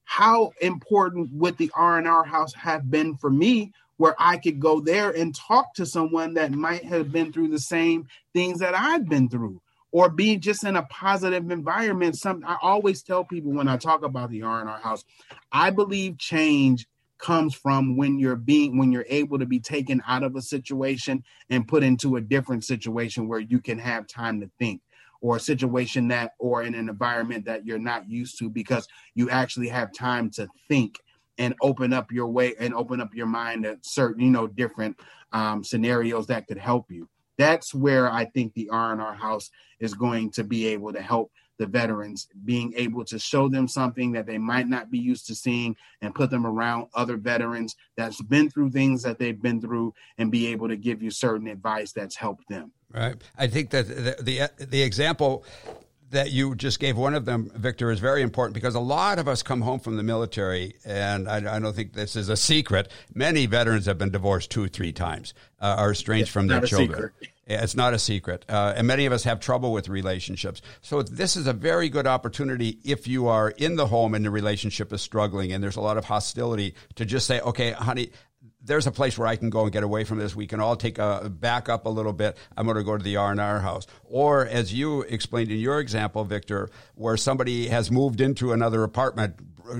How 0.04 0.50
important 0.60 1.32
would 1.32 1.56
the 1.56 1.70
R&R 1.74 2.24
house 2.24 2.52
have 2.54 2.90
been 2.90 3.16
for 3.16 3.30
me 3.30 3.72
where 4.00 4.16
I 4.18 4.38
could 4.38 4.60
go 4.60 4.80
there 4.80 5.10
and 5.10 5.34
talk 5.34 5.74
to 5.74 5.84
someone 5.84 6.32
that 6.32 6.52
might 6.52 6.86
have 6.86 7.12
been 7.12 7.34
through 7.34 7.48
the 7.48 7.58
same 7.58 8.08
things 8.32 8.60
that 8.60 8.74
I've 8.74 9.06
been 9.06 9.28
through 9.28 9.60
or 9.92 10.08
be 10.08 10.38
just 10.38 10.64
in 10.64 10.74
a 10.74 10.84
positive 10.84 11.50
environment. 11.50 12.16
Some 12.16 12.42
I 12.46 12.56
always 12.62 13.02
tell 13.02 13.24
people 13.24 13.52
when 13.52 13.68
I 13.68 13.76
talk 13.76 14.02
about 14.02 14.30
the 14.30 14.40
R&R 14.40 14.78
house, 14.78 15.04
I 15.52 15.68
believe 15.68 16.16
change 16.16 16.86
comes 17.18 17.54
from 17.54 17.98
when 17.98 18.18
you're 18.18 18.36
being 18.36 18.78
when 18.78 18.90
you're 18.90 19.04
able 19.06 19.38
to 19.38 19.44
be 19.44 19.60
taken 19.60 20.00
out 20.06 20.22
of 20.22 20.34
a 20.34 20.40
situation 20.40 21.22
and 21.50 21.68
put 21.68 21.82
into 21.82 22.16
a 22.16 22.22
different 22.22 22.64
situation 22.64 23.28
where 23.28 23.40
you 23.40 23.60
can 23.60 23.78
have 23.78 24.06
time 24.06 24.40
to 24.40 24.50
think 24.58 24.80
or 25.20 25.36
a 25.36 25.40
situation 25.40 26.08
that 26.08 26.32
or 26.38 26.62
in 26.62 26.74
an 26.74 26.88
environment 26.88 27.44
that 27.44 27.66
you're 27.66 27.78
not 27.78 28.08
used 28.08 28.38
to 28.38 28.48
because 28.48 28.88
you 29.14 29.28
actually 29.28 29.68
have 29.68 29.92
time 29.92 30.30
to 30.30 30.48
think 30.70 30.96
and 31.40 31.54
open 31.62 31.94
up 31.94 32.12
your 32.12 32.28
way 32.28 32.54
and 32.60 32.74
open 32.74 33.00
up 33.00 33.14
your 33.14 33.26
mind 33.26 33.64
to 33.64 33.78
certain, 33.80 34.22
you 34.22 34.30
know, 34.30 34.46
different 34.46 35.00
um, 35.32 35.64
scenarios 35.64 36.26
that 36.26 36.46
could 36.46 36.58
help 36.58 36.90
you. 36.90 37.08
That's 37.38 37.74
where 37.74 38.12
I 38.12 38.26
think 38.26 38.52
the 38.52 38.68
R&R 38.68 39.14
House 39.14 39.50
is 39.80 39.94
going 39.94 40.32
to 40.32 40.44
be 40.44 40.66
able 40.66 40.92
to 40.92 41.00
help 41.00 41.32
the 41.58 41.66
veterans, 41.66 42.28
being 42.44 42.74
able 42.76 43.04
to 43.06 43.18
show 43.18 43.48
them 43.48 43.66
something 43.66 44.12
that 44.12 44.26
they 44.26 44.36
might 44.36 44.68
not 44.68 44.90
be 44.90 44.98
used 44.98 45.26
to 45.26 45.34
seeing 45.34 45.74
and 46.02 46.14
put 46.14 46.30
them 46.30 46.46
around 46.46 46.88
other 46.94 47.16
veterans 47.16 47.74
that's 47.96 48.20
been 48.22 48.50
through 48.50 48.70
things 48.70 49.02
that 49.02 49.18
they've 49.18 49.40
been 49.40 49.62
through 49.62 49.94
and 50.18 50.30
be 50.30 50.46
able 50.48 50.68
to 50.68 50.76
give 50.76 51.02
you 51.02 51.10
certain 51.10 51.46
advice 51.46 51.92
that's 51.92 52.16
helped 52.16 52.46
them. 52.50 52.70
Right. 52.92 53.16
I 53.38 53.46
think 53.46 53.70
that 53.70 53.88
the, 53.88 54.16
the, 54.22 54.66
the 54.66 54.82
example 54.82 55.44
that 56.10 56.32
you 56.32 56.54
just 56.54 56.80
gave 56.80 56.96
one 56.96 57.14
of 57.14 57.24
them, 57.24 57.50
Victor, 57.54 57.90
is 57.90 58.00
very 58.00 58.22
important 58.22 58.54
because 58.54 58.74
a 58.74 58.80
lot 58.80 59.18
of 59.18 59.28
us 59.28 59.42
come 59.42 59.60
home 59.60 59.80
from 59.80 59.96
the 59.96 60.02
military, 60.02 60.74
and 60.84 61.28
I, 61.28 61.56
I 61.56 61.58
don't 61.58 61.74
think 61.74 61.92
this 61.92 62.16
is 62.16 62.28
a 62.28 62.36
secret. 62.36 62.90
Many 63.14 63.46
veterans 63.46 63.86
have 63.86 63.98
been 63.98 64.10
divorced 64.10 64.50
two, 64.50 64.64
or 64.64 64.68
three 64.68 64.92
times, 64.92 65.34
uh, 65.60 65.76
are 65.78 65.92
estranged 65.92 66.22
it's 66.22 66.30
from 66.30 66.48
their 66.48 66.62
children. 66.62 67.10
It's 67.46 67.74
not 67.74 67.94
a 67.94 67.98
secret. 67.98 68.44
Uh, 68.48 68.74
and 68.76 68.86
many 68.86 69.06
of 69.06 69.12
us 69.12 69.24
have 69.24 69.40
trouble 69.40 69.72
with 69.72 69.88
relationships. 69.88 70.62
So 70.82 71.02
this 71.02 71.36
is 71.36 71.48
a 71.48 71.52
very 71.52 71.88
good 71.88 72.06
opportunity 72.06 72.78
if 72.84 73.08
you 73.08 73.26
are 73.26 73.50
in 73.50 73.74
the 73.74 73.86
home 73.86 74.14
and 74.14 74.24
the 74.24 74.30
relationship 74.30 74.92
is 74.92 75.02
struggling 75.02 75.52
and 75.52 75.62
there's 75.62 75.74
a 75.74 75.80
lot 75.80 75.96
of 75.96 76.04
hostility 76.04 76.76
to 76.94 77.04
just 77.04 77.26
say, 77.26 77.40
okay, 77.40 77.72
honey, 77.72 78.12
there's 78.62 78.86
a 78.86 78.92
place 78.92 79.18
where 79.18 79.26
I 79.26 79.36
can 79.36 79.50
go 79.50 79.62
and 79.62 79.72
get 79.72 79.82
away 79.82 80.04
from 80.04 80.18
this. 80.18 80.36
We 80.36 80.46
can 80.46 80.60
all 80.60 80.76
take 80.76 80.98
a 80.98 81.30
back 81.30 81.68
up 81.68 81.86
a 81.86 81.88
little 81.88 82.12
bit. 82.12 82.36
I'm 82.56 82.66
going 82.66 82.76
to 82.76 82.84
go 82.84 82.96
to 82.96 83.02
the 83.02 83.16
R 83.16 83.30
and 83.30 83.40
R 83.40 83.60
house, 83.60 83.86
or 84.04 84.46
as 84.46 84.72
you 84.74 85.02
explained 85.02 85.50
in 85.50 85.58
your 85.58 85.80
example, 85.80 86.24
Victor, 86.24 86.70
where 86.94 87.16
somebody 87.16 87.68
has 87.68 87.90
moved 87.90 88.20
into 88.20 88.52
another 88.52 88.82
apartment, 88.82 89.36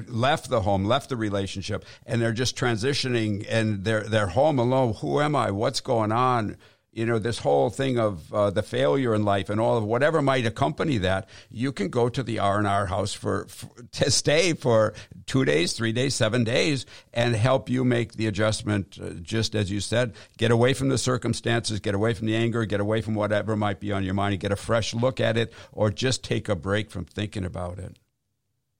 left 0.08 0.48
the 0.48 0.62
home, 0.62 0.84
left 0.84 1.08
the 1.08 1.16
relationship, 1.16 1.84
and 2.06 2.20
they're 2.22 2.32
just 2.32 2.56
transitioning, 2.56 3.46
and 3.48 3.84
they're 3.84 4.04
they're 4.04 4.28
home 4.28 4.58
alone. 4.58 4.94
Who 4.94 5.20
am 5.20 5.36
I? 5.36 5.50
What's 5.50 5.80
going 5.80 6.12
on? 6.12 6.56
You 6.92 7.06
know 7.06 7.18
this 7.18 7.38
whole 7.38 7.70
thing 7.70 7.98
of 7.98 8.32
uh, 8.32 8.50
the 8.50 8.62
failure 8.62 9.14
in 9.14 9.24
life 9.24 9.48
and 9.48 9.60
all 9.60 9.76
of 9.76 9.84
whatever 9.84 10.20
might 10.20 10.44
accompany 10.44 10.98
that 10.98 11.28
you 11.50 11.72
can 11.72 11.88
go 11.88 12.08
to 12.08 12.22
the 12.22 12.38
r&r 12.38 12.86
house 12.86 13.12
for, 13.12 13.46
for, 13.46 13.68
to 13.92 14.10
stay 14.10 14.52
for 14.54 14.92
two 15.26 15.44
days 15.44 15.72
three 15.72 15.92
days 15.92 16.14
seven 16.14 16.42
days 16.42 16.86
and 17.12 17.36
help 17.36 17.68
you 17.68 17.84
make 17.84 18.14
the 18.14 18.26
adjustment 18.26 18.98
uh, 19.02 19.10
just 19.22 19.54
as 19.54 19.70
you 19.70 19.80
said 19.80 20.12
get 20.36 20.50
away 20.50 20.74
from 20.74 20.88
the 20.88 20.98
circumstances 20.98 21.78
get 21.78 21.94
away 21.94 22.12
from 22.12 22.26
the 22.26 22.34
anger 22.34 22.64
get 22.64 22.80
away 22.80 23.00
from 23.00 23.14
whatever 23.14 23.56
might 23.56 23.78
be 23.78 23.92
on 23.92 24.02
your 24.04 24.14
mind 24.14 24.32
and 24.32 24.40
get 24.40 24.52
a 24.52 24.56
fresh 24.56 24.94
look 24.94 25.20
at 25.20 25.36
it 25.36 25.52
or 25.72 25.90
just 25.90 26.24
take 26.24 26.48
a 26.48 26.56
break 26.56 26.90
from 26.90 27.04
thinking 27.04 27.44
about 27.44 27.78
it. 27.78 27.98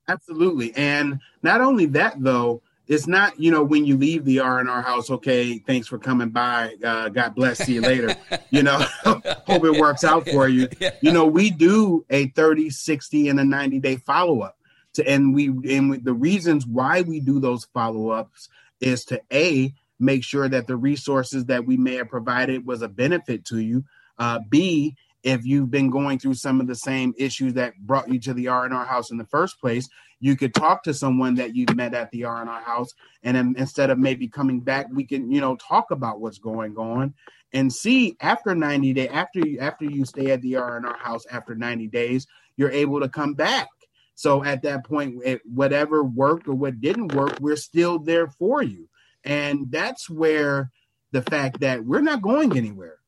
Absolutely. 0.09 0.75
And 0.75 1.21
not 1.43 1.61
only 1.61 1.87
that 1.87 2.15
though 2.19 2.63
it's 2.91 3.07
not 3.07 3.38
you 3.41 3.53
know 3.53 3.62
when 3.62 3.86
you 3.86 3.97
leave 3.97 4.24
the 4.24 4.41
r&r 4.41 4.82
house 4.82 5.11
okay 5.11 5.59
thanks 5.59 5.86
for 5.86 5.97
coming 5.97 6.28
by 6.28 6.74
uh, 6.84 7.09
god 7.09 7.34
bless 7.34 7.59
see 7.59 7.74
you 7.74 7.80
later 7.80 8.14
you 8.51 8.62
know 8.62 8.78
hope 9.05 9.64
it 9.64 9.80
works 9.80 10.05
out 10.05 10.28
for 10.28 10.47
you 10.49 10.68
yeah. 10.80 10.91
you 11.01 11.12
know 11.12 11.24
we 11.24 11.51
do 11.51 12.05
a 12.11 12.26
30 12.28 12.68
60 12.68 13.28
and 13.28 13.41
a 13.41 13.45
90 13.45 13.78
day 13.78 13.97
follow-up 13.97 14.59
to 14.93 15.09
and 15.09 15.34
we 15.34 15.47
and 15.47 16.05
the 16.05 16.12
reasons 16.12 16.66
why 16.66 17.01
we 17.03 17.20
do 17.20 17.41
those 17.41 17.64
follow-ups 17.72 18.49
is 18.80 19.05
to 19.05 19.22
a 19.32 19.72
make 19.99 20.24
sure 20.24 20.49
that 20.49 20.66
the 20.66 20.76
resources 20.76 21.47
that 21.47 21.64
we 21.64 21.76
may 21.76 21.95
have 21.95 22.09
provided 22.09 22.66
was 22.66 22.82
a 22.82 22.88
benefit 22.88 23.45
to 23.45 23.61
you 23.61 23.84
uh, 24.18 24.41
b 24.49 24.97
if 25.23 25.45
you've 25.45 25.71
been 25.71 25.91
going 25.91 26.18
through 26.18 26.35
some 26.35 26.61
of 26.61 26.66
the 26.66 26.75
same 26.75 27.14
issues 27.18 27.55
that 27.55 27.77
brought 27.79 28.11
you 28.11 28.18
to 28.21 28.35
the 28.35 28.49
R&R 28.49 28.85
house 28.85 29.11
in 29.11 29.18
the 29.18 29.27
first 29.27 29.61
place, 29.61 29.89
you 30.18 30.37
could 30.37 30.55
talk 30.55 30.83
to 30.83 30.95
someone 30.95 31.35
that 31.37 31.55
you've 31.55 31.75
met 31.75 31.95
at 31.95 32.11
the 32.11 32.25
R&R 32.25 32.62
house 32.62 32.95
and 33.23 33.37
instead 33.57 33.91
of 33.91 33.99
maybe 33.99 34.29
coming 34.29 34.61
back, 34.61 34.87
we 34.93 35.05
can, 35.05 35.31
you 35.31 35.41
know, 35.41 35.57
talk 35.57 35.91
about 35.91 36.21
what's 36.21 36.39
going 36.39 36.77
on 36.77 37.14
and 37.53 37.73
see 37.73 38.16
after 38.21 38.55
90 38.55 38.93
days 38.93 39.09
after 39.12 39.41
you 39.41 39.59
after 39.59 39.85
you 39.85 40.05
stay 40.05 40.31
at 40.31 40.41
the 40.43 40.57
R&R 40.57 40.97
house 40.99 41.25
after 41.31 41.55
90 41.55 41.89
days, 41.89 42.27
you're 42.57 42.71
able 42.71 43.01
to 43.01 43.09
come 43.09 43.35
back. 43.35 43.68
So 44.14 44.45
at 44.45 44.62
that 44.62 44.85
point, 44.85 45.23
whatever 45.45 46.05
worked 46.05 46.47
or 46.47 46.55
what 46.55 46.81
didn't 46.81 47.14
work, 47.14 47.39
we're 47.41 47.57
still 47.57 47.99
there 47.99 48.29
for 48.29 48.62
you. 48.62 48.89
And 49.25 49.71
that's 49.71 50.09
where 50.09 50.71
the 51.12 51.23
fact 51.23 51.61
that 51.61 51.85
we're 51.85 52.03
not 52.03 52.23
going 52.23 52.57
anywhere 52.57 52.99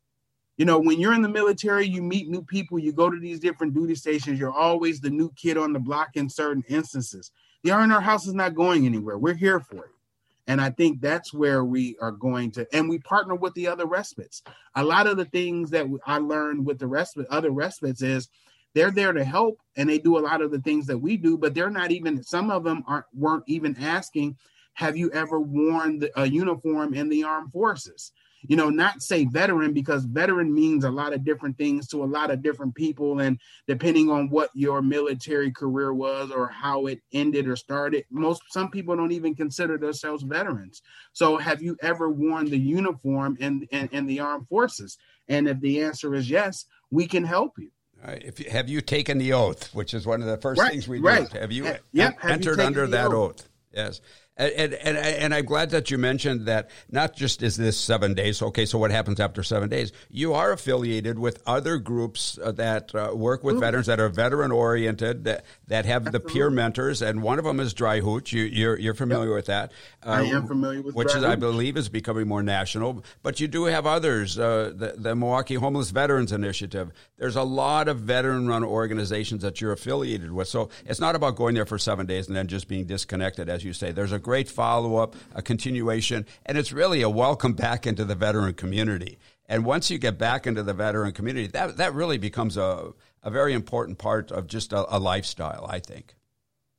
You 0.57 0.67
know, 0.67 0.79
when 0.79 1.01
you're 1.01 1.15
in 1.15 1.23
the 1.23 1.29
military, 1.29 1.87
you 1.87 2.03
meet 2.03 2.29
new 2.29 2.43
people, 2.43 2.79
you 2.79 2.93
go 2.93 3.09
to 3.09 3.19
these 3.19 3.41
different 3.41 3.75
duty 3.75 3.95
stations, 3.95 4.39
you're 4.39 4.53
always 4.53 5.01
the 5.01 5.11
new 5.11 5.33
kid 5.33 5.57
on 5.57 5.73
the 5.73 5.79
block 5.79 6.11
in 6.15 6.29
certain 6.29 6.63
instances. 6.69 7.31
The 7.63 7.71
R&R 7.71 8.01
house 8.01 8.27
is 8.27 8.35
not 8.35 8.55
going 8.55 8.85
anywhere. 8.87 9.19
We're 9.19 9.35
here 9.35 9.61
for 9.61 9.77
you. 9.77 9.85
And 10.49 10.61
I 10.61 10.71
think 10.71 11.01
that's 11.01 11.33
where 11.33 11.65
we 11.65 11.97
are 12.01 12.11
going 12.11 12.51
to, 12.53 12.67
and 12.75 12.89
we 12.89 12.99
partner 12.99 13.35
with 13.35 13.55
the 13.55 13.69
other 13.69 13.87
respites. 13.87 14.43
A 14.75 14.85
lot 14.85 15.07
of 15.07 15.17
the 15.17 15.25
things 15.25 15.71
that 15.71 15.87
I 16.05 16.19
learned 16.19 16.67
with 16.67 16.79
the 16.79 16.89
respite, 16.89 17.27
other 17.31 17.53
respites 17.53 18.03
is 18.03 18.29
they're 18.75 18.91
there 18.91 19.13
to 19.13 19.25
help 19.25 19.61
and 19.77 19.89
they 19.89 19.99
do 19.99 20.19
a 20.19 20.21
lot 20.21 20.43
of 20.43 20.51
the 20.51 20.61
things 20.61 20.87
that 20.87 20.99
we 20.99 21.17
do, 21.17 21.39
but 21.39 21.55
they're 21.55 21.71
not 21.71 21.93
even, 21.93 22.23
some 22.23 22.51
of 22.51 22.65
them 22.65 22.83
aren't, 22.89 23.07
weren't 23.15 23.45
even 23.47 23.77
asking, 23.81 24.37
have 24.75 24.97
you 24.97 25.11
ever 25.13 25.39
worn 25.39 26.01
the, 26.01 26.21
a 26.21 26.27
uniform 26.27 26.95
in 26.95 27.09
the 27.09 27.23
armed 27.23 27.53
forces? 27.53 28.13
You 28.43 28.57
know, 28.57 28.71
not 28.71 29.03
say 29.03 29.25
veteran 29.25 29.73
because 29.73 30.05
veteran 30.05 30.53
means 30.53 30.85
a 30.85 30.91
lot 30.91 31.13
of 31.13 31.25
different 31.25 31.57
things 31.57 31.87
to 31.89 32.03
a 32.03 32.07
lot 32.07 32.31
of 32.31 32.43
different 32.43 32.75
people. 32.75 33.21
And 33.21 33.39
depending 33.67 34.11
on 34.11 34.29
what 34.29 34.51
your 34.55 34.83
military 34.83 35.53
career 35.53 35.93
was 35.95 36.31
or 36.31 36.49
how 36.49 36.87
it 36.87 37.01
ended 37.13 37.49
or 37.49 37.57
started, 37.57 38.05
most 38.11 38.43
some 38.49 38.71
people 38.71 38.97
don't 38.97 39.13
even 39.13 39.35
consider 39.35 39.79
themselves 39.79 40.23
veterans. 40.23 40.83
So 41.13 41.37
have 41.37 41.63
you 41.63 41.77
ever 41.83 42.11
worn 42.11 42.51
the 42.51 42.59
uniform 42.59 43.37
in, 43.41 43.67
in, 43.71 43.89
in 43.93 44.07
the 44.07 44.21
armed 44.21 44.49
forces? 44.49 44.99
And 45.29 45.49
if 45.49 45.61
the 45.61 45.83
answer 45.83 46.15
is 46.15 46.29
yes, 46.29 46.67
we 46.91 47.07
can 47.07 47.25
help 47.25 47.59
you. 47.59 47.71
Right. 48.05 48.23
If 48.25 48.41
you, 48.41 48.51
have 48.51 48.69
you 48.69 48.81
taken 48.81 49.19
the 49.19 49.33
oath, 49.33 49.73
which 49.75 49.95
is 49.95 50.07
one 50.07 50.23
of 50.23 50.27
the 50.27 50.37
first 50.37 50.61
right, 50.61 50.73
things 50.73 50.89
we 50.89 50.99
right. 50.99 51.31
do? 51.31 51.39
Have 51.39 51.53
you 51.53 51.67
entered 51.67 52.19
have 52.21 52.45
you 52.45 52.65
under 52.65 52.87
that 52.89 53.07
oath? 53.07 53.15
oath? 53.15 53.49
Yes. 53.73 54.01
And, 54.35 54.73
and, 54.73 54.97
and 54.97 55.35
I'm 55.35 55.45
glad 55.45 55.71
that 55.71 55.91
you 55.91 55.99
mentioned 55.99 56.47
that 56.47 56.71
not 56.91 57.15
just 57.15 57.43
is 57.43 57.57
this 57.57 57.79
seven 57.79 58.15
days. 58.15 58.41
Okay, 58.41 58.65
so 58.65 58.79
what 58.79 58.91
happens 58.91 59.21
after 59.21 59.43
seven 59.43 59.69
days? 59.69 59.93
You 60.09 60.33
are 60.33 60.53
affiliated 60.53 61.19
with 61.19 61.43
other 61.47 61.77
groups 61.77 62.39
uh, 62.43 62.51
that 62.53 62.95
uh, 62.95 63.13
work 63.15 63.45
with 63.45 63.57
Ooh. 63.57 63.61
veterans 63.61 63.87
that 63.87 64.01
are 64.01 64.09
veteran 64.09 64.51
oriented 64.51 65.25
that, 65.25 65.45
that 65.69 65.85
have 65.85 66.07
Absolutely. 66.07 66.29
the 66.29 66.33
peer 66.33 66.51
mentors, 66.51 67.03
and 67.03 67.23
one 67.23 67.39
of 67.39 67.45
them 67.45 67.61
is 67.61 67.75
Dry 67.75 68.01
Hootch. 68.01 68.33
You, 68.33 68.45
you're 68.45 68.79
you're 68.79 68.95
familiar 68.95 69.29
yep. 69.29 69.37
with 69.37 69.47
that? 69.47 69.73
Uh, 70.03 70.11
I 70.11 70.23
am 70.23 70.47
familiar 70.47 70.81
with 70.81 70.95
which 70.95 71.15
is. 71.15 71.23
I 71.23 71.37
believe 71.37 71.77
is 71.77 71.91
becoming 71.91 72.27
more 72.27 72.43
national. 72.43 73.05
But 73.23 73.39
you 73.39 73.49
do 73.49 73.67
have 73.67 73.87
others. 73.87 74.39
Uh, 74.39 74.73
the, 74.75 74.95
the 74.97 75.15
Milwaukee 75.15 75.57
Homeless 75.57 75.91
Veterans 75.91 76.33
Initiative. 76.33 76.91
There's 77.19 77.37
a 77.37 77.43
lot 77.43 77.87
of 77.87 78.01
veteran-run 78.01 78.65
organizations 78.65 79.43
that 79.43 79.61
you're 79.61 79.73
affiliated 79.73 80.33
with. 80.33 80.49
So 80.49 80.71
it's 80.87 80.99
not 80.99 81.15
about 81.15 81.37
going 81.37 81.55
there 81.55 81.67
for 81.67 81.79
seven 81.79 82.07
days 82.07 82.27
and 82.27 82.37
then 82.37 82.49
just 82.49 82.67
being 82.67 82.87
disconnected, 82.87 83.49
as 83.49 83.63
you 83.63 83.73
say. 83.73 83.93
There's 83.93 84.11
a 84.11 84.22
great 84.23 84.49
follow 84.49 84.97
up, 84.97 85.17
a 85.35 85.43
continuation, 85.43 86.27
and 86.47 86.57
it's 86.57 86.73
really 86.73 87.03
a 87.03 87.11
welcome 87.11 87.53
back 87.53 87.87
into 87.87 88.05
the 88.05 88.15
veteran 88.15 88.55
community. 88.55 89.19
And 89.47 89.65
once 89.65 89.91
you 89.91 89.99
get 89.99 90.19
back 90.19 90.47
into 90.47 90.63
the 90.63 90.73
veteran 90.73 91.13
community, 91.13 91.47
that, 91.49 91.77
that 91.77 91.93
really 91.95 92.17
becomes 92.17 92.57
a, 92.57 92.93
a 93.23 93.31
very 93.31 93.53
important 93.53 93.99
part 93.99 94.33
of 94.33 94.47
just 94.47 94.73
a, 94.73 94.97
a 94.97 94.99
lifestyle, 94.99 95.67
I 95.69 95.79
think. 95.79 96.15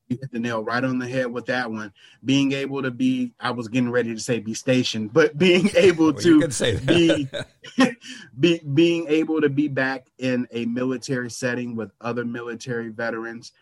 You 0.08 0.18
hit 0.20 0.32
the 0.32 0.40
nail 0.40 0.64
right 0.64 0.84
on 0.84 1.00
the 1.00 1.08
head 1.08 1.28
with 1.28 1.46
that 1.46 1.72
one. 1.72 1.94
Being 2.26 2.52
able 2.52 2.82
to 2.82 2.92
be, 2.92 3.34
I 3.40 3.52
was 3.52 3.68
getting 3.68 3.90
ready 3.90 4.14
to 4.14 4.20
say 4.20 4.40
be 4.40 4.54
stationed, 4.54 5.14
but 5.14 5.38
being 5.38 5.70
able 5.76 6.14
well, 6.14 6.22
to 6.22 6.80
be, 6.86 7.30
be, 8.40 8.60
being 8.74 9.08
able 9.08 9.40
to 9.42 9.50
be 9.50 9.68
back 9.68 10.08
in 10.18 10.48
a 10.52 10.66
military 10.66 11.30
setting 11.30 11.76
with 11.76 11.92
other 12.02 12.26
military 12.26 12.90
veterans 12.90 13.54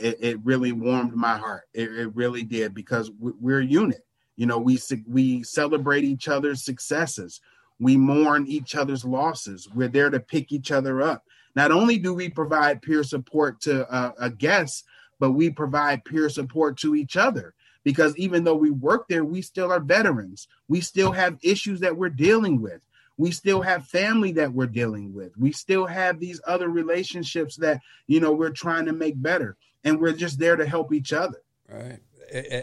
it, 0.00 0.18
it 0.20 0.38
really 0.44 0.72
warmed 0.72 1.14
my 1.14 1.36
heart. 1.36 1.64
It, 1.74 1.90
it 1.92 2.14
really 2.14 2.42
did 2.42 2.74
because 2.74 3.10
we're 3.18 3.60
a 3.60 3.64
unit. 3.64 4.04
You 4.36 4.46
know, 4.46 4.58
we 4.58 4.78
we 5.06 5.42
celebrate 5.42 6.04
each 6.04 6.28
other's 6.28 6.64
successes. 6.64 7.40
We 7.78 7.96
mourn 7.96 8.46
each 8.46 8.74
other's 8.74 9.04
losses. 9.04 9.68
We're 9.74 9.88
there 9.88 10.10
to 10.10 10.20
pick 10.20 10.52
each 10.52 10.70
other 10.70 11.02
up. 11.02 11.24
Not 11.54 11.72
only 11.72 11.98
do 11.98 12.14
we 12.14 12.28
provide 12.28 12.82
peer 12.82 13.02
support 13.02 13.60
to 13.62 13.90
uh, 13.92 14.12
a 14.18 14.30
guest, 14.30 14.84
but 15.18 15.32
we 15.32 15.50
provide 15.50 16.04
peer 16.04 16.28
support 16.28 16.78
to 16.78 16.94
each 16.94 17.16
other 17.16 17.54
because 17.84 18.16
even 18.16 18.44
though 18.44 18.56
we 18.56 18.70
work 18.70 19.08
there, 19.08 19.24
we 19.24 19.42
still 19.42 19.70
are 19.72 19.80
veterans. 19.80 20.48
We 20.68 20.80
still 20.80 21.12
have 21.12 21.38
issues 21.42 21.80
that 21.80 21.96
we're 21.96 22.10
dealing 22.10 22.60
with. 22.60 22.86
We 23.16 23.30
still 23.32 23.60
have 23.60 23.86
family 23.86 24.32
that 24.32 24.52
we're 24.52 24.66
dealing 24.66 25.12
with. 25.12 25.36
We 25.36 25.52
still 25.52 25.84
have 25.86 26.18
these 26.18 26.40
other 26.46 26.70
relationships 26.70 27.56
that, 27.56 27.80
you 28.06 28.20
know, 28.20 28.32
we're 28.32 28.50
trying 28.50 28.86
to 28.86 28.92
make 28.92 29.20
better 29.20 29.56
and 29.84 30.00
we're 30.00 30.12
just 30.12 30.38
there 30.38 30.56
to 30.56 30.66
help 30.66 30.92
each 30.92 31.12
other. 31.12 31.38
Right. 31.68 32.00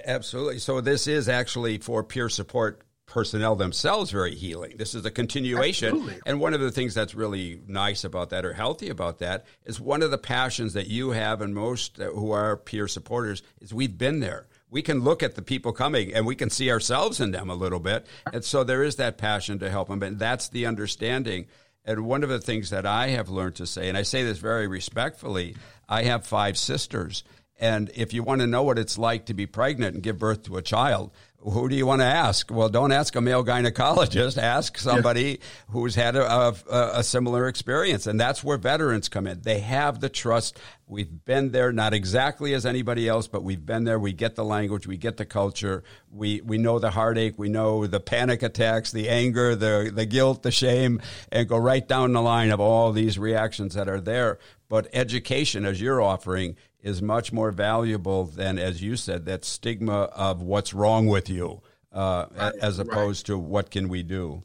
Absolutely. 0.05 0.59
So 0.59 0.82
this 0.82 1.07
is 1.07 1.28
actually 1.28 1.78
for 1.80 2.03
peer 2.03 2.30
support 2.30 2.82
personnel 3.05 3.55
themselves 3.55 4.11
very 4.11 4.36
healing. 4.36 4.76
This 4.78 4.93
is 4.93 5.05
a 5.05 5.11
continuation. 5.11 5.95
Absolutely. 5.95 6.20
And 6.26 6.39
one 6.39 6.53
of 6.53 6.59
the 6.59 6.72
things 6.72 6.93
that's 6.93 7.15
really 7.15 7.61
nice 7.65 8.03
about 8.03 8.30
that 8.32 8.45
or 8.45 8.53
healthy 8.53 8.89
about 8.89 9.20
that 9.20 9.45
is 9.65 9.80
one 9.80 10.03
of 10.03 10.11
the 10.11 10.18
passions 10.18 10.74
that 10.74 10.88
you 10.88 11.11
have 11.11 11.41
and 11.41 11.55
most 11.55 11.97
who 11.97 12.32
are 12.32 12.57
peer 12.57 12.88
supporters 12.88 13.41
is 13.61 13.74
we've 13.74 13.97
been 13.97 14.20
there. 14.20 14.47
We 14.70 14.82
can 14.82 14.99
look 14.99 15.24
at 15.24 15.36
the 15.36 15.41
people 15.41 15.72
coming 15.72 16.13
and 16.13 16.26
we 16.26 16.36
can 16.36 16.49
see 16.49 16.70
ourselves 16.70 17.22
in 17.22 17.32
them 17.32 17.49
a 17.49 17.55
little 17.55 17.80
bit. 17.80 18.05
And 18.32 18.43
so 18.43 18.65
there 18.65 18.84
is 18.84 18.97
that 18.97 19.18
passion 19.18 19.59
to 19.59 19.70
help 19.70 19.88
them. 19.88 20.03
And 20.03 20.20
that's 20.20 20.49
the 20.49 20.65
understanding. 20.65 21.47
And 21.86 22.05
one 22.05 22.24
of 22.24 22.30
the 22.30 22.41
things 22.41 22.72
that 22.72 22.86
I 22.86 23.07
have 23.07 23.30
learned 23.30 23.55
to 23.55 23.65
say, 23.65 23.88
and 23.88 23.97
I 23.97 24.01
say 24.01 24.26
this 24.26 24.39
very 24.39 24.68
respectfully, 24.68 25.55
I 25.90 26.04
have 26.04 26.26
five 26.26 26.58
sisters. 26.58 27.24
And 27.60 27.91
if 27.95 28.14
you 28.14 28.24
want 28.24 28.41
to 28.41 28.47
know 28.47 28.64
what 28.64 28.78
it's 28.78 28.97
like 28.97 29.26
to 29.28 29.34
be 29.34 29.45
pregnant 29.45 29.95
and 29.95 30.03
give 30.03 30.20
birth 30.20 30.43
to 30.43 30.58
a 30.58 30.62
child, 30.62 31.12
who 31.39 31.70
do 31.70 31.76
you 31.76 31.86
want 31.86 32.01
to 32.01 32.05
ask? 32.05 32.51
Well, 32.51 32.68
don't 32.68 32.91
ask 32.91 33.16
a 33.16 33.22
male 33.22 33.45
gynecologist. 33.45 34.38
Ask 34.38 34.78
somebody 34.78 35.24
yeah. 35.24 35.36
who's 35.70 35.95
had 35.95 36.16
a, 36.16 36.26
a, 36.26 36.55
a, 36.95 37.03
similar 37.03 37.47
experience. 37.47 38.08
And 38.08 38.20
that's 38.20 38.43
where 38.43 38.58
veterans 38.58 39.08
come 39.08 39.28
in. 39.28 39.41
They 39.41 39.60
have 39.60 39.99
the 39.99 40.10
trust. 40.10 40.60
We've 40.88 41.24
been 41.26 41.51
there, 41.51 41.72
not 41.72 41.93
exactly 41.93 42.53
as 42.53 42.66
anybody 42.66 43.08
else, 43.08 43.28
but 43.28 43.43
we've 43.43 43.66
been 43.66 43.84
there. 43.84 43.99
We 43.99 44.14
get 44.14 44.36
the 44.36 44.43
language, 44.43 44.88
we 44.88 44.97
get 44.97 45.18
the 45.18 45.26
culture, 45.26 45.84
we, 46.12 46.41
we 46.41 46.58
know 46.58 46.80
the 46.80 46.91
heartache, 46.91 47.38
we 47.38 47.49
know 47.49 47.86
the 47.86 47.99
panic 47.99 48.41
attacks, 48.41 48.91
the 48.91 49.08
anger, 49.08 49.55
the, 49.55 49.91
the 49.93 50.05
guilt, 50.05 50.43
the 50.43 50.51
shame, 50.51 51.01
and 51.32 51.47
go 51.47 51.58
right 51.58 51.88
down 51.88 52.14
the 52.14 52.22
line 52.22 52.51
of 52.51 52.60
all 52.60 52.91
these 52.91 53.20
reactions 53.20 53.76
that 53.76 53.88
are 53.88 54.01
there. 54.01 54.39
But 54.70 54.88
education, 54.91 55.66
as 55.66 55.80
you're 55.80 56.01
offering, 56.01 56.58
is 56.82 57.02
much 57.02 57.34
more 57.34 57.52
valuable 57.52 58.26
than, 58.26 58.58
as 58.60 58.82
you 58.82 58.96
said, 58.96 59.26
that 59.26 59.44
stigma 59.44 60.04
of 60.14 60.42
what's 60.42 60.74
wrong 60.74 61.08
with 61.08 61.30
you, 61.30 61.62
uh, 61.92 62.26
right, 62.38 62.54
as 62.62 62.80
opposed 62.80 63.28
right. 63.30 63.36
to 63.36 63.40
what 63.40 63.72
can 63.72 63.90
we 63.90 64.04
do. 64.04 64.44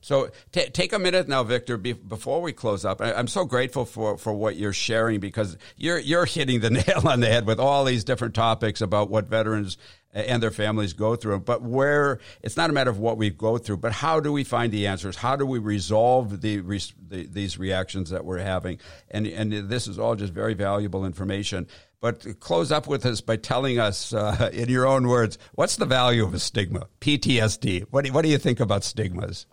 So 0.00 0.30
t- 0.52 0.70
take 0.70 0.92
a 0.92 0.98
minute 0.98 1.28
now, 1.28 1.42
Victor, 1.42 1.76
be- 1.76 1.92
before 1.92 2.40
we 2.40 2.52
close 2.52 2.84
up. 2.84 3.00
I- 3.00 3.12
am 3.12 3.26
so 3.26 3.44
grateful 3.44 3.84
for, 3.84 4.18
for 4.18 4.32
what 4.32 4.56
you're 4.56 4.72
sharing 4.72 5.20
because 5.20 5.56
you're 5.76 5.98
you're 5.98 6.26
hitting 6.26 6.60
the 6.60 6.70
nail 6.86 7.06
on 7.06 7.20
the 7.20 7.26
head 7.26 7.46
with 7.46 7.60
all 7.60 7.84
these 7.84 8.04
different 8.04 8.34
topics 8.34 8.80
about 8.80 9.10
what 9.10 9.28
veterans 9.28 9.76
and 10.12 10.42
their 10.42 10.50
families 10.50 10.92
go 10.92 11.16
through. 11.16 11.40
But 11.40 11.62
where 11.62 12.18
it's 12.42 12.56
not 12.56 12.70
a 12.70 12.72
matter 12.72 12.90
of 12.90 12.98
what 12.98 13.16
we 13.16 13.30
go 13.30 13.58
through, 13.58 13.78
but 13.78 13.92
how 13.92 14.20
do 14.20 14.32
we 14.32 14.44
find 14.44 14.72
the 14.72 14.86
answers? 14.86 15.16
How 15.16 15.36
do 15.36 15.46
we 15.46 15.58
resolve 15.58 16.40
the, 16.40 16.58
the, 16.58 17.26
these 17.26 17.58
reactions 17.58 18.10
that 18.10 18.24
we're 18.24 18.38
having? 18.38 18.80
And 19.10 19.26
and 19.26 19.52
this 19.52 19.86
is 19.86 19.98
all 19.98 20.16
just 20.16 20.32
very 20.32 20.54
valuable 20.54 21.04
information. 21.04 21.66
But 22.00 22.40
close 22.40 22.72
up 22.72 22.86
with 22.86 23.04
us 23.04 23.20
by 23.20 23.36
telling 23.36 23.78
us, 23.78 24.14
uh, 24.14 24.48
in 24.54 24.70
your 24.70 24.86
own 24.86 25.06
words, 25.06 25.36
what's 25.52 25.76
the 25.76 25.84
value 25.84 26.24
of 26.24 26.32
a 26.32 26.38
stigma? 26.38 26.86
PTSD. 27.00 27.86
What 27.90 28.06
do, 28.06 28.12
what 28.12 28.22
do 28.22 28.30
you 28.30 28.38
think 28.38 28.58
about 28.58 28.84
stigmas? 28.84 29.44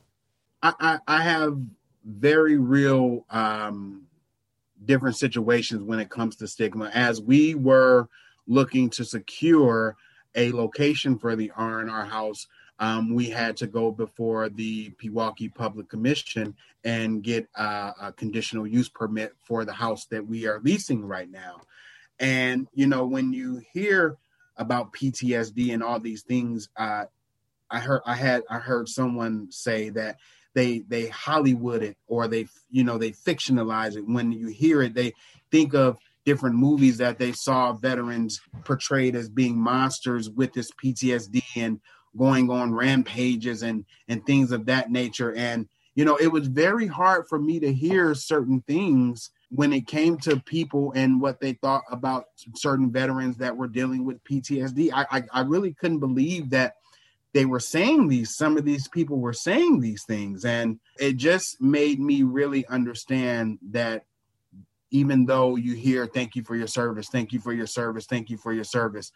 I, 0.80 1.00
I, 1.08 1.22
have 1.22 1.58
very 2.06 2.58
real 2.58 3.26
um, 3.30 4.04
different 4.86 5.18
situations 5.18 5.84
when 5.84 6.00
it 6.00 6.10
comes 6.10 6.36
to 6.38 6.48
stigma. 6.48 6.92
As 6.94 7.22
we 7.22 7.56
were 7.56 8.08
looking 8.48 8.90
to 8.92 9.04
secure 9.04 9.96
a 10.36 10.52
location 10.52 11.18
for 11.18 11.36
the 11.36 11.52
R&R 11.56 12.06
house, 12.06 12.48
um, 12.80 13.14
we 13.14 13.30
had 13.30 13.58
to 13.58 13.68
go 13.68 13.92
before 13.92 14.50
the 14.50 14.92
Pewaukee 15.02 15.54
Public 15.54 15.90
Commission 15.90 16.56
and 16.84 17.24
get 17.24 17.48
a 17.56 18.14
conditional 18.16 18.68
use 18.68 18.90
permit 18.90 19.34
for 19.40 19.66
the 19.66 19.74
house 19.74 20.06
that 20.06 20.26
we 20.26 20.48
are 20.48 20.62
leasing 20.64 21.06
right 21.06 21.30
now. 21.30 21.62
And 22.20 22.68
you 22.74 22.88
know, 22.88 23.06
when 23.06 23.34
you 23.34 23.62
hear 23.74 24.18
about 24.58 24.94
PTSD 24.94 25.74
and 25.74 25.84
all 25.84 26.00
these 26.00 26.24
things, 26.24 26.70
uh, 26.78 27.06
I 27.70 27.80
heard 27.80 28.02
I 28.06 28.16
had 28.16 28.44
I 28.50 28.60
heard 28.60 28.88
someone 28.88 29.52
say 29.52 29.90
that 29.90 30.18
they 30.58 30.80
they 30.88 31.06
Hollywood 31.10 31.84
it 31.84 31.98
or 32.08 32.28
they 32.28 32.48
you 32.72 32.84
know 32.84 32.98
they 32.98 33.12
fictionalize 33.12 33.96
it. 33.96 34.08
When 34.08 34.32
you 34.32 34.48
hear 34.48 34.82
it, 34.82 34.96
they 34.96 35.14
think 35.52 35.76
of 35.76 35.98
different 36.26 36.56
movies 36.56 36.98
that 36.98 37.20
they 37.20 37.32
saw 37.32 37.74
veterans 37.74 38.42
portrayed 38.66 39.16
as 39.16 39.30
being 39.30 39.56
monsters 39.56 40.32
with 40.32 40.52
this 40.54 40.72
PTSD 40.84 41.44
and 41.58 41.80
going 42.18 42.50
on 42.50 42.74
rampages 42.74 43.62
and 43.62 43.86
and 44.08 44.26
things 44.26 44.52
of 44.52 44.66
that 44.66 44.90
nature 44.90 45.36
and 45.36 45.70
you 45.94 46.04
know 46.04 46.18
it 46.18 46.32
was 46.32 46.48
very 46.48 46.88
hard 46.88 47.28
for 47.30 47.38
me 47.38 47.60
to 47.60 47.72
hear 47.72 48.16
certain 48.16 48.60
things 48.62 49.30
when 49.50 49.72
it 49.72 49.86
came 49.86 50.18
to 50.18 50.42
people 50.42 50.92
and 50.96 51.22
what 51.22 51.40
they 51.40 51.54
thought 51.54 51.84
about 51.92 52.26
certain 52.56 52.92
veterans 52.92 53.38
that 53.38 53.56
were 53.56 53.68
dealing 53.68 54.04
with 54.04 54.24
PTSD 54.24 54.90
I 54.92 55.06
I, 55.12 55.24
I 55.32 55.42
really 55.42 55.74
couldn't 55.76 56.00
believe 56.00 56.50
that 56.50 56.74
they 57.38 57.46
were 57.46 57.60
saying 57.60 58.08
these, 58.08 58.36
some 58.36 58.58
of 58.58 58.66
these 58.66 58.88
people 58.88 59.20
were 59.20 59.32
saying 59.32 59.80
these 59.80 60.04
things. 60.04 60.44
And 60.44 60.80
it 61.00 61.18
just 61.18 61.62
made 61.62 62.00
me 62.00 62.24
really 62.24 62.66
understand 62.66 63.60
that 63.70 64.06
even 64.90 65.28
though 65.28 65.56
you 65.56 65.76
hear, 65.76 66.08
thank 66.08 66.36
you 66.36 66.44
for 66.44 66.56
your 66.56 66.66
service, 66.66 67.10
thank 67.12 67.32
you 67.32 67.40
for 67.40 67.54
your 67.54 67.68
service, 67.68 68.08
thank 68.08 68.32
you 68.32 68.38
for 68.38 68.54
your 68.54 68.64
service, 68.64 69.12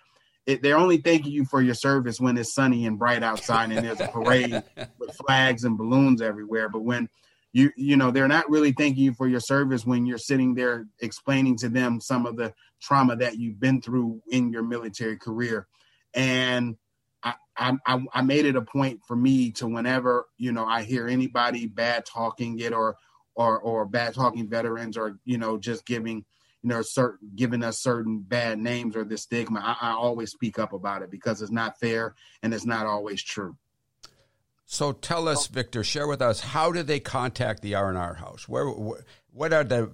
it, 0.46 0.62
they're 0.62 0.78
only 0.78 0.98
thanking 0.98 1.32
you 1.32 1.46
for 1.46 1.64
your 1.64 1.74
service 1.74 2.20
when 2.20 2.38
it's 2.38 2.54
sunny 2.54 2.86
and 2.86 3.00
bright 3.00 3.24
outside 3.24 3.72
and 3.72 3.84
there's 3.84 4.00
a 4.00 4.08
parade 4.10 4.62
with 5.00 5.16
flags 5.26 5.64
and 5.64 5.76
balloons 5.76 6.22
everywhere. 6.22 6.70
But 6.70 6.84
when 6.84 7.10
you 7.54 7.72
you 7.76 7.98
know 7.98 8.12
they're 8.12 8.28
not 8.28 8.50
really 8.52 8.72
thanking 8.72 9.04
you 9.04 9.14
for 9.16 9.28
your 9.28 9.40
service 9.40 9.84
when 9.84 10.06
you're 10.06 10.20
sitting 10.20 10.54
there 10.54 10.86
explaining 11.00 11.58
to 11.58 11.70
them 11.70 12.00
some 12.00 12.28
of 12.28 12.38
the 12.38 12.54
trauma 12.80 13.16
that 13.16 13.40
you've 13.40 13.60
been 13.60 13.82
through 13.82 14.22
in 14.30 14.52
your 14.52 14.64
military 14.64 15.18
career 15.18 15.68
and 16.14 16.78
I, 17.24 17.34
I 17.86 18.04
i 18.14 18.22
made 18.22 18.46
it 18.46 18.56
a 18.56 18.62
point 18.62 19.02
for 19.08 19.16
me 19.16 19.52
to 19.52 19.68
whenever 19.68 20.26
you 20.38 20.52
know 20.52 20.66
i 20.66 20.84
hear 20.84 21.08
anybody 21.08 21.68
bad 21.68 22.06
talking 22.06 22.60
it 22.60 22.74
or 22.74 22.96
or 23.36 23.60
or 23.60 23.86
bad 23.86 24.14
talking 24.14 24.50
veterans 24.50 24.98
or 24.98 25.20
you 25.26 25.38
know 25.38 25.58
just 25.58 25.86
giving 25.86 26.26
you 26.64 26.70
know 26.70 26.82
certain 26.82 27.32
giving 27.36 27.64
us 27.64 27.80
certain 27.80 28.20
bad 28.20 28.60
names 28.60 28.96
or 28.96 29.04
the 29.04 29.18
stigma 29.18 29.60
I, 29.60 29.90
I 29.90 29.92
always 29.92 30.32
speak 30.32 30.60
up 30.60 30.74
about 30.74 31.02
it 31.02 31.12
because 31.12 31.42
it's 31.42 31.52
not 31.52 31.80
fair 31.80 32.16
and 32.42 32.54
it's 32.54 32.66
not 32.66 32.86
always 32.86 33.22
true 33.22 33.58
so 34.72 34.94
tell 34.94 35.28
us, 35.28 35.48
Victor, 35.48 35.84
share 35.84 36.08
with 36.08 36.22
us 36.22 36.40
how 36.40 36.72
do 36.72 36.82
they 36.82 37.02
contact 37.02 37.62
the 37.62 37.76
R 37.76 37.90
and 37.90 37.98
R 37.98 38.14
House? 38.14 38.48
Where, 38.48 38.68
what 38.68 39.52
are 39.52 39.66
the 39.66 39.92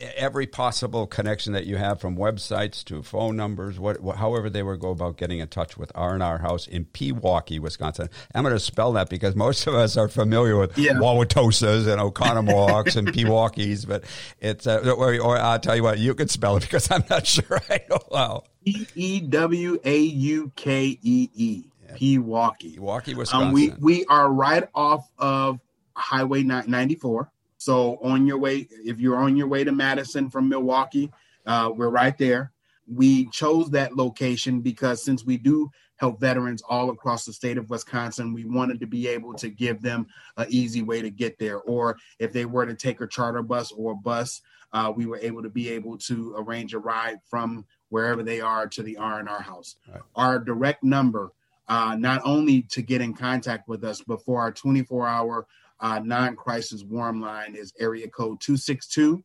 every 0.00 0.46
possible 0.46 1.06
connection 1.06 1.52
that 1.52 1.66
you 1.66 1.76
have 1.76 2.00
from 2.00 2.16
websites 2.16 2.84
to 2.84 3.02
phone 3.02 3.36
numbers? 3.36 3.78
What, 3.78 3.98
however 4.16 4.50
they 4.50 4.62
would 4.62 4.80
go 4.80 4.90
about 4.90 5.16
getting 5.16 5.38
in 5.38 5.48
touch 5.48 5.76
with 5.76 5.92
R 5.94 6.14
and 6.14 6.22
R 6.22 6.38
House 6.38 6.66
in 6.66 6.86
Pewaukee, 6.86 7.60
Wisconsin. 7.60 8.08
I'm 8.34 8.42
going 8.42 8.54
to 8.54 8.60
spell 8.60 8.92
that 8.92 9.08
because 9.08 9.36
most 9.36 9.66
of 9.66 9.74
us 9.74 9.96
are 9.96 10.08
familiar 10.08 10.56
with 10.56 10.76
yeah. 10.76 10.94
Wauwatosas 10.94 11.86
and 11.86 12.00
Oconomowocs 12.00 12.96
and 12.96 13.08
Pewaukees, 13.08 13.86
but 13.86 14.04
it's 14.40 14.66
uh, 14.66 14.94
or, 14.96 15.18
or, 15.20 15.38
I'll 15.38 15.58
tell 15.58 15.76
you 15.76 15.82
what, 15.82 15.98
you 15.98 16.14
can 16.14 16.28
spell 16.28 16.56
it 16.56 16.60
because 16.60 16.90
I'm 16.90 17.04
not 17.10 17.26
sure 17.28 17.60
I 17.68 17.80
know 17.88 18.00
how. 18.12 18.44
E 18.64 18.86
E 18.94 19.20
W 19.20 19.78
A 19.84 19.98
U 19.98 20.52
K 20.56 20.98
E 21.02 21.28
E. 21.34 21.64
Pewaukee. 21.94 22.78
Pewaukee, 22.78 23.14
Wisconsin. 23.14 23.48
Um, 23.48 23.52
we 23.52 23.70
we 23.80 24.04
are 24.06 24.30
right 24.30 24.68
off 24.74 25.10
of 25.18 25.58
Highway 25.96 26.42
94. 26.42 27.30
So 27.60 27.98
on 28.02 28.26
your 28.26 28.38
way, 28.38 28.66
if 28.70 29.00
you're 29.00 29.18
on 29.18 29.36
your 29.36 29.46
way 29.46 29.64
to 29.64 29.70
Madison 29.70 30.30
from 30.30 30.48
Milwaukee, 30.48 31.12
uh, 31.44 31.70
we're 31.74 31.90
right 31.90 32.16
there. 32.16 32.52
We 32.90 33.26
chose 33.26 33.68
that 33.72 33.94
location 33.94 34.62
because 34.62 35.04
since 35.04 35.26
we 35.26 35.36
do 35.36 35.70
help 35.96 36.20
veterans 36.20 36.62
all 36.66 36.88
across 36.88 37.26
the 37.26 37.34
state 37.34 37.58
of 37.58 37.68
Wisconsin, 37.68 38.32
we 38.32 38.46
wanted 38.46 38.80
to 38.80 38.86
be 38.86 39.06
able 39.08 39.34
to 39.34 39.50
give 39.50 39.82
them 39.82 40.06
an 40.38 40.46
easy 40.48 40.80
way 40.80 41.02
to 41.02 41.10
get 41.10 41.38
there. 41.38 41.58
Or 41.58 41.98
if 42.18 42.32
they 42.32 42.46
were 42.46 42.64
to 42.64 42.74
take 42.74 43.02
a 43.02 43.06
charter 43.06 43.42
bus 43.42 43.72
or 43.72 43.92
a 43.92 43.96
bus, 43.96 44.40
uh, 44.72 44.90
we 44.96 45.04
were 45.04 45.18
able 45.18 45.42
to 45.42 45.50
be 45.50 45.68
able 45.68 45.98
to 45.98 46.34
arrange 46.38 46.72
a 46.72 46.78
ride 46.78 47.18
from 47.28 47.66
wherever 47.90 48.22
they 48.22 48.40
are 48.40 48.68
to 48.68 48.82
the 48.82 48.96
R&R 48.96 49.42
house. 49.42 49.76
Right. 49.86 50.00
Our 50.16 50.38
direct 50.38 50.82
number 50.82 51.32
uh, 51.68 51.94
not 51.94 52.22
only 52.24 52.62
to 52.62 52.80
get 52.80 53.02
in 53.02 53.12
contact 53.12 53.68
with 53.68 53.84
us, 53.84 54.00
but 54.00 54.24
for 54.24 54.40
our 54.40 54.50
24 54.50 55.06
hour 55.06 55.46
uh, 55.80 56.00
non 56.04 56.36
crisis 56.36 56.84
warm 56.84 57.20
line 57.20 57.54
is 57.54 57.72
area 57.78 58.08
code 58.08 58.40
262 58.40 59.22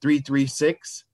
336 0.00 1.04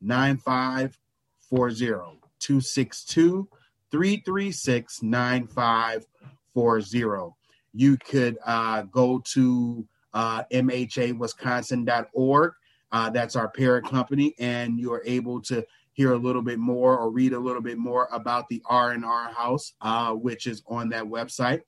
9540. 0.00 2.20
262 2.38 3.48
336 3.90 5.02
9540. 5.02 7.34
You 7.72 7.96
could 7.98 8.38
uh, 8.44 8.82
go 8.82 9.20
to 9.32 9.86
uh, 10.12 10.42
mhawisconsin.org. 10.52 12.52
Uh, 12.92 13.08
that's 13.10 13.36
our 13.36 13.48
parent 13.48 13.88
company, 13.88 14.34
and 14.40 14.80
you 14.80 14.92
are 14.92 15.02
able 15.04 15.40
to 15.42 15.64
hear 15.92 16.12
a 16.12 16.18
little 16.18 16.42
bit 16.42 16.58
more 16.58 16.98
or 16.98 17.08
read 17.10 17.32
a 17.32 17.38
little 17.38 17.62
bit 17.62 17.78
more 17.78 18.08
about 18.10 18.48
the 18.48 18.60
R&R 18.66 19.32
House, 19.32 19.74
uh, 19.80 20.12
which 20.12 20.48
is 20.48 20.64
on 20.66 20.88
that 20.88 21.04
website. 21.04 21.60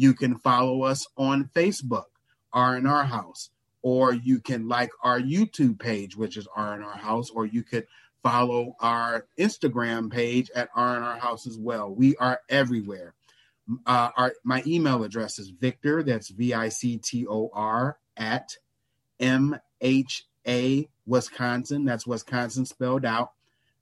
You 0.00 0.14
can 0.14 0.38
follow 0.38 0.84
us 0.84 1.06
on 1.18 1.50
Facebook, 1.54 2.06
R&R 2.54 3.04
House, 3.04 3.50
or 3.82 4.14
you 4.14 4.40
can 4.40 4.66
like 4.66 4.88
our 5.02 5.20
YouTube 5.20 5.78
page, 5.78 6.16
which 6.16 6.38
is 6.38 6.48
R&R 6.56 6.96
House, 6.96 7.28
or 7.28 7.44
you 7.44 7.62
could 7.62 7.86
follow 8.22 8.76
our 8.80 9.26
Instagram 9.38 10.10
page 10.10 10.50
at 10.54 10.70
R&R 10.74 11.18
House 11.18 11.46
as 11.46 11.58
well. 11.58 11.94
We 11.94 12.16
are 12.16 12.40
everywhere. 12.48 13.12
Uh, 13.84 14.08
our 14.16 14.32
my 14.42 14.62
email 14.66 15.04
address 15.04 15.38
is 15.38 15.50
Victor. 15.50 16.02
That's 16.02 16.30
V 16.30 16.54
I 16.54 16.70
C 16.70 16.96
T 16.96 17.26
O 17.26 17.50
R 17.52 17.98
at 18.16 18.56
M 19.20 19.60
H 19.82 20.24
A 20.48 20.88
Wisconsin. 21.04 21.84
That's 21.84 22.06
Wisconsin 22.06 22.64
spelled 22.64 23.04
out 23.04 23.32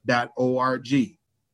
dot 0.05 0.33
org. 0.37 0.89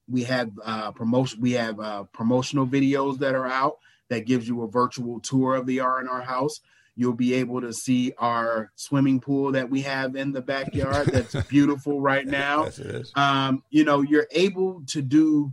We 0.08 0.22
have 0.24 0.52
uh, 0.64 0.92
promotion. 0.92 1.42
We 1.42 1.52
have 1.52 1.78
uh, 1.78 2.04
promotional 2.04 2.66
videos 2.66 3.18
that 3.18 3.34
are 3.34 3.46
out 3.46 3.76
that 4.08 4.26
gives 4.26 4.46
you 4.46 4.62
a 4.62 4.68
virtual 4.68 5.20
tour 5.20 5.54
of 5.54 5.66
the 5.66 5.80
R 5.80 6.00
and 6.00 6.08
R 6.08 6.22
house. 6.22 6.60
You'll 6.96 7.14
be 7.14 7.34
able 7.34 7.60
to 7.60 7.72
see 7.72 8.12
our 8.18 8.70
swimming 8.76 9.20
pool 9.20 9.52
that 9.52 9.68
we 9.68 9.82
have 9.82 10.14
in 10.14 10.32
the 10.32 10.42
backyard. 10.42 11.08
That's 11.08 11.34
beautiful 11.48 12.00
right 12.00 12.26
now. 12.26 12.64
Yes, 12.64 12.78
it 12.78 12.86
is. 12.86 13.12
Um, 13.16 13.64
you 13.70 13.84
know, 13.84 14.02
you're 14.02 14.28
able 14.30 14.82
to 14.88 15.02
do 15.02 15.52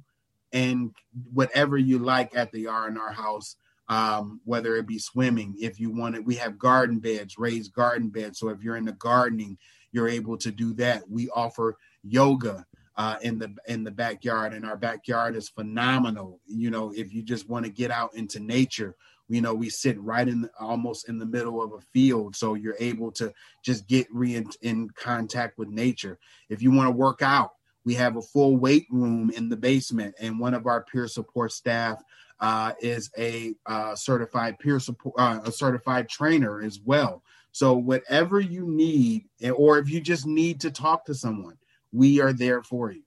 and 0.53 0.93
whatever 1.33 1.77
you 1.77 1.97
like 1.97 2.35
at 2.35 2.51
the 2.51 2.67
R 2.67 2.87
and 2.87 2.97
R 2.97 3.11
house. 3.11 3.55
Um, 3.89 4.39
whether 4.45 4.77
it 4.77 4.87
be 4.87 4.99
swimming, 4.99 5.55
if 5.59 5.77
you 5.77 5.89
want 5.89 6.15
it, 6.15 6.23
we 6.23 6.35
have 6.35 6.57
garden 6.57 6.99
beds, 6.99 7.37
raised 7.37 7.73
garden 7.73 8.07
beds. 8.07 8.39
So 8.39 8.47
if 8.47 8.63
you're 8.63 8.77
into 8.77 8.93
gardening, 8.93 9.57
you're 9.91 10.07
able 10.07 10.37
to 10.37 10.51
do 10.51 10.73
that. 10.75 11.09
We 11.09 11.27
offer 11.29 11.75
yoga 12.01 12.65
uh, 12.97 13.15
in 13.21 13.39
the 13.39 13.53
in 13.67 13.83
the 13.83 13.91
backyard, 13.91 14.53
and 14.53 14.65
our 14.65 14.77
backyard 14.77 15.35
is 15.35 15.49
phenomenal. 15.49 16.39
You 16.45 16.69
know, 16.69 16.91
if 16.95 17.13
you 17.13 17.23
just 17.23 17.49
want 17.49 17.65
to 17.65 17.71
get 17.71 17.91
out 17.91 18.15
into 18.15 18.39
nature, 18.39 18.95
you 19.29 19.41
know, 19.41 19.53
we 19.53 19.69
sit 19.69 19.99
right 20.01 20.27
in 20.27 20.41
the, 20.41 20.51
almost 20.59 21.07
in 21.07 21.17
the 21.17 21.25
middle 21.25 21.61
of 21.63 21.73
a 21.73 21.81
field, 21.93 22.35
so 22.35 22.53
you're 22.55 22.75
able 22.79 23.11
to 23.13 23.33
just 23.63 23.87
get 23.87 24.07
re 24.11 24.35
in, 24.35 24.49
in 24.61 24.89
contact 24.89 25.57
with 25.57 25.69
nature. 25.69 26.19
If 26.49 26.61
you 26.61 26.71
want 26.71 26.87
to 26.87 26.95
work 26.95 27.21
out, 27.21 27.53
we 27.85 27.93
have 27.95 28.17
a 28.17 28.21
full 28.21 28.57
weight 28.57 28.87
room 28.91 29.31
in 29.31 29.47
the 29.47 29.57
basement, 29.57 30.15
and 30.19 30.39
one 30.39 30.53
of 30.53 30.67
our 30.67 30.83
peer 30.83 31.07
support 31.07 31.53
staff 31.53 32.01
uh, 32.41 32.73
is 32.81 33.09
a 33.17 33.53
uh, 33.67 33.95
certified 33.95 34.59
peer 34.59 34.79
support, 34.79 35.15
uh, 35.17 35.39
a 35.45 35.51
certified 35.51 36.09
trainer 36.09 36.61
as 36.61 36.79
well. 36.83 37.23
So 37.53 37.73
whatever 37.73 38.39
you 38.39 38.65
need, 38.67 39.25
or 39.55 39.77
if 39.77 39.89
you 39.89 40.01
just 40.01 40.25
need 40.25 40.59
to 40.61 40.71
talk 40.71 41.05
to 41.05 41.13
someone, 41.13 41.57
we 41.91 42.21
are 42.21 42.33
there 42.33 42.61
for 42.63 42.91
you. 42.91 43.03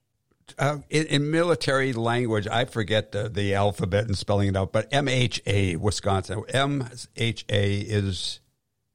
Uh, 0.59 0.79
in, 0.91 1.07
in, 1.07 1.31
military 1.31 1.93
language, 1.95 2.47
I 2.47 2.67
forget 2.67 3.13
the, 3.13 3.31
the 3.31 3.55
alphabet 3.55 4.05
and 4.05 4.17
spelling 4.17 4.49
it 4.49 4.57
out, 4.57 4.73
but 4.73 4.91
MHA, 4.91 5.79
Wisconsin. 5.79 6.43
MHA 6.43 7.47
is, 7.49 8.41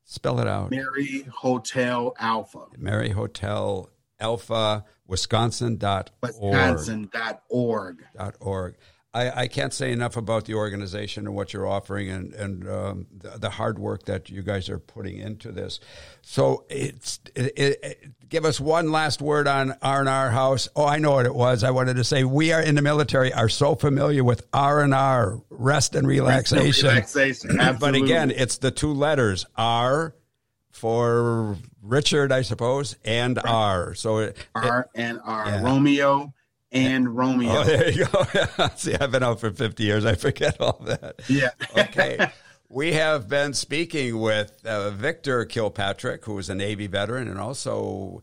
spell 0.03 0.39
it 0.39 0.47
out. 0.47 0.69
Mary 0.69 1.23
Hotel 1.23 2.13
Alpha. 2.19 2.65
Mary 2.77 3.09
Hotel 3.09 3.89
Alpha, 4.19 4.85
Wisconsin.org. 5.07 6.11
Wisconsin.org. 6.21 8.05
Dot 8.15 8.35
org. 8.39 8.75
I, 9.14 9.41
I, 9.41 9.47
can't 9.47 9.74
say 9.74 9.91
enough 9.91 10.18
about 10.18 10.45
the 10.45 10.53
organization 10.53 11.26
and 11.26 11.36
what 11.36 11.51
you're 11.51 11.66
offering 11.66 12.10
and, 12.10 12.32
and 12.34 12.70
um, 12.70 13.07
the, 13.12 13.39
the, 13.39 13.49
hard 13.49 13.80
work 13.80 14.05
that 14.05 14.30
you 14.30 14.43
guys 14.43 14.70
are 14.70 14.78
putting 14.78 15.18
into 15.18 15.51
this. 15.51 15.80
So 16.22 16.66
it's 16.70 17.20
it, 17.36 17.53
it, 17.57 18.30
give 18.30 18.45
us 18.45 18.60
one 18.60 18.91
last 18.91 19.20
word 19.20 19.47
on 19.47 19.76
R 19.82 20.01
and 20.01 20.10
R 20.10 20.30
House. 20.30 20.70
Oh, 20.76 20.86
I 20.86 20.99
know 20.99 21.12
what 21.12 21.26
it 21.26 21.34
was. 21.34 21.64
I 21.64 21.72
wanted 21.72 21.95
to 21.95 22.03
say 22.03 22.24
we 22.24 22.53
are 22.53 22.62
in 22.62 22.76
the 22.76 22.84
military 22.84 23.34
are 23.34 23.49
so 23.49 23.74
familiar 23.74 24.24
with 24.24 24.45
R 24.53 24.82
and 24.84 24.93
R, 24.93 25.41
rest 25.49 25.95
and 25.95 26.07
relaxation. 26.07 26.89
Rest 26.95 27.45
and 27.45 27.53
relaxation. 27.53 27.78
but 27.80 27.95
again, 27.95 28.30
it's 28.30 28.60
the 28.60 28.70
two 28.70 28.93
letters 28.93 29.43
R 29.55 30.14
for 30.70 31.57
Richard, 31.82 32.32
I 32.32 32.43
suppose, 32.43 32.95
and 33.03 33.38
right. 33.38 33.45
R. 33.47 33.93
So 33.95 34.20
it, 34.20 34.38
R 34.53 34.88
and 34.93 35.20
R. 35.24 35.45
Yeah. 35.47 35.64
Romeo 35.64 36.34
and 36.72 37.15
Romeo. 37.15 37.51
Oh, 37.51 37.63
there 37.63 37.91
you 37.91 38.05
go. 38.05 38.26
See, 38.76 38.95
I've 38.95 39.11
been 39.11 39.24
out 39.24 39.39
for 39.39 39.51
50 39.51 39.84
years. 39.84 40.05
I 40.05 40.15
forget 40.15 40.59
all 40.59 40.82
that. 40.86 41.22
Yeah. 41.28 41.49
okay. 41.78 42.32
We 42.72 42.93
have 42.93 43.28
been 43.28 43.55
speaking 43.55 44.20
with 44.20 44.63
uh, 44.63 44.91
Victor 44.91 45.43
Kilpatrick, 45.43 46.24
who 46.26 46.38
is 46.38 46.51
a 46.51 46.55
Navy 46.55 46.86
veteran 46.86 47.28
and 47.28 47.39
also 47.39 48.22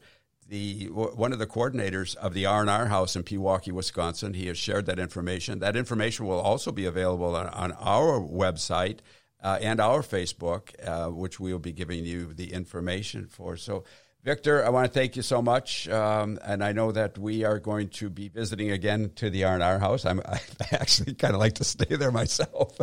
the 0.48 0.86
one 0.86 1.32
of 1.32 1.40
the 1.40 1.48
coordinators 1.48 2.14
of 2.14 2.32
the 2.32 2.46
R&R 2.46 2.86
House 2.86 3.16
in 3.16 3.24
Pewaukee, 3.24 3.72
Wisconsin. 3.72 4.34
He 4.34 4.46
has 4.46 4.56
shared 4.56 4.86
that 4.86 5.00
information. 5.00 5.58
That 5.58 5.74
information 5.74 6.26
will 6.26 6.38
also 6.38 6.70
be 6.70 6.86
available 6.86 7.34
on, 7.34 7.48
on 7.48 7.72
our 7.72 8.20
website 8.20 9.00
uh, 9.42 9.58
and 9.60 9.80
our 9.80 10.02
Facebook, 10.02 10.70
uh, 10.86 11.10
which 11.10 11.40
we 11.40 11.50
will 11.50 11.58
be 11.58 11.72
giving 11.72 12.04
you 12.04 12.32
the 12.32 12.52
information 12.52 13.26
for. 13.26 13.56
So 13.56 13.82
Victor, 14.26 14.66
I 14.66 14.70
want 14.70 14.92
to 14.92 14.92
thank 14.92 15.14
you 15.14 15.22
so 15.22 15.40
much, 15.40 15.88
um, 15.88 16.40
and 16.44 16.64
I 16.64 16.72
know 16.72 16.90
that 16.90 17.16
we 17.16 17.44
are 17.44 17.60
going 17.60 17.90
to 17.90 18.10
be 18.10 18.28
visiting 18.28 18.72
again 18.72 19.12
to 19.14 19.30
the 19.30 19.44
R&R 19.44 19.78
house. 19.78 20.04
I'm, 20.04 20.18
I 20.26 20.40
actually 20.72 21.14
kind 21.14 21.32
of 21.32 21.38
like 21.38 21.54
to 21.54 21.64
stay 21.64 21.94
there 21.94 22.10
myself. 22.10 22.76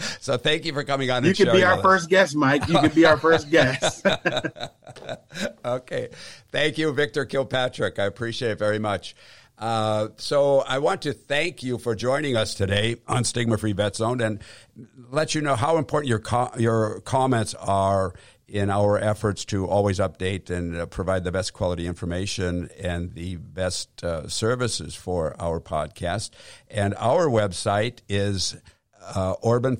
so 0.22 0.38
thank 0.38 0.64
you 0.64 0.72
for 0.72 0.84
coming 0.84 1.10
on. 1.10 1.26
You 1.26 1.34
could 1.34 1.52
be 1.52 1.62
our 1.62 1.82
first 1.82 2.08
guest, 2.08 2.34
Mike. 2.34 2.66
You 2.66 2.78
could 2.78 2.94
be 2.94 3.04
our 3.04 3.18
first 3.18 3.50
guest. 3.50 4.06
okay, 5.66 6.08
thank 6.50 6.78
you, 6.78 6.90
Victor 6.94 7.26
Kilpatrick. 7.26 7.98
I 7.98 8.04
appreciate 8.04 8.52
it 8.52 8.58
very 8.58 8.78
much. 8.78 9.14
Uh, 9.58 10.08
so 10.16 10.60
I 10.60 10.78
want 10.78 11.02
to 11.02 11.12
thank 11.12 11.62
you 11.62 11.76
for 11.76 11.94
joining 11.94 12.38
us 12.38 12.54
today 12.54 12.96
on 13.06 13.24
Stigma 13.24 13.58
Free 13.58 13.74
Vet 13.74 13.96
Zone 13.96 14.22
and 14.22 14.42
let 15.10 15.34
you 15.34 15.42
know 15.42 15.56
how 15.56 15.76
important 15.76 16.08
your 16.08 16.18
co- 16.20 16.50
your 16.56 17.00
comments 17.02 17.54
are 17.54 18.14
in 18.52 18.68
our 18.68 18.98
efforts 18.98 19.46
to 19.46 19.66
always 19.66 19.98
update 19.98 20.50
and 20.50 20.76
uh, 20.76 20.84
provide 20.84 21.24
the 21.24 21.32
best 21.32 21.54
quality 21.54 21.86
information 21.86 22.68
and 22.78 23.14
the 23.14 23.36
best 23.36 24.04
uh, 24.04 24.28
services 24.28 24.94
for 24.94 25.34
our 25.40 25.58
podcast. 25.58 26.28
And 26.68 26.94
our 26.98 27.28
website 27.28 28.00
is 28.10 28.54
uh, 29.16 29.32
Orban 29.40 29.78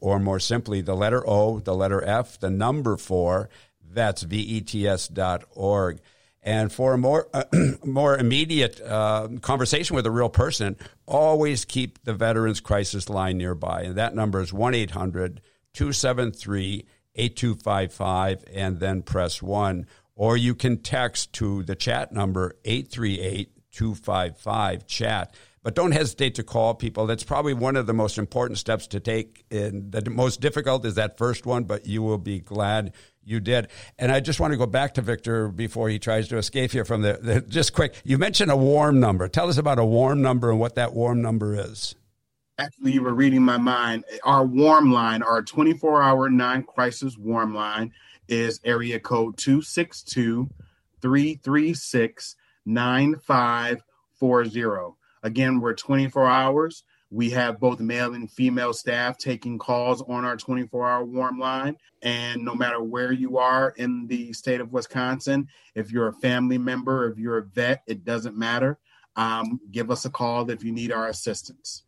or 0.00 0.20
more 0.20 0.38
simply, 0.38 0.80
the 0.80 0.94
letter 0.94 1.28
O, 1.28 1.58
the 1.58 1.74
letter 1.74 2.04
F, 2.04 2.38
the 2.38 2.50
number 2.50 2.96
four, 2.96 3.50
that's 3.92 4.22
V-E-T-S 4.22 5.08
dot 5.08 5.42
org. 5.50 5.98
And 6.40 6.72
for 6.72 6.94
a 6.94 6.98
more, 6.98 7.28
uh, 7.34 7.44
more 7.84 8.16
immediate 8.16 8.80
uh, 8.80 9.26
conversation 9.40 9.96
with 9.96 10.06
a 10.06 10.10
real 10.12 10.28
person, 10.28 10.76
always 11.04 11.64
keep 11.64 12.04
the 12.04 12.14
Veterans 12.14 12.60
Crisis 12.60 13.08
Line 13.08 13.38
nearby. 13.38 13.82
And 13.82 13.96
that 13.96 14.14
number 14.14 14.40
is 14.40 14.52
1 14.52 14.72
800 14.72 15.40
273 15.74 16.86
8255 17.14 18.44
and 18.54 18.80
then 18.80 19.02
press 19.02 19.42
1. 19.42 19.86
Or 20.14 20.36
you 20.36 20.54
can 20.54 20.78
text 20.78 21.32
to 21.34 21.62
the 21.62 21.74
chat 21.74 22.12
number 22.12 22.52
838 22.64 23.50
255 23.72 24.86
chat. 24.86 25.34
But 25.62 25.74
don't 25.74 25.92
hesitate 25.92 26.36
to 26.36 26.42
call 26.42 26.74
people. 26.74 27.06
That's 27.06 27.24
probably 27.24 27.52
one 27.52 27.76
of 27.76 27.86
the 27.86 27.92
most 27.92 28.16
important 28.16 28.58
steps 28.58 28.86
to 28.88 29.00
take. 29.00 29.44
And 29.50 29.92
the 29.92 30.08
most 30.10 30.40
difficult 30.40 30.84
is 30.86 30.94
that 30.94 31.18
first 31.18 31.44
one, 31.44 31.64
but 31.64 31.86
you 31.86 32.02
will 32.02 32.18
be 32.18 32.40
glad 32.40 32.94
you 33.22 33.40
did. 33.40 33.68
And 33.98 34.10
I 34.10 34.20
just 34.20 34.40
want 34.40 34.52
to 34.52 34.56
go 34.56 34.66
back 34.66 34.94
to 34.94 35.02
Victor 35.02 35.48
before 35.48 35.90
he 35.90 35.98
tries 35.98 36.28
to 36.28 36.38
escape 36.38 36.72
here 36.72 36.86
from 36.86 37.02
the, 37.02 37.18
the 37.20 37.40
just 37.42 37.74
quick. 37.74 37.94
You 38.04 38.16
mentioned 38.16 38.50
a 38.50 38.56
warm 38.56 39.00
number. 39.00 39.28
Tell 39.28 39.48
us 39.48 39.58
about 39.58 39.78
a 39.78 39.84
warm 39.84 40.22
number 40.22 40.50
and 40.50 40.58
what 40.58 40.76
that 40.76 40.94
warm 40.94 41.20
number 41.20 41.54
is 41.54 41.94
actually 42.60 42.92
you 42.92 43.02
were 43.02 43.14
reading 43.14 43.42
my 43.42 43.56
mind. 43.56 44.04
Our 44.24 44.44
warm 44.44 44.92
line, 44.92 45.22
our 45.22 45.40
24 45.42 46.02
hour 46.02 46.28
non 46.28 46.62
crisis 46.62 47.16
warm 47.16 47.54
line 47.54 47.92
is 48.28 48.60
area 48.64 49.00
code 49.00 49.38
262 49.38 50.50
336 51.00 52.36
9540. 52.66 54.96
Again, 55.22 55.60
we're 55.60 55.74
24 55.74 56.26
hours. 56.26 56.82
We 57.12 57.30
have 57.30 57.58
both 57.58 57.80
male 57.80 58.14
and 58.14 58.30
female 58.30 58.72
staff 58.72 59.18
taking 59.18 59.58
calls 59.58 60.00
on 60.02 60.24
our 60.24 60.36
24 60.36 60.88
hour 60.88 61.04
warm 61.04 61.40
line. 61.40 61.76
And 62.02 62.44
no 62.44 62.54
matter 62.54 62.80
where 62.82 63.10
you 63.10 63.38
are 63.38 63.74
in 63.76 64.06
the 64.06 64.32
state 64.32 64.60
of 64.60 64.72
Wisconsin, 64.72 65.48
if 65.74 65.90
you're 65.90 66.06
a 66.08 66.12
family 66.12 66.58
member, 66.58 67.10
if 67.10 67.18
you're 67.18 67.38
a 67.38 67.44
vet, 67.44 67.82
it 67.86 68.04
doesn't 68.04 68.36
matter. 68.36 68.78
Um, 69.16 69.60
give 69.72 69.90
us 69.90 70.04
a 70.04 70.10
call 70.10 70.48
if 70.50 70.62
you 70.62 70.72
need 70.72 70.92
our 70.92 71.08
assistance. 71.08 71.82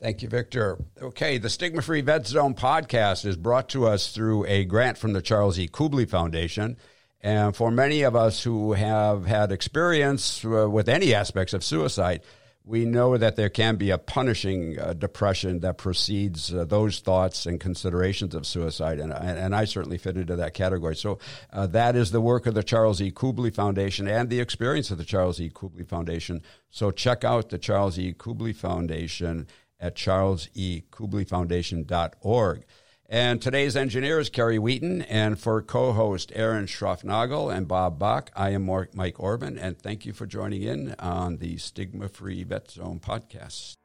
Thank 0.00 0.22
you, 0.22 0.28
Victor. 0.28 0.78
Okay, 1.00 1.38
the 1.38 1.48
Stigma 1.48 1.80
Free 1.80 2.02
Vet 2.02 2.26
Zone 2.26 2.54
podcast 2.54 3.24
is 3.24 3.36
brought 3.36 3.70
to 3.70 3.86
us 3.86 4.12
through 4.12 4.44
a 4.44 4.64
grant 4.64 4.98
from 4.98 5.14
the 5.14 5.22
Charles 5.22 5.58
E. 5.58 5.68
Kubly 5.68 6.06
Foundation. 6.06 6.76
And 7.22 7.56
for 7.56 7.70
many 7.70 8.02
of 8.02 8.14
us 8.14 8.42
who 8.42 8.74
have 8.74 9.24
had 9.24 9.50
experience 9.50 10.44
uh, 10.44 10.68
with 10.68 10.88
any 10.88 11.14
aspects 11.14 11.54
of 11.54 11.64
suicide, 11.64 12.20
we 12.66 12.84
know 12.84 13.16
that 13.16 13.36
there 13.36 13.48
can 13.48 13.76
be 13.76 13.90
a 13.90 13.96
punishing 13.96 14.78
uh, 14.78 14.92
depression 14.92 15.60
that 15.60 15.78
precedes 15.78 16.52
uh, 16.52 16.64
those 16.64 16.98
thoughts 16.98 17.46
and 17.46 17.60
considerations 17.60 18.34
of 18.34 18.44
suicide, 18.44 18.98
and, 18.98 19.12
and 19.12 19.54
I 19.54 19.64
certainly 19.64 19.98
fit 19.98 20.16
into 20.16 20.34
that 20.36 20.52
category. 20.52 20.96
So 20.96 21.20
uh, 21.52 21.68
that 21.68 21.94
is 21.94 22.10
the 22.10 22.20
work 22.20 22.44
of 22.44 22.54
the 22.54 22.64
Charles 22.64 23.00
E. 23.00 23.12
Kubly 23.12 23.54
Foundation 23.54 24.08
and 24.08 24.28
the 24.28 24.40
experience 24.40 24.90
of 24.90 24.98
the 24.98 25.04
Charles 25.04 25.40
E. 25.40 25.48
Kubly 25.48 25.84
Foundation. 25.88 26.42
So 26.68 26.90
check 26.90 27.22
out 27.22 27.50
the 27.50 27.58
Charles 27.58 27.98
E. 28.00 28.12
Kubly 28.12 28.52
Foundation 28.52 29.46
at 29.78 29.94
charlesekublyfoundation.org. 29.94 32.64
And 33.08 33.40
today's 33.40 33.76
engineer 33.76 34.18
is 34.18 34.30
Kerry 34.30 34.58
Wheaton. 34.58 35.02
And 35.02 35.38
for 35.38 35.62
co 35.62 35.92
host 35.92 36.32
Erin 36.34 36.66
Schraufnagel 36.66 37.54
and 37.54 37.68
Bob 37.68 38.00
Bach, 38.00 38.32
I 38.34 38.50
am 38.50 38.68
Mike 38.94 39.20
Orban. 39.20 39.56
And 39.58 39.78
thank 39.78 40.04
you 40.04 40.12
for 40.12 40.26
joining 40.26 40.62
in 40.62 40.96
on 40.98 41.36
the 41.36 41.56
Stigma 41.56 42.08
Free 42.08 42.42
Vet 42.42 42.68
Zone 42.70 42.98
podcast. 42.98 43.76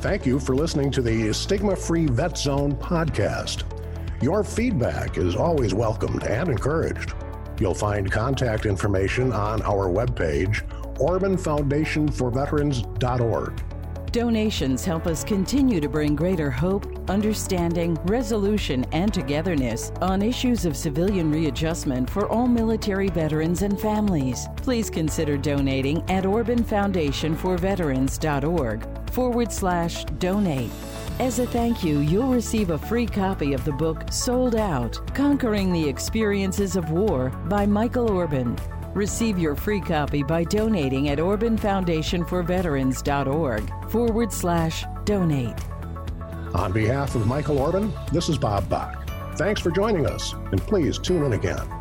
Thank 0.00 0.26
you 0.26 0.40
for 0.40 0.56
listening 0.56 0.90
to 0.92 1.02
the 1.02 1.32
Stigma 1.32 1.76
Free 1.76 2.06
Vet 2.06 2.36
Zone 2.36 2.74
podcast. 2.74 3.62
Your 4.22 4.42
feedback 4.42 5.18
is 5.18 5.36
always 5.36 5.72
welcomed 5.72 6.24
and 6.24 6.48
encouraged. 6.48 7.14
You'll 7.60 7.74
find 7.74 8.10
contact 8.10 8.66
information 8.66 9.32
on 9.32 9.62
our 9.62 9.88
webpage 9.88 10.64
OrbanFoundationForVeterans.org. 11.00 13.62
Donations 14.12 14.84
help 14.84 15.06
us 15.06 15.22
continue 15.22 15.80
to 15.80 15.88
bring 15.88 16.16
greater 16.16 16.50
hope, 16.50 16.84
understanding, 17.08 17.94
resolution, 18.06 18.84
and 18.90 19.14
togetherness 19.14 19.92
on 20.00 20.20
issues 20.20 20.64
of 20.64 20.76
civilian 20.76 21.30
readjustment 21.30 22.10
for 22.10 22.28
all 22.28 22.48
military 22.48 23.08
veterans 23.08 23.62
and 23.62 23.78
families. 23.78 24.48
Please 24.56 24.90
consider 24.90 25.36
donating 25.36 25.98
at 26.10 26.24
OrbanFoundationForVeterans.org 26.24 29.10
forward 29.10 29.52
slash 29.52 30.04
donate. 30.04 30.70
As 31.20 31.38
a 31.38 31.46
thank 31.46 31.84
you, 31.84 32.00
you'll 32.00 32.32
receive 32.32 32.70
a 32.70 32.78
free 32.78 33.06
copy 33.06 33.52
of 33.52 33.64
the 33.64 33.72
book 33.72 34.10
Souled 34.10 34.56
Out 34.56 35.14
Conquering 35.14 35.72
the 35.72 35.88
Experiences 35.88 36.74
of 36.74 36.90
War 36.90 37.28
by 37.48 37.64
Michael 37.64 38.10
Orban. 38.10 38.56
Receive 38.94 39.38
your 39.38 39.54
free 39.54 39.80
copy 39.80 40.22
by 40.22 40.44
donating 40.44 41.10
at 41.10 41.18
OrbanFoundationForVeterans.org 41.18 43.90
forward 43.90 44.32
slash 44.32 44.84
donate. 45.04 45.58
On 46.54 46.72
behalf 46.72 47.14
of 47.14 47.26
Michael 47.26 47.58
Orban, 47.58 47.92
this 48.12 48.28
is 48.28 48.36
Bob 48.36 48.68
Bach. 48.68 49.08
Thanks 49.36 49.60
for 49.60 49.70
joining 49.70 50.06
us, 50.06 50.32
and 50.32 50.60
please 50.60 50.98
tune 50.98 51.22
in 51.24 51.34
again. 51.34 51.79